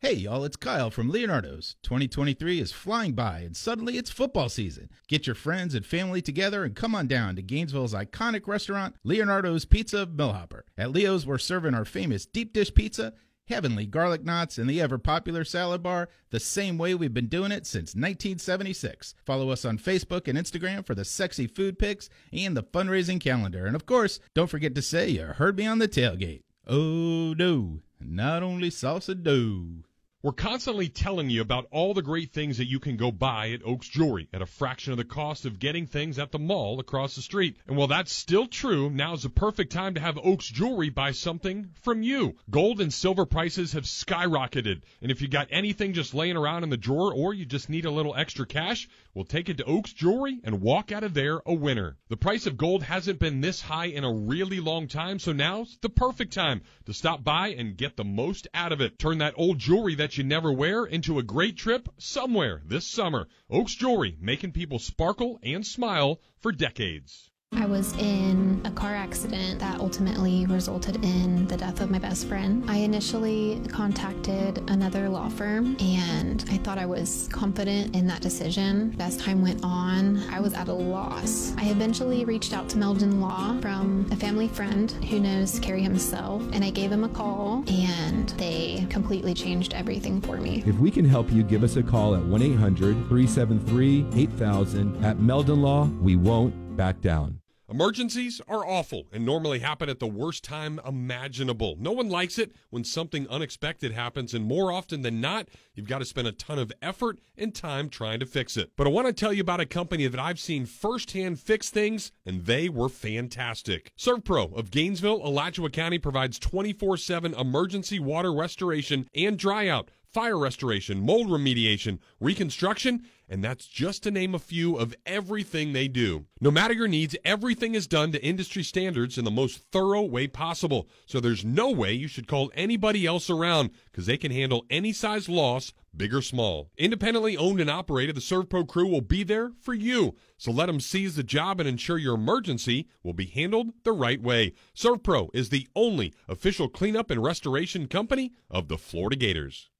[0.00, 1.74] Hey, y'all, it's Kyle from Leonardo's.
[1.82, 4.90] 2023 is flying by, and suddenly it's football season.
[5.08, 9.64] Get your friends and family together and come on down to Gainesville's iconic restaurant, Leonardo's
[9.64, 10.64] Pizza Millhopper.
[10.78, 13.12] At Leo's, we're serving our famous deep dish pizza,
[13.48, 17.50] heavenly garlic knots, and the ever popular salad bar the same way we've been doing
[17.50, 19.16] it since 1976.
[19.26, 23.66] Follow us on Facebook and Instagram for the sexy food pics and the fundraising calendar.
[23.66, 26.42] And of course, don't forget to say you heard me on the tailgate.
[26.68, 29.87] Oh, no, not only salsa dough.
[30.20, 33.64] We're constantly telling you about all the great things that you can go buy at
[33.64, 37.14] Oaks Jewelry at a fraction of the cost of getting things at the mall across
[37.14, 37.56] the street.
[37.68, 41.70] And while that's still true, now's the perfect time to have Oaks Jewelry buy something
[41.82, 42.34] from you.
[42.50, 44.82] Gold and silver prices have skyrocketed.
[45.00, 47.84] And if you got anything just laying around in the drawer or you just need
[47.84, 48.88] a little extra cash,
[49.18, 51.96] we'll take it to Oaks Jewelry and walk out of there a winner.
[52.08, 55.76] The price of gold hasn't been this high in a really long time, so now's
[55.82, 58.96] the perfect time to stop by and get the most out of it.
[58.96, 63.26] Turn that old jewelry that you never wear into a great trip somewhere this summer.
[63.50, 67.28] Oaks Jewelry, making people sparkle and smile for decades.
[67.60, 72.28] I was in a car accident that ultimately resulted in the death of my best
[72.28, 72.62] friend.
[72.70, 78.94] I initially contacted another law firm and I thought I was confident in that decision.
[79.00, 81.52] As time went on, I was at a loss.
[81.58, 86.42] I eventually reached out to Meldon Law from a family friend who knows Kerry himself
[86.52, 90.62] and I gave him a call and they completely changed everything for me.
[90.64, 95.04] If we can help you, give us a call at 1 800 373 8000.
[95.04, 97.40] At Meldon Law, we won't back down.
[97.70, 101.76] Emergencies are awful and normally happen at the worst time imaginable.
[101.78, 105.98] No one likes it when something unexpected happens, and more often than not, you've got
[105.98, 108.70] to spend a ton of effort and time trying to fix it.
[108.74, 112.10] But I want to tell you about a company that I've seen firsthand fix things,
[112.24, 113.92] and they were fantastic.
[113.98, 120.38] ServPro of Gainesville, Alachua County provides 24 7 emergency water restoration and dry out fire
[120.38, 126.26] restoration, mold remediation, reconstruction, and that's just to name a few of everything they do.
[126.40, 130.26] No matter your needs, everything is done to industry standards in the most thorough way
[130.26, 130.88] possible.
[131.06, 134.92] So there's no way you should call anybody else around because they can handle any
[134.92, 136.70] size loss, big or small.
[136.78, 140.14] Independently owned and operated, the ServPro crew will be there for you.
[140.38, 144.22] So let them seize the job and ensure your emergency will be handled the right
[144.22, 144.54] way.
[144.74, 149.70] ServPro is the only official cleanup and restoration company of the Florida Gators.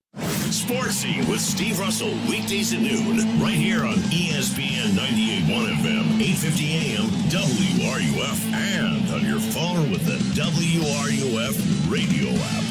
[0.51, 6.75] Sports Scene with Steve Russell, weekdays at noon, right here on ESPN 98.1 FM, 850
[6.75, 12.65] AM, WRUF, and on your phone with the WRUF radio app.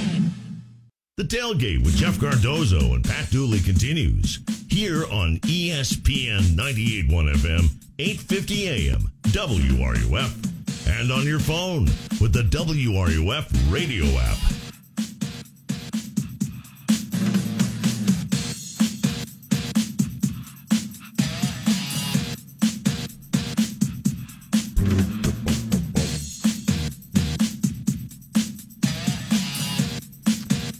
[1.17, 4.39] The Tailgate with Jeff Cardozo and Pat Dooley continues
[4.69, 7.69] here on ESPN 98.1 FM,
[7.99, 11.85] 850 AM, WRUF, and on your phone
[12.19, 14.66] with the WRUF radio app.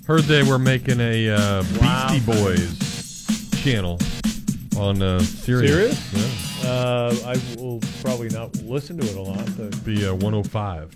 [0.08, 4.00] Heard they were making a uh, Beastie Boys channel
[4.78, 6.00] on uh, Sirius.
[6.00, 6.64] Serious?
[6.64, 10.96] Uh, I will probably not listen to it a lot, but Be uh, 105.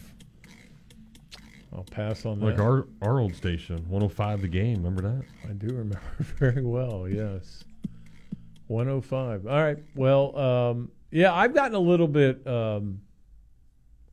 [1.74, 2.46] I'll pass on that.
[2.46, 4.78] Like our our old station, 105 the game.
[4.78, 5.26] Remember that?
[5.44, 7.06] I do remember very well.
[7.10, 7.66] Yes,
[8.68, 9.46] 105.
[9.46, 9.78] All right.
[9.94, 13.02] Well, um, yeah, I've gotten a little bit, um,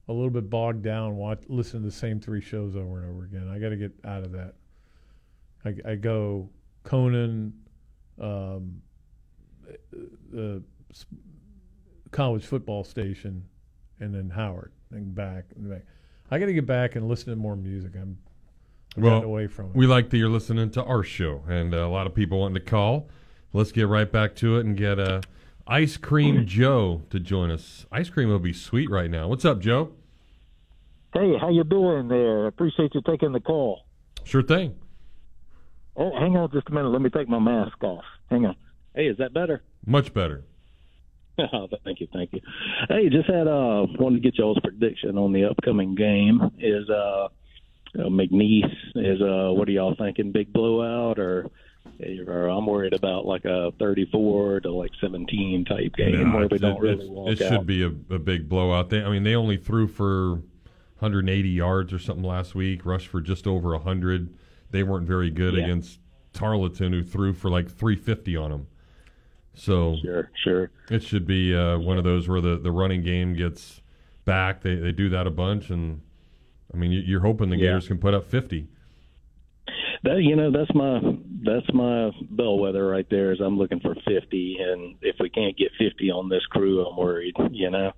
[0.09, 3.27] a little bit bogged down watch listening to the same three shows over and over
[3.27, 3.49] again.
[3.49, 4.55] I got to get out of that.
[5.65, 6.49] I, I go
[6.85, 7.53] Conan,
[8.21, 8.81] um,
[10.31, 10.63] the
[12.11, 13.45] college football station,
[14.01, 15.83] and then Howard, and back and back.
[16.31, 17.93] I got to get back and listen to more music.
[17.95, 18.19] I'm
[18.97, 19.75] I've Well, gotten away from it.
[19.77, 22.55] we like that you're listening to our show, and uh, a lot of people wanting
[22.57, 23.09] to call.
[23.53, 25.21] Let's get right back to it and get uh,
[25.67, 27.87] Ice Cream Joe to join us.
[27.91, 29.29] Ice cream will be sweet right now.
[29.29, 29.93] What's up, Joe?
[31.15, 32.47] Hey, how you doing there?
[32.47, 33.85] Appreciate you taking the call.
[34.25, 34.75] Sure thing.
[35.99, 36.89] Oh, hang on just a minute.
[36.91, 38.05] Let me take my mask off.
[38.31, 38.55] Hang on.
[38.95, 39.63] Hey, is that better?
[39.87, 40.45] Much better.
[41.53, 42.41] Oh, thank you, thank you.
[42.89, 46.41] Hey, just had uh wanted to get y'all's prediction on the upcoming game.
[46.59, 46.95] Is uh,
[47.25, 47.29] uh
[47.97, 48.65] McNeese
[48.97, 50.33] is uh what are y'all thinking?
[50.33, 51.47] Big blowout or?
[52.27, 56.57] Or I'm worried about like a 34 to like 17 type game No, where we
[56.57, 57.53] it- don't it- really walk it out.
[57.53, 58.91] should be a, a big blowout.
[58.91, 60.43] They, I mean, they only threw for
[60.99, 64.29] 180 yards or something last week, rushed for just over 100.
[64.71, 65.65] They weren't very good Yeah.
[65.65, 66.01] against
[66.33, 68.67] Tarleton, who threw for like 350 on them.
[69.55, 70.71] So sure, sure.
[70.91, 73.81] It should be uh, one of those where the, the running game gets
[74.25, 74.61] back.
[74.63, 76.01] They they do that a bunch, and
[76.73, 77.69] I mean, you- you're hoping the Yeah.
[77.69, 78.69] Gators can put up 50.
[80.05, 81.01] That you know, that's my
[81.45, 83.33] that's my bellwether right there.
[83.33, 86.97] Is I'm looking for 50, and if we can't get 50 on this crew, I'm
[86.97, 87.35] worried.
[87.51, 87.93] You know,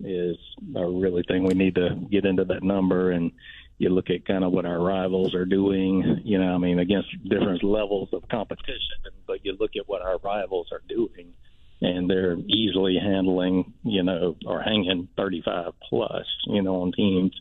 [0.00, 0.36] is
[0.76, 3.30] I really think we need to get into that number, and
[3.78, 6.20] you look at kind of what our rivals are doing.
[6.24, 8.80] You know, I mean, against different levels of competition,
[9.26, 11.34] but you look at what our rivals are doing,
[11.80, 17.38] and they're easily handling, you know, or hanging 35 plus, you know, on teams.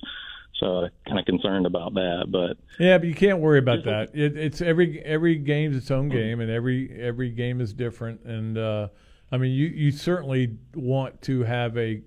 [0.60, 4.12] So I kind of concerned about that, but Yeah, but you can't worry about that.
[4.14, 8.22] It, it's every every game's its own game, and every every game is different.
[8.24, 8.88] And uh,
[9.32, 12.02] I mean, you you certainly want to have a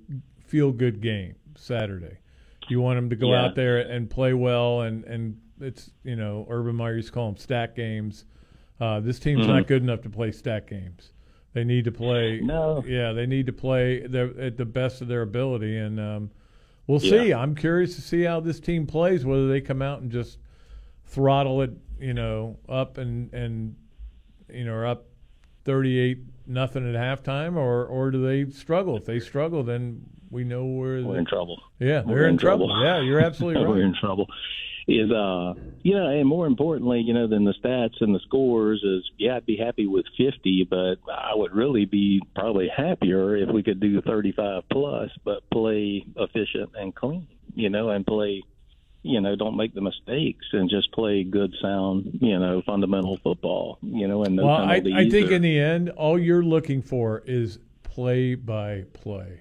[0.46, 2.18] feel good game Saturday.
[2.70, 3.45] You want them to go Yeah.
[3.47, 7.27] out there and play well, and and it's you know Urban Meyer used to call
[7.27, 8.24] them stack games.
[8.81, 9.49] Uh, this team's Mhm.
[9.49, 11.12] not good enough to play stack games.
[11.53, 12.40] They need to play.
[12.40, 12.85] No.
[12.86, 16.31] Yeah, they need to play their, at the best of their ability, and um,
[16.86, 17.11] we'll Yeah.
[17.24, 17.32] see.
[17.35, 19.24] I'm curious to see how this team plays.
[19.24, 20.39] Whether they come out and just
[21.05, 23.74] throttle it, you know, up and and
[24.53, 25.07] you know, are up
[25.65, 28.97] 38 nothing at halftime, or or do they struggle?
[28.97, 31.60] If they struggle, then we know where We're they- in trouble.
[31.78, 32.68] Yeah, We're they're in, in trouble.
[32.68, 32.84] trouble.
[32.84, 34.26] Yeah, you're absolutely We're in trouble.
[34.90, 35.52] Is uh,
[35.82, 39.36] you know, and more importantly, you know, than the stats and the scores is, yeah,
[39.36, 43.80] I'd be happy with 50, but I would really be probably happier if we could
[43.80, 48.42] do 35 plus, but play efficient and clean, you know, and play,
[49.02, 53.78] you know, don't make the mistakes and just play good, sound, you know, fundamental football,
[53.82, 54.76] you know, and no well, I.
[54.94, 59.40] I think or- in the end, all you're looking for is play by play.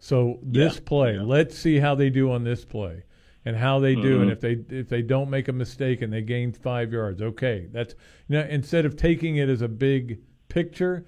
[0.00, 3.04] So this Yeah, play, let's see how they do on this play,
[3.44, 4.32] and how they do, and Mhm.
[4.32, 7.94] if they if they don't make a mistake and they gain five yards, okay, that's
[8.28, 10.18] you know instead of taking it as a big
[10.48, 11.04] picture,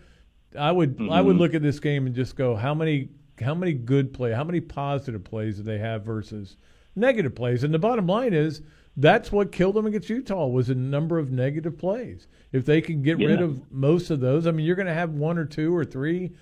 [0.57, 1.39] I would I would Mhm.
[1.41, 3.09] look at this game and just go how many
[3.41, 6.57] how many good play, how many positive plays do they have versus
[6.95, 8.63] negative plays, and the bottom line is
[8.95, 12.29] That's what killed them against Utah was a number of negative plays.
[12.53, 15.15] If they can get rid of most of those, I mean, you're going to have
[15.15, 16.33] one or two or three,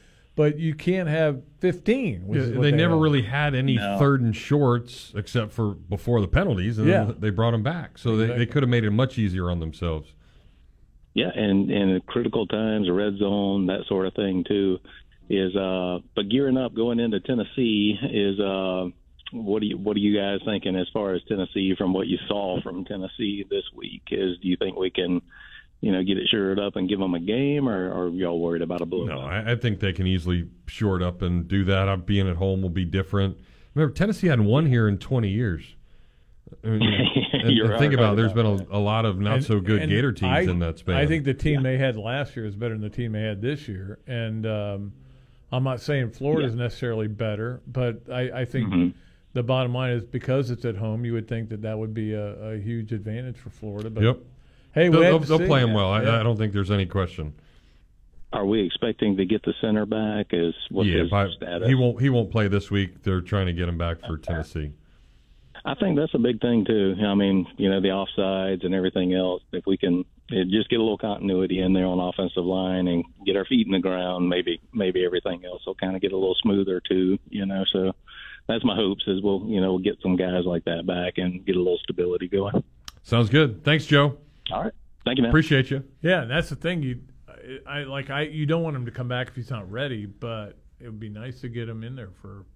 [0.41, 2.25] but you can't have 15.
[2.31, 3.03] Yeah, is what they, never had.
[3.03, 3.99] really had any No.
[3.99, 7.05] third and shorts except for before the penalties, and Yeah.
[7.05, 7.99] then they brought them back.
[7.99, 10.15] So they, they could have made it much easier on themselves.
[11.13, 14.79] Yeah, and and at critical times, red zone, that sort of thing too,
[15.29, 15.99] is uh.
[16.17, 18.89] But gearing up going into Tennessee is uh.
[19.33, 22.17] What do you what are you guys thinking as far as Tennessee from what you
[22.29, 24.03] saw from Tennessee this week?
[24.11, 25.21] Is do you think we can,
[25.81, 28.39] you know, get it shored up and give them a game, or, or are y'all
[28.41, 29.09] worried about a blowout?
[29.09, 31.89] No, I, I think they can easily short up and do that.
[31.89, 33.39] Uh, Being at home will be different.
[33.75, 35.63] Remember, Tennessee hadn't won here in 20 years.
[36.65, 36.83] I mean,
[37.33, 39.37] and, You're and think right about it, there's about been a, a lot of not
[39.37, 40.97] And- so good Gator teams I, in that space.
[40.97, 43.41] I think the team they had last year is better than the team they had
[43.41, 44.01] this year.
[44.07, 44.93] And um,
[45.53, 48.95] I'm not saying Florida is necessarily better, but I, I think Mhm.
[49.33, 52.13] the bottom line is because it's at home, you would think that that would be
[52.13, 53.89] a, a huge advantage for Florida.
[53.89, 54.19] But Yep.
[54.75, 55.91] Hey, they'll, they'll, they'll play him well.
[55.91, 56.21] I, Yeah.
[56.21, 57.35] I don't think there's any question.
[58.33, 60.29] Are we expecting to get the center back?
[60.31, 61.67] Is what's yeah, his by- status?
[61.67, 62.01] he won't.
[62.01, 63.03] He won't play this week.
[63.03, 64.73] They're trying to get him back for Tennessee.
[65.65, 66.95] I think that's a big thing too.
[67.05, 69.43] I mean, you know, the offsides and everything else.
[69.53, 73.05] If we can eh, just get a little continuity in there on offensive line and
[73.27, 76.17] get our feet in the ground, maybe maybe everything else will kind of get a
[76.17, 77.19] little smoother too.
[77.29, 77.93] You know, so
[78.47, 81.45] that's my hopes is we'll you know we'll get some guys like that back and
[81.45, 82.63] get a little stability going.
[83.03, 83.65] Sounds good.
[83.65, 84.19] Thanks, Joe.
[84.53, 84.73] All right,
[85.05, 85.31] thank you, man.
[85.31, 85.85] Appreciate you.
[86.03, 86.83] Yeah, and that's the thing.
[86.83, 87.01] You,
[87.67, 88.11] I, I like.
[88.11, 91.01] I you don't want him to come back if he's not ready, but it would
[91.01, 92.47] be nice to get him in there for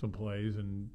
[0.00, 0.88] some plays and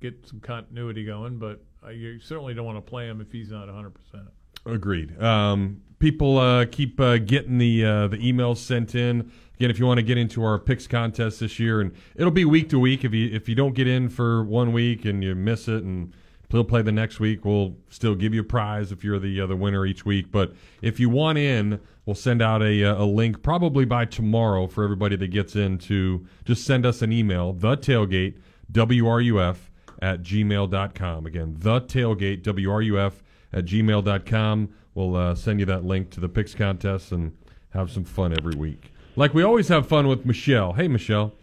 [0.00, 1.38] get some continuity going.
[1.38, 3.90] But uh, you certainly don't want to play him if he's not 100.
[3.90, 4.28] percent
[4.66, 5.20] Agreed.
[5.22, 9.30] Um, people uh, keep uh, getting the uh, the emails sent in.
[9.56, 12.44] Again, if you want to get into our picks contest this year, and it'll be
[12.44, 13.04] week to week.
[13.04, 16.12] If you if you don't get in for one week and you miss it, and
[16.52, 19.46] we'll play the next week, we'll still give you a prize if you're the uh,
[19.46, 20.30] the winner each week.
[20.30, 24.66] But if you want in, we'll send out a uh, a link probably by tomorrow
[24.66, 27.52] for everybody that gets in to just send us an email.
[27.52, 28.38] The tailgate
[28.72, 29.56] WRUF
[30.00, 31.26] at gmail.com.
[31.26, 33.12] Again, the tailgate WRUF
[33.52, 34.68] at gmail.com.
[34.94, 37.36] We'll uh, send you that link to the picks contest and
[37.70, 38.92] have some fun every week.
[39.16, 40.72] Like we always have fun with Michelle.
[40.72, 41.34] Hey, Michelle.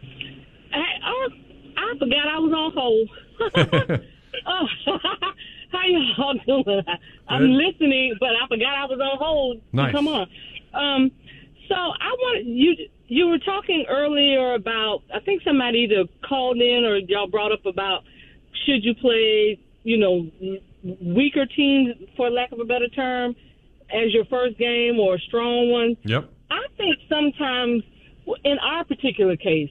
[0.00, 1.28] Hey, oh,
[1.76, 4.00] I forgot I was on hold.
[4.46, 4.66] oh,
[5.72, 6.82] how y'all doing?
[7.28, 9.60] I'm listening, but I forgot I was on hold.
[9.72, 9.92] Nice.
[9.92, 10.28] Come on.
[10.72, 11.10] Um,
[11.68, 12.74] so I want you.
[13.06, 15.02] You were talking earlier about.
[15.12, 18.02] I think somebody either called in or y'all brought up about
[18.64, 20.30] should you play, you know,
[21.00, 23.34] weaker teams for lack of a better term,
[23.90, 25.96] as your first game or a strong one.
[26.04, 26.30] Yep.
[26.50, 27.82] I think sometimes,
[28.44, 29.70] in our particular case,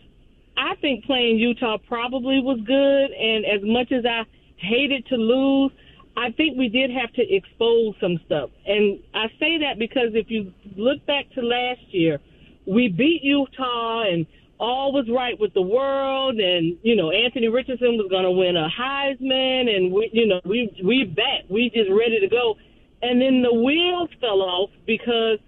[0.58, 3.12] I think playing Utah probably was good.
[3.12, 4.24] And as much as I
[4.64, 5.72] hated to lose,
[6.16, 8.50] I think we did have to expose some stuff.
[8.66, 12.20] And I say that because if you look back to last year,
[12.66, 14.26] we beat Utah and
[14.60, 16.40] all was right with the world.
[16.40, 20.40] And you know Anthony Richardson was going to win a Heisman and we you know
[20.46, 22.56] we we back we just ready to go.
[23.02, 25.40] And then the wheels fell off because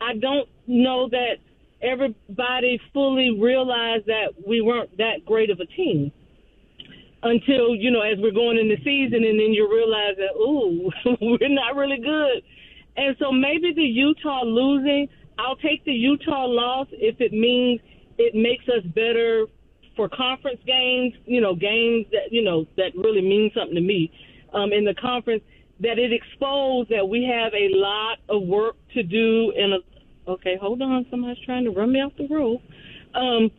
[0.00, 1.36] I don't know that
[1.82, 6.10] everybody fully realized that we weren't that great of a team
[7.24, 10.90] until you know as we're going in the season and then you realize that ooh
[11.20, 12.42] we're not really good.
[12.96, 17.80] And so maybe the Utah losing I'll take the Utah loss if it means
[18.18, 19.46] it makes us better
[19.96, 24.12] for conference games you know games that you know that really mean something to me
[24.52, 25.42] um, in the conference
[25.80, 29.82] that it exposed that we have a lot of work to do And
[30.28, 32.60] okay hold on somebody's trying to run me off the road
[33.14, 33.50] um,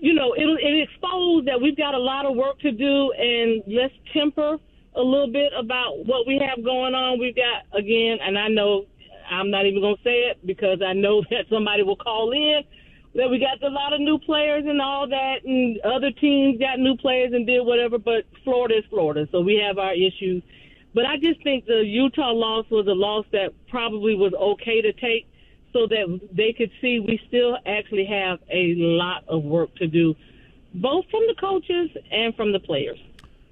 [0.00, 3.62] you know, it'll it exposed that we've got a lot of work to do, and
[3.66, 4.56] let's temper
[4.94, 7.18] a little bit about what we have going on.
[7.18, 8.86] We've got again, and I know
[9.30, 12.62] I'm not even gonna say it because I know that somebody will call in
[13.14, 16.78] that we got a lot of new players and all that, and other teams got
[16.78, 17.98] new players and did whatever.
[17.98, 20.42] But Florida is Florida, so we have our issues.
[20.94, 24.92] But I just think the Utah loss was a loss that probably was okay to
[24.92, 25.26] take
[25.78, 30.14] so that they could see we still actually have a lot of work to do,
[30.74, 32.98] both from the coaches and from the players.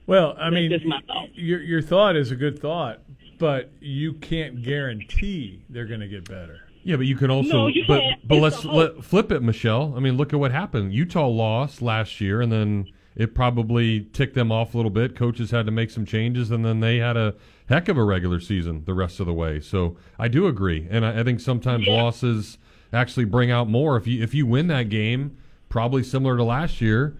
[0.07, 1.35] Well, I That's mean, just my thought.
[1.35, 3.01] your your thought is a good thought,
[3.39, 6.61] but you can't guarantee they're going to get better.
[6.82, 7.53] Yeah, but you can also.
[7.53, 8.28] No, you but can't.
[8.28, 9.94] but let's a let, flip it, Michelle.
[9.97, 10.93] I mean, look at what happened.
[10.93, 12.86] Utah lost last year, and then
[13.16, 15.16] it probably ticked them off a little bit.
[15.16, 17.34] Coaches had to make some changes, and then they had a
[17.68, 19.59] heck of a regular season the rest of the way.
[19.59, 22.59] So I do agree, and I, I think sometimes losses
[22.93, 23.97] actually bring out more.
[23.97, 25.36] If you if you win that game,
[25.68, 27.16] probably similar to last year.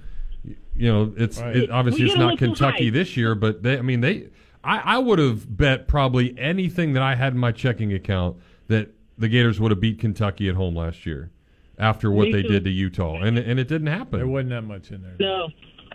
[0.77, 1.56] You know, it's Right.
[1.56, 2.93] it, obviously We it's not Kentucky hype.
[2.93, 3.78] this year, but they.
[3.78, 4.28] I mean they.
[4.62, 8.36] I, I would have bet probably anything that I had in my checking account
[8.68, 11.31] that the Gators would have beat Kentucky at home last year
[11.78, 12.48] after what Me they too.
[12.48, 14.18] did to Utah, and and it didn't happen.
[14.18, 15.14] There wasn't that much in there.
[15.18, 15.48] No.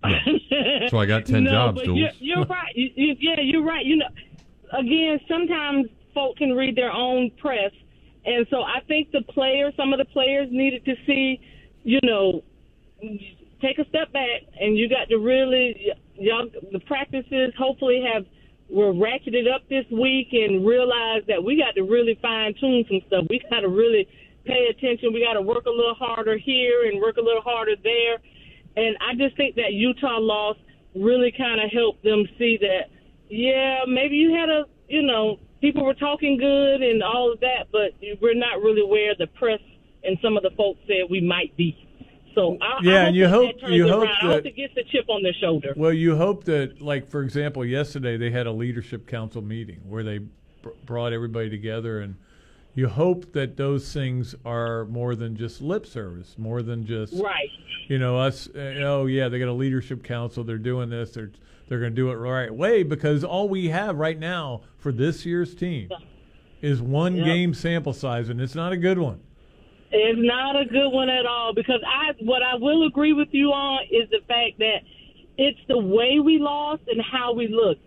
[0.89, 2.75] So I got 10 no, jobs, but you're, you're right.
[2.75, 3.85] You, you, yeah, you're right.
[3.85, 4.07] You know,
[4.77, 7.71] again, sometimes folk can read their own press,
[8.25, 11.39] and so I think the players, some of the players, needed to see,
[11.83, 12.43] you know,
[13.61, 18.25] take a step back, and you got to really, y'all, the practices hopefully have
[18.69, 23.01] were ratcheted up this week, and realize that we got to really fine tune some
[23.07, 23.25] stuff.
[23.29, 24.07] We got to really
[24.45, 25.13] pay attention.
[25.13, 28.17] We got to work a little harder here and work a little harder there.
[28.77, 30.57] And I just think that Utah loss
[30.95, 32.89] really kind of helped them see that,
[33.29, 37.67] yeah, maybe you had a, you know, people were talking good and all of that,
[37.71, 37.91] but
[38.21, 39.59] we're not really where the press
[40.03, 41.87] and some of the folks said we might be.
[42.33, 44.09] So I, Yeah, I hope and you that hope- that you hope around.
[44.09, 45.73] I hope that- it gets the chip on their shoulder.
[45.75, 50.03] Well, you hope that, like for example, yesterday they had a leadership council meeting where
[50.03, 50.19] they
[50.61, 52.15] br- brought everybody together, and
[52.73, 57.49] you hope that those things are more than just lip service, more than just Right.
[57.87, 58.47] You know, us.
[58.47, 60.43] Uh, oh yeah, they got a leadership council.
[60.43, 61.11] They're doing this.
[61.11, 61.31] They're
[61.67, 64.91] they're going to do it the right way because all we have right now for
[64.91, 65.89] this year's team
[66.61, 67.23] is one Yeah.
[67.25, 69.21] game sample size, and it's not a good one.
[69.91, 73.51] It's not a good one at all because I what I will agree with you
[73.51, 74.79] on is the fact that
[75.37, 77.81] it's the way we lost and how we looked.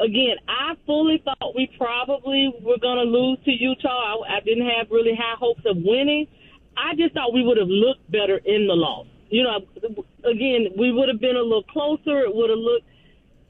[0.00, 4.24] Again, I fully thought we probably were going to lose to Utah.
[4.24, 6.26] I, I didn't have really high hopes of winning.
[6.76, 9.06] I just thought we would have looked better in the loss.
[9.30, 9.60] You know,
[10.24, 12.20] again, we would have been a little closer.
[12.20, 12.86] It would have looked.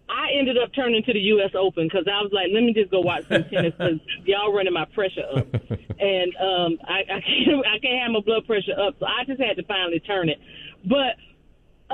[0.08, 1.50] I ended up turning to the U.S.
[1.54, 4.72] Open because I was like, let me just go watch some tennis because y'all running
[4.72, 5.46] my pressure up,
[5.98, 9.40] and um, I, I can't I can't have my blood pressure up, so I just
[9.40, 10.38] had to finally turn it.
[10.84, 11.16] But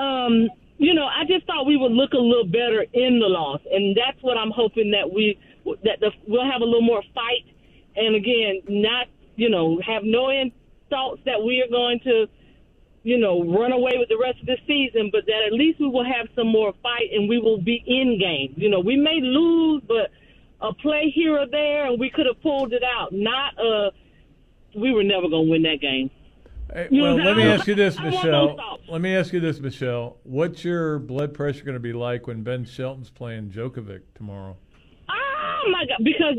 [0.01, 0.49] um,
[0.81, 3.95] you know, I just thought we would look a little better in the loss, and
[3.95, 5.37] that's what I'm hoping that we
[5.83, 7.45] that the, we'll have a little more fight,
[7.95, 9.05] and again, not
[9.35, 10.51] you know have no in
[10.89, 12.25] thoughts that we are going to
[13.03, 15.87] you know, run away with the rest of the season, but that at least we
[15.87, 18.53] will have some more fight and we will be in game.
[18.55, 20.11] You know, we may lose, but
[20.61, 23.09] a play here or there, and we could have pulled it out.
[23.11, 23.89] Not uh,
[24.75, 26.11] we were never going to win that game.
[26.73, 28.79] Hey, well, let me ask you this, Michelle.
[28.87, 30.17] Let me ask you this, Michelle.
[30.23, 34.55] What's your blood pressure going to be like when Ben Shelton's playing Djokovic tomorrow?
[35.09, 36.03] Oh my God!
[36.03, 36.37] Because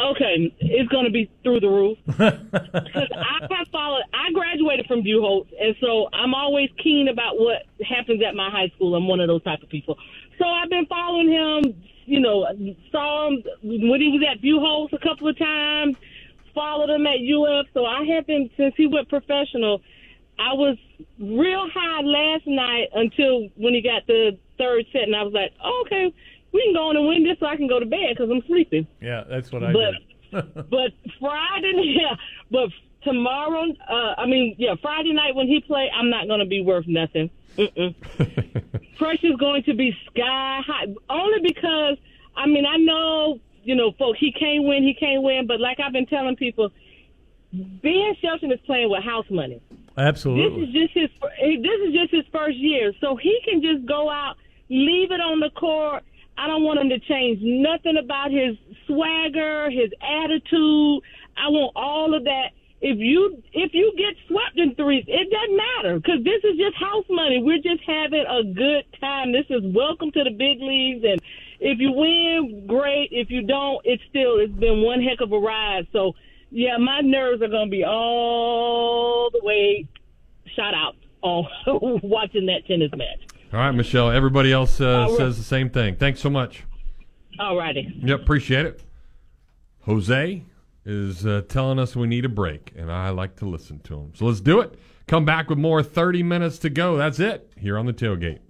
[0.00, 1.98] okay, it's going to be through the roof.
[2.06, 4.02] Because I have followed.
[4.12, 8.68] I graduated from Buchholz, and so I'm always keen about what happens at my high
[8.74, 8.94] school.
[8.94, 9.96] I'm one of those type of people.
[10.38, 11.82] So I've been following him.
[12.04, 12.46] You know,
[12.90, 15.96] saw him when he was at Buchholz a couple of times.
[16.54, 17.66] Followed him at UF.
[17.74, 19.80] So I have been since he went professional.
[20.38, 20.76] I was
[21.18, 25.52] real high last night until when he got the third set, and I was like,
[25.62, 26.12] oh, okay,
[26.52, 28.42] we can go on and win this, so I can go to bed because I'm
[28.46, 28.86] sleeping.
[29.00, 29.98] Yeah, that's what I But- did.
[30.70, 32.16] but Friday, yeah,
[32.50, 32.70] but
[33.04, 36.62] tomorrow, uh, I mean, yeah, Friday night when he play, I'm not going to be
[36.62, 37.28] worth nothing.
[38.98, 41.98] Pressure's going to be sky high, only because
[42.34, 45.78] I mean I know you know, folks, he can't win, he can't win, but like
[45.80, 46.70] I've been telling people,
[47.52, 49.60] Ben Shelton is playing with house money.
[49.96, 50.66] Absolutely.
[50.66, 51.10] This is just his.
[51.62, 54.36] This is just his first year, so he can just go out,
[54.70, 56.02] leave it on the court.
[56.38, 58.56] I don't want him to change nothing about his
[58.86, 61.02] swagger, his attitude.
[61.36, 62.52] I want all of that.
[62.80, 66.74] If you if you get swept in threes, it doesn't matter because this is just
[66.76, 67.42] house money.
[67.42, 69.30] We're just having a good time.
[69.30, 71.20] This is welcome to the big leagues, and
[71.64, 73.08] if you win, great.
[73.12, 75.86] If you don't, it's still it's been one heck of a ride.
[75.92, 76.12] So
[76.50, 79.86] yeah, my nerves are gonna be all the way
[80.56, 81.46] shot out on
[82.02, 83.20] watching that tennis match.
[83.52, 84.10] All right, Michelle.
[84.10, 85.16] Everybody else uh, right.
[85.16, 85.94] says the same thing.
[85.96, 86.64] Thanks so much.
[87.38, 87.88] All righty.
[88.02, 88.82] Yep, appreciate it.
[89.82, 90.42] Jose
[90.84, 94.12] is uh, telling us we need a break, and I like to listen to him.
[94.14, 94.78] So let's do it.
[95.06, 96.96] Come back with more 30 minutes to go.
[96.96, 98.40] That's it here on the tailgate.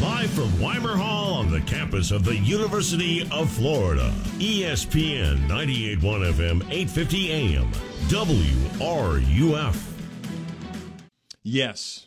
[0.00, 4.14] Live from Weimer Hall on the campus of the University of Florida.
[4.38, 5.98] ESPN 98.1
[6.34, 7.72] FM, 850 AM.
[8.08, 9.76] WRUF.
[11.42, 12.06] Yes,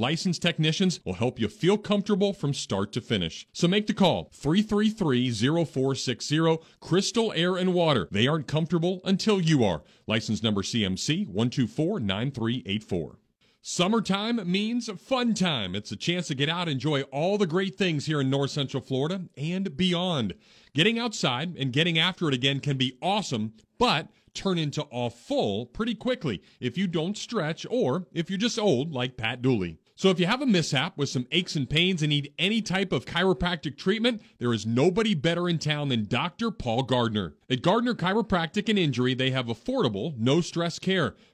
[0.01, 3.47] licensed technicians will help you feel comfortable from start to finish.
[3.53, 8.07] So make the call 333 0460 Crystal Air and Water.
[8.09, 9.83] They aren't comfortable until you are.
[10.07, 13.15] License number CMC 1249384.
[13.63, 15.75] Summertime means fun time.
[15.75, 18.49] It's a chance to get out and enjoy all the great things here in North
[18.49, 20.33] Central Florida and beyond.
[20.73, 25.93] Getting outside and getting after it again can be awesome, but turn into awful pretty
[25.93, 29.77] quickly if you don't stretch or if you're just old like Pat Dooley.
[30.01, 32.91] So if you have a mishap with some aches and pains and need any type
[32.91, 36.49] of chiropractic treatment, there is nobody better in town than Dr.
[36.49, 37.35] Paul Gardner.
[37.51, 41.13] At Gardner Chiropractic and Injury, they have affordable, no stress care.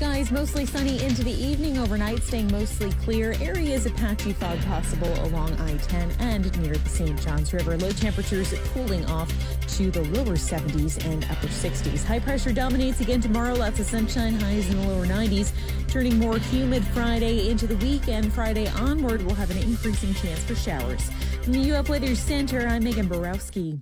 [0.00, 3.34] Skies mostly sunny into the evening overnight, staying mostly clear.
[3.38, 7.20] Areas of patchy fog possible along I 10 and near the St.
[7.20, 7.76] Johns River.
[7.76, 9.30] Low temperatures cooling off
[9.76, 12.02] to the lower 70s and upper 60s.
[12.02, 13.54] High pressure dominates again tomorrow.
[13.54, 15.52] Lots of sunshine, highs in the lower 90s.
[15.88, 18.32] Turning more humid Friday into the weekend.
[18.32, 21.10] Friday onward, we'll have an increasing chance for showers.
[21.42, 23.78] From the UF Weather Center, I'm Megan Borowski.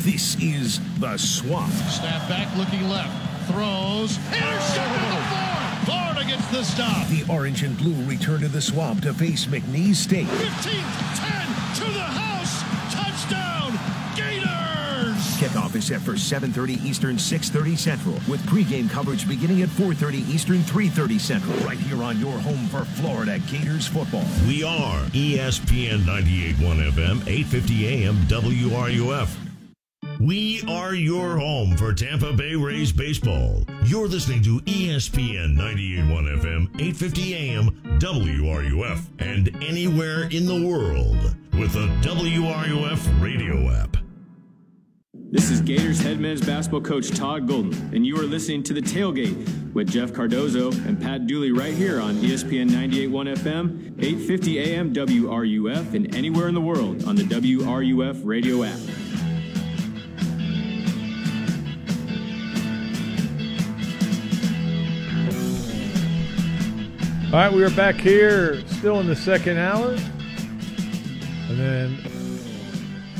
[0.00, 1.72] This is The Swamp.
[1.72, 3.48] Snap back, looking left.
[3.50, 4.18] Throws.
[4.28, 5.36] Intercepted the oh.
[5.36, 5.43] four.
[5.84, 7.06] Florida gets the stop.
[7.08, 10.26] The orange and blue return to the swamp to face McNeese State.
[10.28, 12.62] 15, 10 to the house.
[12.92, 13.72] Touchdown,
[14.16, 15.16] Gators.
[15.36, 20.62] Kickoff is set for 7:30 Eastern, 6:30 Central, with pregame coverage beginning at 4:30 Eastern,
[20.64, 24.26] 3:30 Central, right here on your home for Florida Gators football.
[24.46, 29.43] We are ESPN 98.1 FM, 850 AM WRUF.
[30.20, 33.64] We are your home for Tampa Bay Rays baseball.
[33.84, 41.72] You're listening to ESPN 98.1 FM, 850 AM WRUF, and anywhere in the world with
[41.72, 43.96] the WRUF radio app.
[45.12, 48.82] This is Gators head men's basketball coach Todd Golden, and you are listening to The
[48.82, 54.94] Tailgate with Jeff Cardozo and Pat Dooley right here on ESPN 98.1 FM, 850 AM
[54.94, 58.78] WRUF, and anywhere in the world on the WRUF radio app.
[67.34, 69.88] All right, we are back here, still in the second hour,
[71.48, 71.94] and then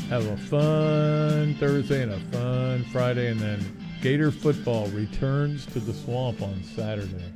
[0.07, 3.59] have a fun Thursday and a fun Friday, and then
[4.01, 7.29] Gator football returns to the swamp on Saturday.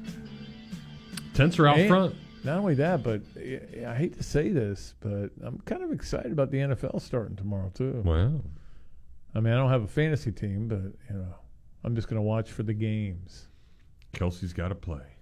[1.33, 2.15] Tents are out And front.
[2.45, 6.31] Not only that, but I I hate to say this, but I'm kind of excited
[6.31, 8.01] about the NFL starting tomorrow too.
[8.05, 8.39] Wow.
[9.35, 11.35] I mean, I don't have a fantasy team, but you know,
[11.83, 13.49] I'm just going to watch for the games.
[14.13, 15.18] Kelce's got to play.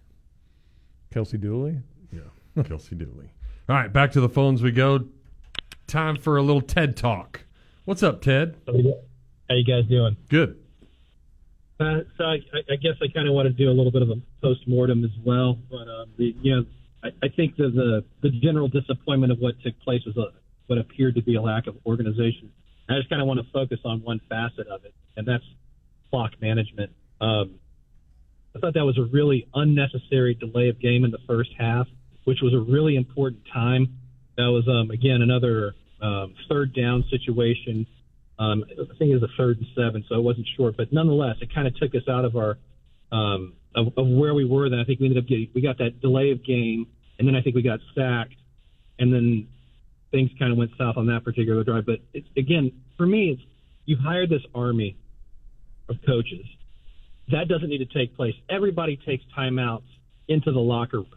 [1.17, 1.79] Kelsey Dooley.
[2.11, 3.31] Yeah, Kelsey Dooley.
[3.67, 5.05] All right, back to the phones we go.
[5.87, 7.43] Time for a little TED talk.
[7.85, 8.55] What's up, Ted?
[8.67, 10.15] How you guys doing?
[10.29, 10.59] Good.
[11.79, 12.35] Uh, so I,
[12.71, 15.03] I guess I kind of want to do a little bit of a post mortem
[15.03, 16.65] as well, but um, the, you know,
[17.03, 20.37] I, I think the, the the general disappointment of what took place was a,
[20.67, 22.51] what appeared to be a lack of organization.
[22.89, 25.43] I just kind of want to focus on one facet of it, and that's
[26.11, 26.91] clock management.
[27.19, 27.55] Um,
[28.55, 31.87] I thought that was a really unnecessary delay of game in the first half,
[32.23, 33.97] which was a really important time.
[34.35, 37.85] That was um, again another um, third down situation.
[38.39, 41.37] Um, I think it was a third and seven, so it wasn't short, but nonetheless,
[41.41, 42.57] it kind of took us out of our
[43.11, 44.69] um, of, of where we were.
[44.69, 46.87] Then I think we ended up getting we got that delay of game,
[47.17, 48.35] and then I think we got sacked,
[48.99, 49.47] and then
[50.11, 51.85] things kind of went south on that particular drive.
[51.85, 53.41] But it's, again, for me, it's
[53.85, 54.97] you've hired this army
[55.89, 56.45] of coaches
[57.31, 58.35] That doesn't need to take place.
[58.49, 59.83] Everybody takes timeouts
[60.27, 61.07] into the locker room.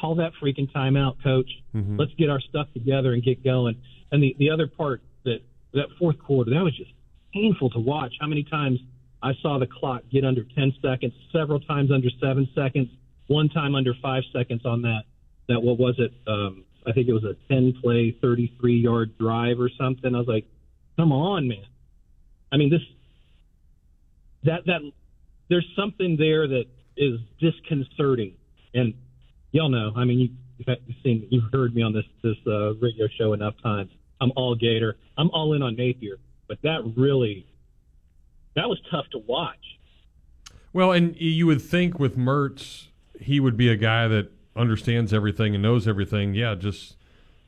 [0.00, 1.50] Call that freaking timeout, coach.
[1.74, 1.98] Mhm.
[1.98, 3.76] Let's get our stuff together and get going.
[4.12, 5.38] And the, the other part that
[5.72, 6.90] that fourth quarter, that was just
[7.32, 8.14] painful to watch.
[8.20, 8.78] How many times
[9.22, 12.88] I saw the clock get under 10 seconds, several times under seven seconds,
[13.26, 15.02] one time under five seconds on that.
[15.48, 16.12] That what was it?
[16.26, 20.14] Um, I think it was a 10 play, 33 yard drive or something.
[20.14, 20.46] I was like,
[20.96, 21.64] come on, man.
[22.52, 22.82] I mean, this
[24.44, 24.80] that that
[25.48, 26.64] there's something there that
[26.96, 28.34] is disconcerting,
[28.72, 28.94] and
[29.52, 29.92] y'all know.
[29.96, 33.54] I mean, you, you've seen, you've heard me on this this uh, radio show enough
[33.62, 33.90] times.
[34.20, 34.96] I'm all Gator.
[35.18, 36.16] I'm all in on Napier,
[36.48, 37.46] but that really
[38.54, 39.78] that was tough to watch.
[40.72, 42.88] Well, and you would think with Mertz,
[43.20, 46.34] he would be a guy that understands everything and knows everything.
[46.34, 46.96] Yeah, just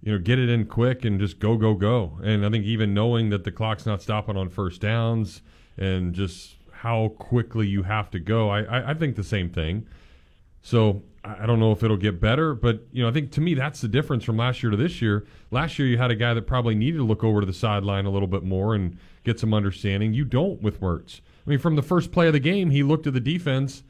[0.03, 2.19] you know, get it in quick and just go, go, go.
[2.23, 5.43] And I think even knowing that the clock's not stopping on first downs
[5.77, 9.87] and just how quickly you have to go, I, I, I think the same thing.
[10.63, 13.55] So I don't know if it'll get better, but you know, I think to me
[13.55, 15.27] that's the difference from last year to this year.
[15.51, 18.05] Last year you had a guy that probably needed to look over to the sideline
[18.07, 20.13] a little bit more and get some understanding.
[20.13, 21.21] You don't with Mertz.
[21.47, 23.85] I mean, from the first play of the game, he looked at the defense,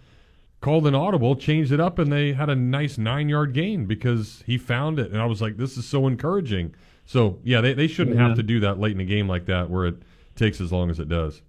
[0.60, 4.42] called an audible, changed it up, and they had a nice nine yard gain because
[4.46, 5.10] he found it.
[5.12, 6.74] And I was like, this is so encouraging.
[7.06, 8.28] So yeah, they, they shouldn't Yeah.
[8.28, 9.96] have to do that late in a game like that where it
[10.34, 11.40] takes as long as it does.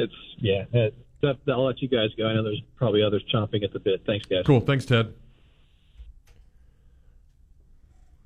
[0.00, 0.64] It's yeah.
[0.72, 2.26] That, that, I'll let you guys go.
[2.26, 4.02] I know there's probably others chomping at the bit.
[4.06, 4.44] Thanks, guys.
[4.46, 4.60] Cool.
[4.60, 5.14] Thanks, Ted.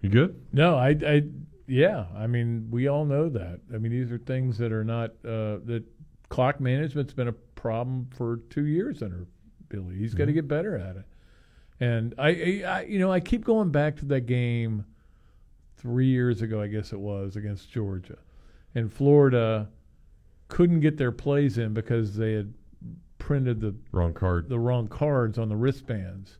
[0.00, 0.40] You good?
[0.52, 1.22] No, I, I,
[1.66, 2.04] yeah.
[2.16, 3.60] I mean, we all know that.
[3.72, 5.82] I mean, these are things that are not uh, that
[6.28, 9.26] clock management's been a problem for two years under
[9.68, 9.96] Billy.
[9.96, 11.04] He's got to get better at it.
[11.80, 14.84] And I, I, I, you know, I keep going back to that game
[15.76, 18.18] three years ago, I guess it was against Georgia,
[18.74, 19.68] and Florida
[20.48, 22.52] couldn't get their plays in because they had
[23.18, 26.38] printed the wrong card, the wrong cards on the wristbands.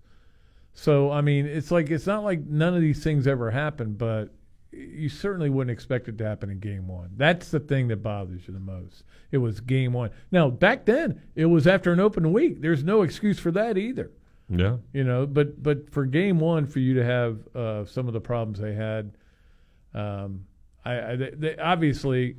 [0.74, 4.34] So I mean, it's like it's not like none of these things ever happen, but
[4.72, 7.10] you certainly wouldn't expect it to happen in game one.
[7.16, 9.04] That's the thing that bothers you the most.
[9.30, 10.10] It was game one.
[10.32, 12.60] Now back then, it was after an open week.
[12.60, 14.10] There's no excuse for that either.
[14.48, 14.76] Yeah.
[14.92, 18.20] You know, but but for game one, for you to have uh, some of the
[18.20, 19.16] problems they had,
[19.94, 20.44] um,
[20.84, 22.36] I, I they, they, obviously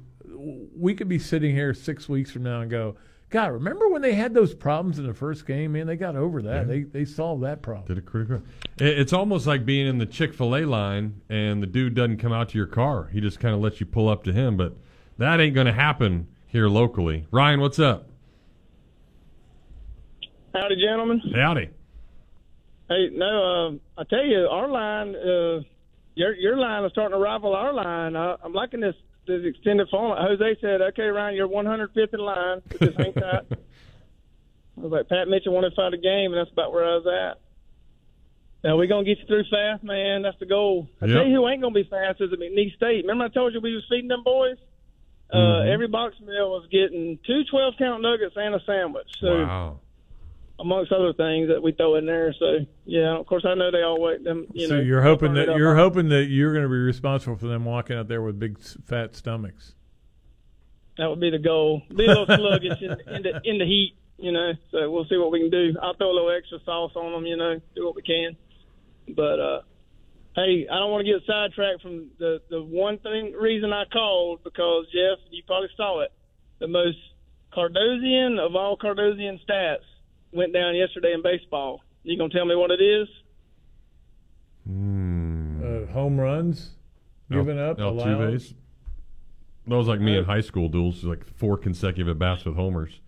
[0.75, 2.95] we could be sitting here six weeks from now and go,
[3.29, 5.73] God, remember when they had those problems in the first game?
[5.73, 6.55] Man, they got over that.
[6.61, 6.63] Yeah.
[6.63, 7.87] They they solved that problem.
[7.87, 8.43] Did it pretty good.
[8.79, 12.17] It- It's almost like being in the Chick Fil A line and the dude doesn't
[12.17, 13.09] come out to your car.
[13.11, 14.75] He just kind of lets you pull up to him, but
[15.17, 17.25] that ain't going to happen here locally.
[17.31, 18.09] Ryan, what's up?
[20.53, 21.21] Howdy, gentlemen.
[21.35, 21.69] Howdy.
[22.87, 25.61] Hey, no, uh, I tell you, our line, uh,
[26.13, 28.15] your your line is starting to rival our line.
[28.15, 28.95] I, I'm liking this
[29.27, 30.15] this extended phone.
[30.17, 32.61] Jose said, "Okay, Ryan, you're 105th in line.
[32.79, 33.45] Just hang tight."
[34.77, 36.95] I was like, Pat Mitchell wanted to fight a game, and that's about where I
[36.97, 37.39] was at.
[38.63, 40.23] Now we're gonna get you through fast, man.
[40.23, 40.89] That's the goal.
[41.01, 41.15] I Yep.
[41.15, 43.03] tell you who ain't gonna be fast is McNeese State.
[43.05, 44.57] Remember I told you we was feeding them boys.
[45.31, 45.67] Uh, Mhm.
[45.73, 49.07] Every box meal was getting two 12 count nuggets and a sandwich.
[49.19, 49.79] So wow.
[50.57, 52.33] Amongst other things that we throw in there.
[52.39, 54.47] So yeah, of course I know they all wait them.
[54.53, 57.47] You so know, you're hoping that you're hoping that you're going to be responsible for
[57.47, 59.75] them walking out there with big fat stomachs.
[60.97, 61.81] that would be the goal.
[61.89, 64.53] Be a little sluggish in, in the in the heat, you know.
[64.71, 65.75] So we'll see what we can do.
[65.81, 68.37] I'll throw a little extra sauce on them, you know, do what we can.
[69.13, 69.61] But uh
[70.37, 74.41] hey, I don't want to get sidetracked from the the one thing reason I called
[74.45, 76.13] because Jeff, you probably saw it.
[76.59, 76.97] The most
[77.53, 79.83] Cardozian of all Cardozian stats
[80.35, 81.81] went down yesterday in baseball.
[82.03, 83.07] You gonna tell me what it is?
[84.67, 86.71] Uh, home runs
[87.31, 88.07] given up, allowed.
[88.07, 88.53] Altuve's.
[89.67, 92.99] That was like me in high school duels, like four consecutive at bats with homers.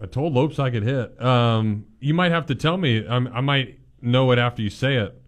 [0.00, 1.20] I told Lopez I could hit.
[1.20, 3.04] Um, you might have to tell me.
[3.08, 5.20] I'm, I might know it after you say it.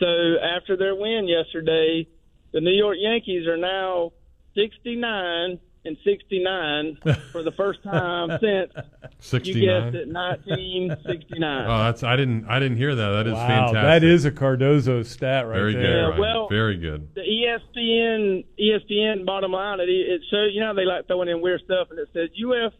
[0.00, 0.06] So
[0.42, 2.06] after their win yesterday,
[2.52, 4.12] the New York Yankees are now
[4.54, 6.98] 69 and 69
[7.32, 8.38] for the first time
[9.18, 11.66] since you guessed it 1969.
[11.66, 13.10] Oh, that's I didn't I didn't hear that.
[13.10, 13.74] That is wow, fantastic.
[13.82, 15.82] that is a Cardozo stat right very there.
[15.82, 15.88] good.
[15.90, 16.20] Yeah, Ryan.
[16.20, 17.08] well- very good.
[17.14, 21.60] the ESPN ESPN bottom line it it shows you know they like throwing in weird
[21.64, 22.72] stuff and it says UF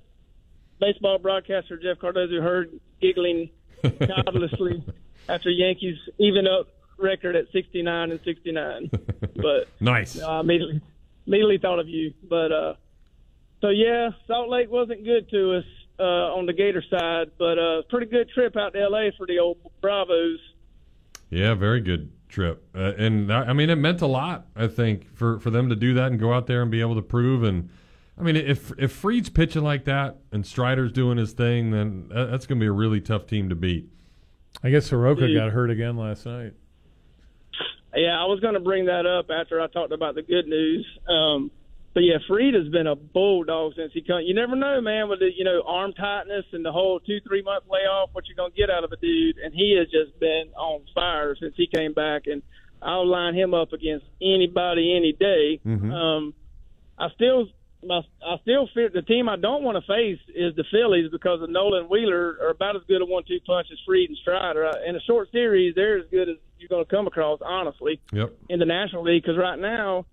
[0.81, 3.51] baseball broadcaster Jeff Cardozo heard giggling
[3.83, 4.85] childishly
[5.29, 6.69] after Yankees even up
[6.99, 8.91] record at 69 and 69.
[9.37, 10.21] But Nice.
[10.21, 10.81] I immediately
[11.25, 12.13] immediately thought of you.
[12.29, 12.75] But uh,
[13.61, 15.65] so yeah, Salt Lake wasn't good to us
[15.99, 19.13] uh, on the Gator side, but uh, pretty good trip out to L.A.
[19.17, 20.39] for the old Bravos.
[21.31, 24.47] Yeah, very good trip, uh, and that, I mean it meant a lot.
[24.57, 26.95] I think for for them to do that and go out there and be able
[26.95, 27.71] to prove and
[28.19, 32.47] I mean, if if Fried's pitching like that and Strider's doing his thing, then that's
[32.47, 33.89] going to be a really tough team to beat.
[34.63, 35.37] I guess Soroka Dude.
[35.37, 36.55] got hurt again last night.
[37.95, 40.87] Yeah, I was going to bring that up after I talked about the good news.
[41.09, 41.51] Um,
[41.99, 44.21] but yeah, Fried has been a bulldog since he come.
[44.23, 47.43] You never know, man, with the you know arm tightness and the whole two three
[47.43, 49.37] month layoff, what you're going to get out of a dude.
[49.39, 52.29] And he has just been on fire since he came back.
[52.29, 52.43] And
[52.81, 55.59] I'll line him up against anybody any day.
[55.67, 55.93] Mhm.
[55.93, 56.35] Um,
[56.97, 57.49] I still.
[57.85, 61.41] My, I still fear the team I don't want to face is the Phillies because
[61.43, 64.67] of Nolan Wheeler are about as good a one-two punch as Fried and Strider.
[64.67, 68.01] Uh, In a short series, they're as good as you're going to come across, honestly
[68.13, 68.33] Yep.
[68.49, 70.07] in the National League because right now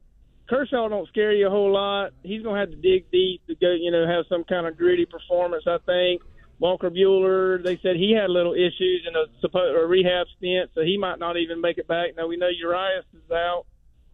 [0.49, 2.11] Kershaw don't scare you a whole lot.
[2.23, 4.77] He's going to have to dig deep to go, you know, have some kind of
[4.77, 5.63] gritty performance.
[5.67, 6.21] I think
[6.59, 7.63] Walker Buehler.
[7.63, 11.37] They said he had little issues in a a rehab stint, so he might not
[11.37, 12.11] even make it back.
[12.15, 13.65] Now we know Urias is out,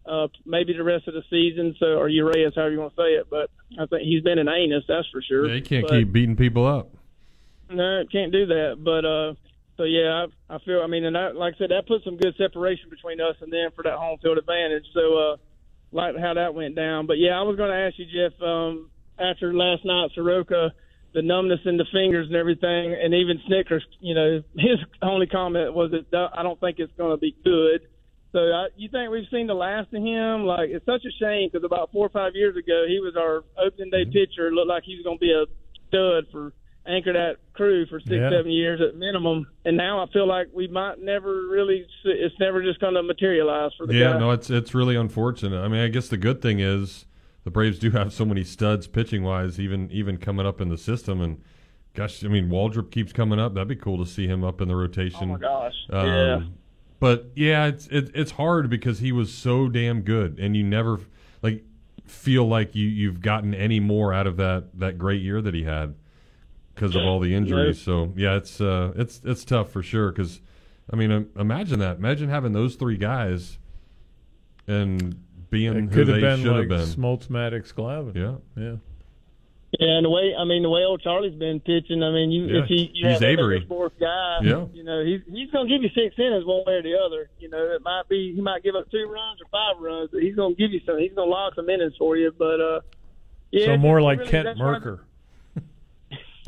[0.06, 1.76] uh, maybe the rest of the season.
[1.78, 4.48] So or Urias, however you want to say it, but I think he's been an
[4.48, 5.46] anus, that's for sure.
[5.48, 6.90] Yeah, you can't But- keep beating people up.
[7.70, 8.76] no, can't do that.
[8.82, 9.34] But uh,
[9.76, 10.80] so yeah, I, I feel.
[10.82, 13.52] I mean, and that, like I said, that puts some good separation between us and
[13.52, 14.84] them for that home field advantage.
[14.92, 15.36] So, uh,
[15.92, 17.06] like how that went down.
[17.06, 20.72] But yeah, I was going to ask you, Jeff, um, after last night, Soroka,
[21.14, 23.84] the numbness in the fingers and everything, and even Snitker's.
[24.00, 27.86] You know, his only comment was that I don't think it's going to be good.
[28.32, 30.44] So I, you think we've seen the last of him?
[30.44, 33.44] Like it's such a shame because about four or five years ago, he was our
[33.62, 34.50] opening day pitcher.
[34.50, 35.44] Looked like he was going to be a
[35.88, 36.52] stud for
[36.86, 38.30] anchor that crew for six, Yeah.
[38.30, 39.46] seven years at minimum.
[39.64, 41.86] And now I feel like we might never really.
[42.04, 44.18] It's never just going to materialize for the Yeah, guy.
[44.18, 45.60] no, it's it's really unfortunate.
[45.62, 47.06] I mean, I guess the good thing is
[47.44, 50.78] the Braves do have so many studs pitching wise, even even coming up in the
[50.78, 51.20] system.
[51.20, 51.40] And
[51.94, 53.54] gosh, I mean, Waldrep keeps coming up.
[53.54, 55.22] That'd be cool to see him up in the rotation.
[55.22, 56.40] Oh my gosh, Um, yeah.
[57.00, 61.00] But yeah, it's it, it's hard because he was so damn good, and you never
[61.42, 61.64] like
[62.06, 65.62] feel like you you've gotten any more out of that that great year that he
[65.64, 65.94] had
[66.82, 67.80] because of all the injuries.
[67.80, 70.10] So yeah, it's uh it's it's tough for sure.
[70.10, 70.40] Because
[70.92, 71.96] I mean, um, imagine that.
[71.98, 73.58] Imagine having those three guys
[74.66, 75.16] and
[75.50, 76.78] being It who could have they been should like have been.
[76.80, 78.14] Smoltz, Maddux, Glavine.
[78.16, 78.62] Yeah.
[78.62, 78.76] yeah.
[79.78, 82.02] Yeah, and the way I mean the way old Charlie's been pitching.
[82.02, 83.58] I mean, you Yeah, if he you he's have Avery.
[83.58, 84.66] your fourth guy, Yeah.
[84.74, 87.30] you know he's he's gonna give you six innings one way or the other.
[87.38, 90.22] You know, it might be he might give up two runs or five runs, but
[90.22, 90.98] he's gonna give you some.
[90.98, 92.32] He's gonna log some innings for you.
[92.36, 92.80] But uh,
[93.50, 95.00] yeah, so more like really- Kent that's one Mercker.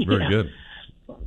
[0.08, 0.28] Very Yeah.
[0.28, 0.50] good.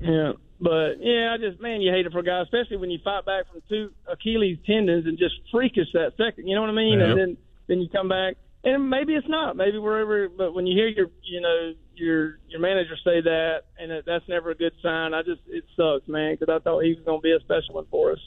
[0.02, 3.00] Yeah, but yeah, I just man, you hate it for a guy, especially when you
[3.04, 6.48] fight back from two Achilles tendons and just freakish that second.
[6.48, 7.00] You know what I mean?
[7.00, 7.06] Yeah.
[7.12, 7.38] And then
[7.68, 9.56] then you come back, and maybe it's not.
[9.56, 13.92] Maybe wherever, but when you hear your you know your your manager say that, and
[13.92, 15.14] it, that's never a good sign.
[15.14, 17.76] I just it sucks, man, because I thought he was going to be a special
[17.76, 18.20] one for us.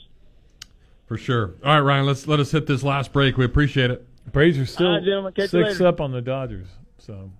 [1.07, 1.55] For sure.
[1.65, 3.35] All right, Ryan, let's let us hit this last break.
[3.35, 4.07] We appreciate it.
[4.31, 6.67] Braves are still All right, gentlemen, catch you six up on the Dodgers.
[6.97, 7.31] So,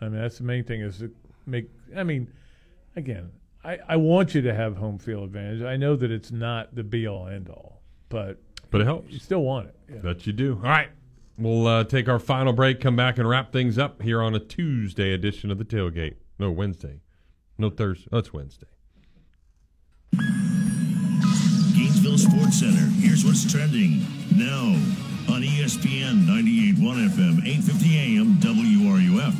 [0.00, 1.10] I mean, that's the main thing is to
[1.46, 1.68] make.
[1.96, 2.28] I mean,
[2.96, 3.30] again,
[3.64, 5.62] I, I want you to have home field advantage.
[5.62, 8.40] I know that it's not the be all end all, but
[8.70, 9.12] But it helps.
[9.12, 9.76] you still want it.
[9.92, 9.98] Yeah.
[10.00, 10.54] That you do.
[10.62, 10.88] All right.
[11.36, 14.38] We'll uh, take our final break, come back and wrap things up here on a
[14.38, 16.14] Tuesday edition of the Tailgate.
[16.38, 17.00] No, Wednesday.
[17.58, 18.08] No, Thursday.
[18.12, 18.66] Oh, it's Wednesday.
[21.74, 22.86] Gainesville Sports Center.
[23.00, 24.00] Here's what's trending
[24.36, 24.74] now
[25.32, 29.34] on ESPN 98.1 FM, 8:50 AM, WRUF.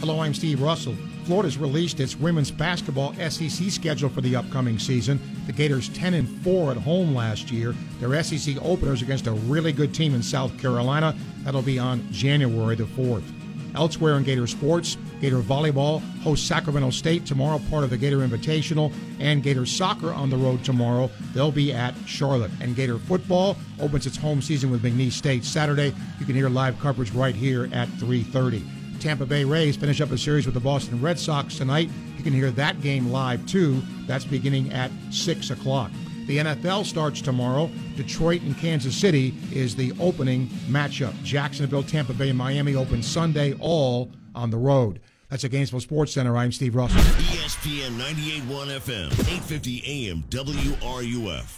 [0.00, 0.94] Hello, I'm Steve Russell.
[1.28, 5.20] Florida's released its women's basketball SEC schedule for the upcoming season.
[5.46, 7.74] The Gators 10 and 4 at home last year.
[8.00, 11.14] Their SEC openers against a really good team in South Carolina.
[11.44, 13.30] That'll be on January the 4th.
[13.74, 18.90] Elsewhere in Gator sports, Gator volleyball hosts Sacramento State tomorrow, part of the Gator Invitational,
[19.20, 21.10] and Gator soccer on the road tomorrow.
[21.34, 22.52] They'll be at Charlotte.
[22.62, 25.92] And Gator football opens its home season with McNeese State Saturday.
[26.18, 28.77] You can hear live coverage right here at 3:30.
[29.00, 31.88] Tampa Bay Rays finish up a series with the Boston Red Sox tonight.
[32.16, 33.82] You can hear that game live too.
[34.06, 35.90] That's beginning at 6 o'clock.
[36.26, 37.70] The NFL starts tomorrow.
[37.96, 41.14] Detroit and Kansas City is the opening matchup.
[41.22, 45.00] Jacksonville, Tampa Bay, and Miami open Sunday, all on the road.
[45.30, 46.36] That's a Gainesville Sports Center.
[46.36, 47.00] I'm Steve Russell.
[47.00, 51.57] ESPN 98.1 FM, 8:50 AM, WRUF.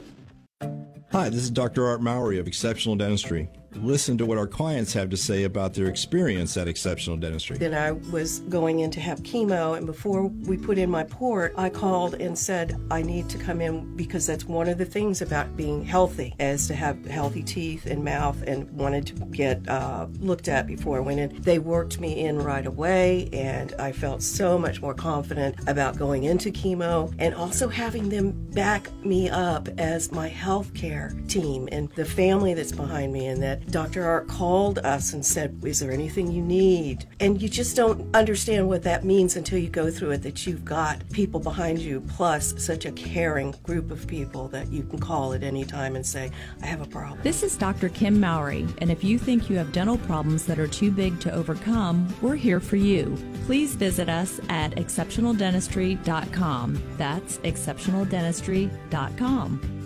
[1.11, 1.85] Hi, this is Dr.
[1.87, 3.49] Art Mowry of Exceptional Dentistry.
[3.75, 7.57] Listen to what our clients have to say about their experience at Exceptional Dentistry.
[7.57, 11.53] Then I was going in to have chemo, and before we put in my port,
[11.57, 15.21] I called and said I need to come in because that's one of the things
[15.21, 20.07] about being healthy, is to have healthy teeth and mouth, and wanted to get uh,
[20.19, 21.41] looked at before I went in.
[21.41, 26.25] They worked me in right away, and I felt so much more confident about going
[26.25, 32.05] into chemo and also having them back me up as my healthcare team and the
[32.05, 34.03] family that's behind me, and that Dr.
[34.03, 37.05] Art called us and said, Is there anything you need?
[37.19, 40.65] And you just don't understand what that means until you go through it that you've
[40.65, 45.33] got people behind you, plus such a caring group of people that you can call
[45.33, 46.31] at any time and say,
[46.61, 47.19] I have a problem.
[47.23, 47.89] This is Dr.
[47.89, 51.33] Kim Mowry, and if you think you have dental problems that are too big to
[51.33, 53.17] overcome, we're here for you.
[53.45, 56.83] Please visit us at exceptionaldentistry.com.
[56.97, 59.80] That's exceptionaldentistry.com.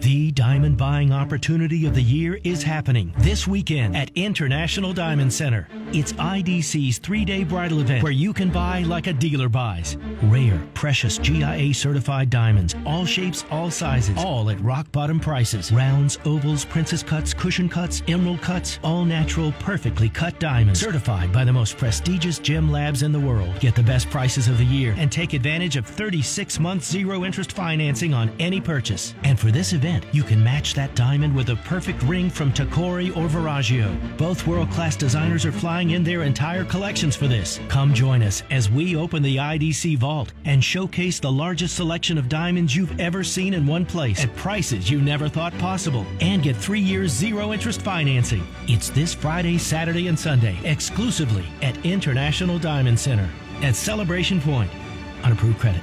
[0.00, 5.66] The diamond buying opportunity of the year is happening this weekend at International Diamond Center.
[5.92, 9.96] It's IDC's three day bridal event where you can buy like a dealer buys.
[10.22, 15.72] Rare, precious GIA certified diamonds, all shapes, all sizes, all at rock bottom prices.
[15.72, 20.78] Rounds, ovals, princess cuts, cushion cuts, emerald cuts, all natural, perfectly cut diamonds.
[20.78, 23.58] Certified by the most prestigious gem labs in the world.
[23.58, 27.50] Get the best prices of the year and take advantage of 36 month zero interest
[27.50, 29.14] financing on any purchase.
[29.24, 33.10] And for this event, you can match that diamond with a perfect ring from Tacori
[33.16, 33.88] or Verragio.
[34.16, 37.60] Both world class designers are flying in their entire collections for this.
[37.68, 42.28] Come join us as we open the IDC vault and showcase the largest selection of
[42.28, 46.56] diamonds you've ever seen in one place at prices you never thought possible and get
[46.56, 48.46] three years zero interest financing.
[48.66, 53.28] It's this Friday, Saturday, and Sunday exclusively at International Diamond Center
[53.62, 54.70] at Celebration Point.
[55.24, 55.82] Unapproved credit.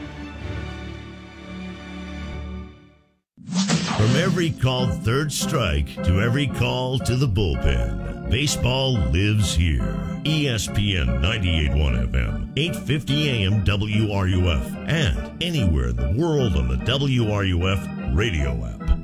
[3.97, 9.97] From every called third strike to every call to the bullpen, baseball lives here.
[10.25, 18.65] ESPN 98.1 FM, 8:50 AM WRUF, and anywhere in the world on the WRUF radio
[18.65, 18.99] app.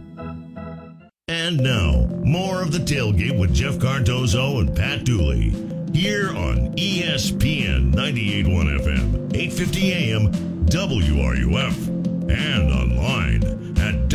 [1.30, 5.54] And now, more of the tailgate with Jeff Cardozo and Pat Dooley
[5.94, 10.32] here on ESPN 98.1 FM, 8:50 AM
[10.66, 11.88] WRUF,
[12.30, 13.61] and online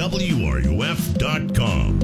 [0.07, 1.99] WRUF.com.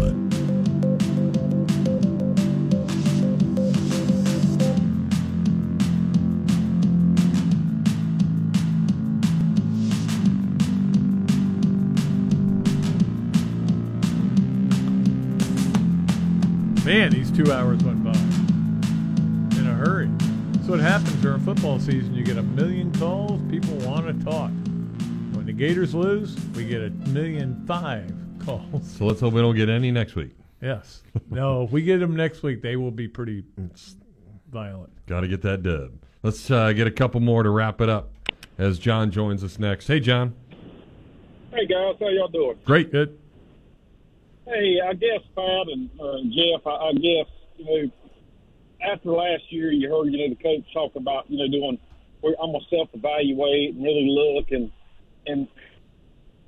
[16.85, 18.11] Man, these two hours went by
[19.57, 20.11] in a hurry.
[20.51, 22.15] That's what happens during football season.
[22.15, 23.41] You get a million calls.
[23.49, 24.51] People want to talk.
[25.53, 28.91] When the Gators lose, we get a million five calls.
[28.97, 30.31] So let's hope we don't get any next week.
[30.63, 31.03] Yes.
[31.29, 33.45] No, if we get them next week, they will be pretty
[34.51, 34.91] violent.
[35.07, 35.93] Got to get that dub.
[36.23, 38.13] Let's uh, get a couple more to wrap it up
[38.57, 39.89] as John joins us next.
[39.89, 40.35] Hey, John.
[41.51, 42.57] Hey guys, how y'all doing?
[42.65, 42.91] Great.
[42.91, 43.19] Good.
[44.47, 47.27] Hey, I guess Pat and uh, Jeff, I, I guess
[47.59, 47.91] you know
[48.91, 51.79] after last year, you heard you know the coach talk about you know doing.
[52.23, 54.73] we're- I'm gonna self-evaluate and really look and
[55.27, 55.49] and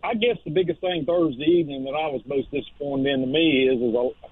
[0.02, 3.68] I guess the biggest thing Thursday evening that I was most disappointed in to me
[3.68, 4.28] is is uh,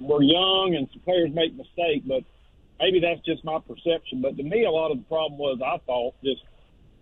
[0.00, 2.22] we're young and some players make mistakes, but
[2.80, 4.22] maybe that's just my perception.
[4.22, 6.42] But to me, a lot of the problem was I thought just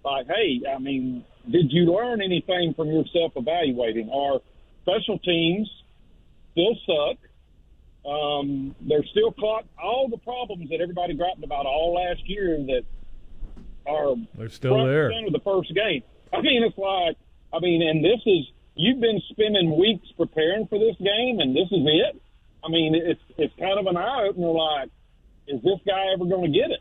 [0.04, 4.10] like, hey, I mean, did you learn anything from your self-evaluating?
[4.10, 4.40] Our
[4.82, 5.70] special teams
[6.52, 7.18] still suck.
[8.10, 12.82] Um, they're still caught all the problems that everybody griped about all last year that
[13.86, 15.08] are They're still there.
[15.08, 16.02] the first game.
[16.36, 17.16] I mean, it's like,
[17.52, 21.68] I mean, and this is you've been spending weeks preparing for this game, and this
[21.70, 22.20] is it.
[22.64, 24.48] I mean, it's it's kind of an eye opener.
[24.48, 24.88] Like,
[25.46, 26.80] is this guy ever going to get it?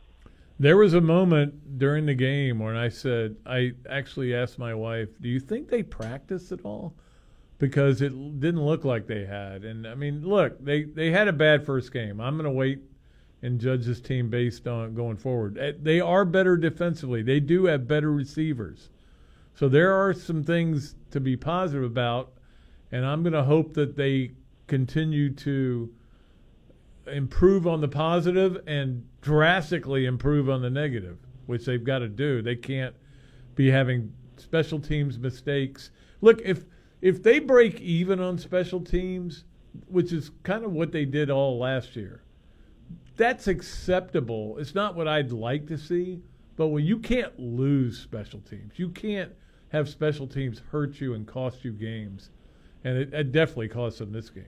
[0.60, 5.10] There was a moment during the game when I said, I actually asked my wife,
[5.20, 6.94] "Do you think they practiced at all?"
[7.60, 8.10] Because it
[8.40, 9.64] didn't look like they had.
[9.64, 12.20] And I mean, look, they they had a bad first game.
[12.20, 12.80] I'm going to wait
[13.42, 15.58] and judge this team based on going forward.
[15.58, 17.22] Eh, They are better defensively.
[17.22, 18.90] They do have better receivers.
[19.56, 22.34] So there are some things to be positive about,
[22.92, 24.32] and I'm going to hope that they
[24.68, 25.94] continue to
[27.08, 32.42] improve on the positive and drastically improve on the negative, which they've got to do.
[32.42, 32.96] They can't
[33.56, 35.92] be having special teams mistakes.
[36.22, 36.66] Look, if
[37.02, 39.44] if they break even on special teams,
[39.88, 42.24] which is kind of what they did all last year,
[43.18, 44.58] that's acceptable.
[44.58, 46.22] It's not what I'd like to see,
[46.56, 49.34] but when you can't lose special teams, you can't
[49.74, 52.30] have special teams hurt you and cost you games,
[52.84, 54.46] and it, it definitely cost them this game.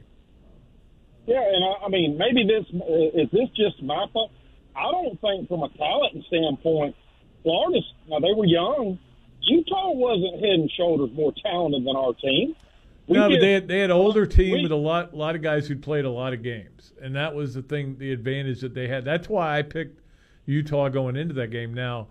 [1.26, 4.32] Yeah, and I, I mean, maybe this is this just my fault.
[4.76, 6.96] I don't think, from a talent standpoint,
[7.44, 7.80] Florida.
[8.08, 9.00] Now they were young.
[9.42, 12.56] Utah wasn't head and shoulders more talented than our team.
[13.08, 15.42] We no, but they had, they had older team we- with a lot lot of
[15.42, 18.76] guys who'd played a lot of games, and that was the thing, the advantage that
[18.76, 19.04] they had.
[19.06, 20.02] That's why I picked
[20.46, 21.74] Utah going into that game.
[21.74, 22.08] Now,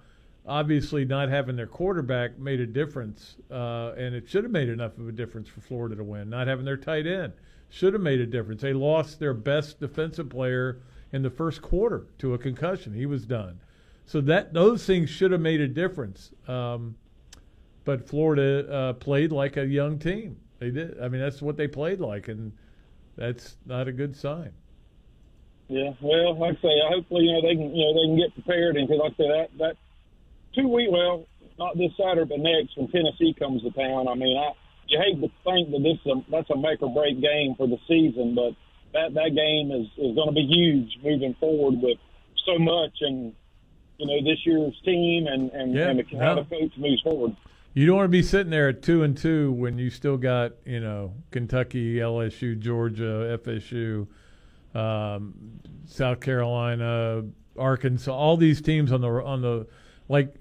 [0.47, 4.99] obviously, not having their quarterback made a difference, uh, and it should have made enough
[4.99, 6.31] of a difference for Florida to win.
[6.31, 7.33] Not having their tight end
[7.69, 8.63] should have made a difference.
[8.63, 10.81] They lost their best defensive player
[11.13, 12.95] in the first quarter to a concussion.
[12.95, 13.61] He was done.
[14.07, 16.31] So that those things should have made a difference.
[16.47, 16.97] Um,
[17.85, 20.37] but Florida uh, played like a young team.
[20.59, 21.01] They did.
[21.01, 22.53] I mean, that's what they played like, and
[23.17, 24.53] that's not a good sign.
[25.69, 28.35] Yeah, well, like I say, hopefully you know they can you know they can get
[28.35, 29.77] prepared and because like I say that that
[30.55, 31.27] two week well
[31.59, 34.09] not this Saturday but next when Tennessee comes to town.
[34.09, 34.53] I mean, I
[34.89, 37.67] you hate to think that this is a, that's a make or break game for
[37.67, 38.53] the season, but
[38.93, 41.99] that that game is is going to be huge moving forward with
[42.45, 43.35] so much and
[43.99, 46.43] you know this year's team and and, Yeah, and the, how no.
[46.43, 47.37] the coach moves forward.
[47.73, 50.53] You don't want to be sitting there at two and two when you still got
[50.65, 54.07] you know Kentucky, LSU, Georgia, FSU,
[54.75, 55.35] um,
[55.87, 57.25] South Carolina,
[57.59, 59.67] Arkansas, all these teams on the on the
[60.09, 60.35] like.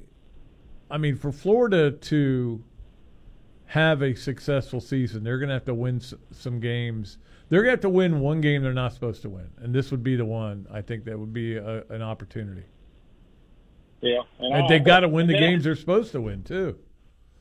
[0.90, 2.64] I mean, for Florida to
[3.66, 7.18] have a successful season, they're going to have to win s- some games.
[7.50, 9.92] They're going to have to win one game they're not supposed to win, and this
[9.92, 10.68] would be the one.
[10.72, 12.64] I think that would be a, an opportunity.
[14.02, 16.44] Yeah, And I- they've got to win the and then- games they're supposed to win
[16.44, 16.78] too.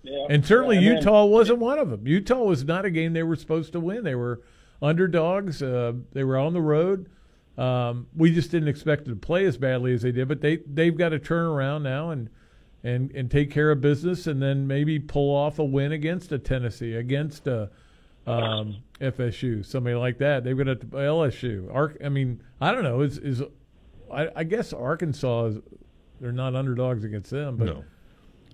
[0.05, 2.06] Yeah, And certainly and then- Utah wasn't one of them.
[2.06, 4.02] Utah was not a game they were supposed to win.
[4.05, 4.43] They were
[4.81, 5.62] underdogs.
[5.62, 7.09] Uh, they were on the road.
[7.59, 10.56] Um, we just didn't expect them to play as badly as they did, but they
[10.66, 12.31] they've got to turn around now and
[12.85, 16.39] and and take care of business, and then maybe pull off a win against a
[16.39, 17.71] Tennessee, against a
[18.27, 20.45] um, FSU, somebody like that.
[20.45, 21.73] They've got to LSU.
[21.75, 21.97] Ark.
[22.05, 23.01] I mean, I don't know.
[23.01, 23.43] Is is
[24.13, 25.59] I, I guess Arkansas is
[26.21, 27.85] they're not underdogs against them, but No.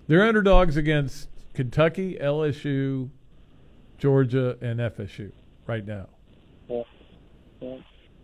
[0.07, 3.09] they're underdogs against Kentucky, LSU,
[3.97, 5.31] Georgia, and FSU
[5.67, 6.07] right now.
[6.67, 6.83] Yeah.
[7.61, 7.77] Yeah.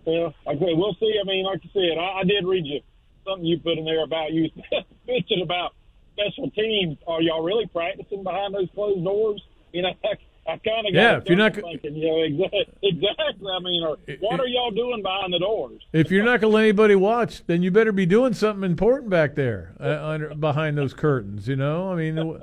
[0.06, 1.14] Well, like I say, we'll see.
[1.20, 2.80] I mean, like you said, I, I did read you
[3.28, 4.50] something you put in there about you
[5.08, 5.74] mentioned about
[6.16, 6.98] special teams.
[7.08, 9.42] Are y'all really practicing behind those closed doors?
[9.74, 13.52] You know, I, I kind of Yeah, if you're not- thinking, you know, exactly, exactly.
[13.52, 15.82] I mean, or, what are y'all doing behind the doors?
[15.92, 19.10] If you're not going to let anybody watch, then you better be doing something important
[19.10, 21.48] back there, uh, under, behind those curtains.
[21.48, 22.18] You know, I mean,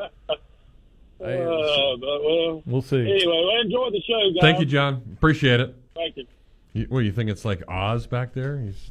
[1.23, 3.01] Uh, but, well, we'll see.
[3.01, 4.41] Anyway, well, enjoy the show, guys.
[4.41, 5.03] Thank you, John.
[5.13, 5.73] Appreciate it.
[5.95, 6.27] Thank you.
[6.73, 7.31] You, what you think?
[7.31, 8.59] It's like Oz back there.
[8.59, 8.91] He's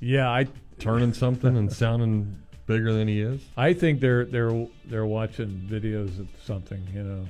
[0.00, 0.46] yeah, I
[0.78, 3.40] turning something and sounding bigger than he is.
[3.56, 6.86] I think they're they're they're watching videos of something.
[6.94, 7.26] You know,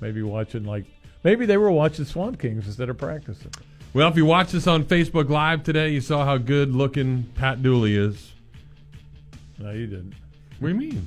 [0.00, 0.84] maybe watching like
[1.24, 3.52] maybe they were watching Swamp Kings instead of practicing.
[3.94, 7.62] Well, if you watched this on Facebook Live today, you saw how good looking Pat
[7.62, 8.32] Dooley is.
[9.58, 10.14] No, you didn't.
[10.58, 11.06] What do you mean?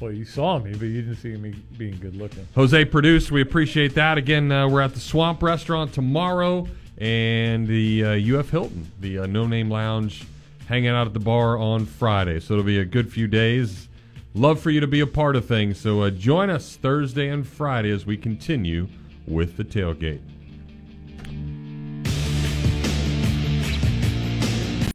[0.00, 2.46] Well, you saw me, but you didn't see me being good looking.
[2.54, 3.30] Jose produced.
[3.30, 4.18] We appreciate that.
[4.18, 6.68] Again, uh, we're at the Swamp Restaurant tomorrow
[6.98, 10.24] and the uh, UF Hilton, the uh, No Name Lounge,
[10.68, 12.38] hanging out at the bar on Friday.
[12.40, 13.88] So it'll be a good few days.
[14.34, 15.80] Love for you to be a part of things.
[15.80, 18.88] So uh, join us Thursday and Friday as we continue
[19.26, 20.20] with the tailgate.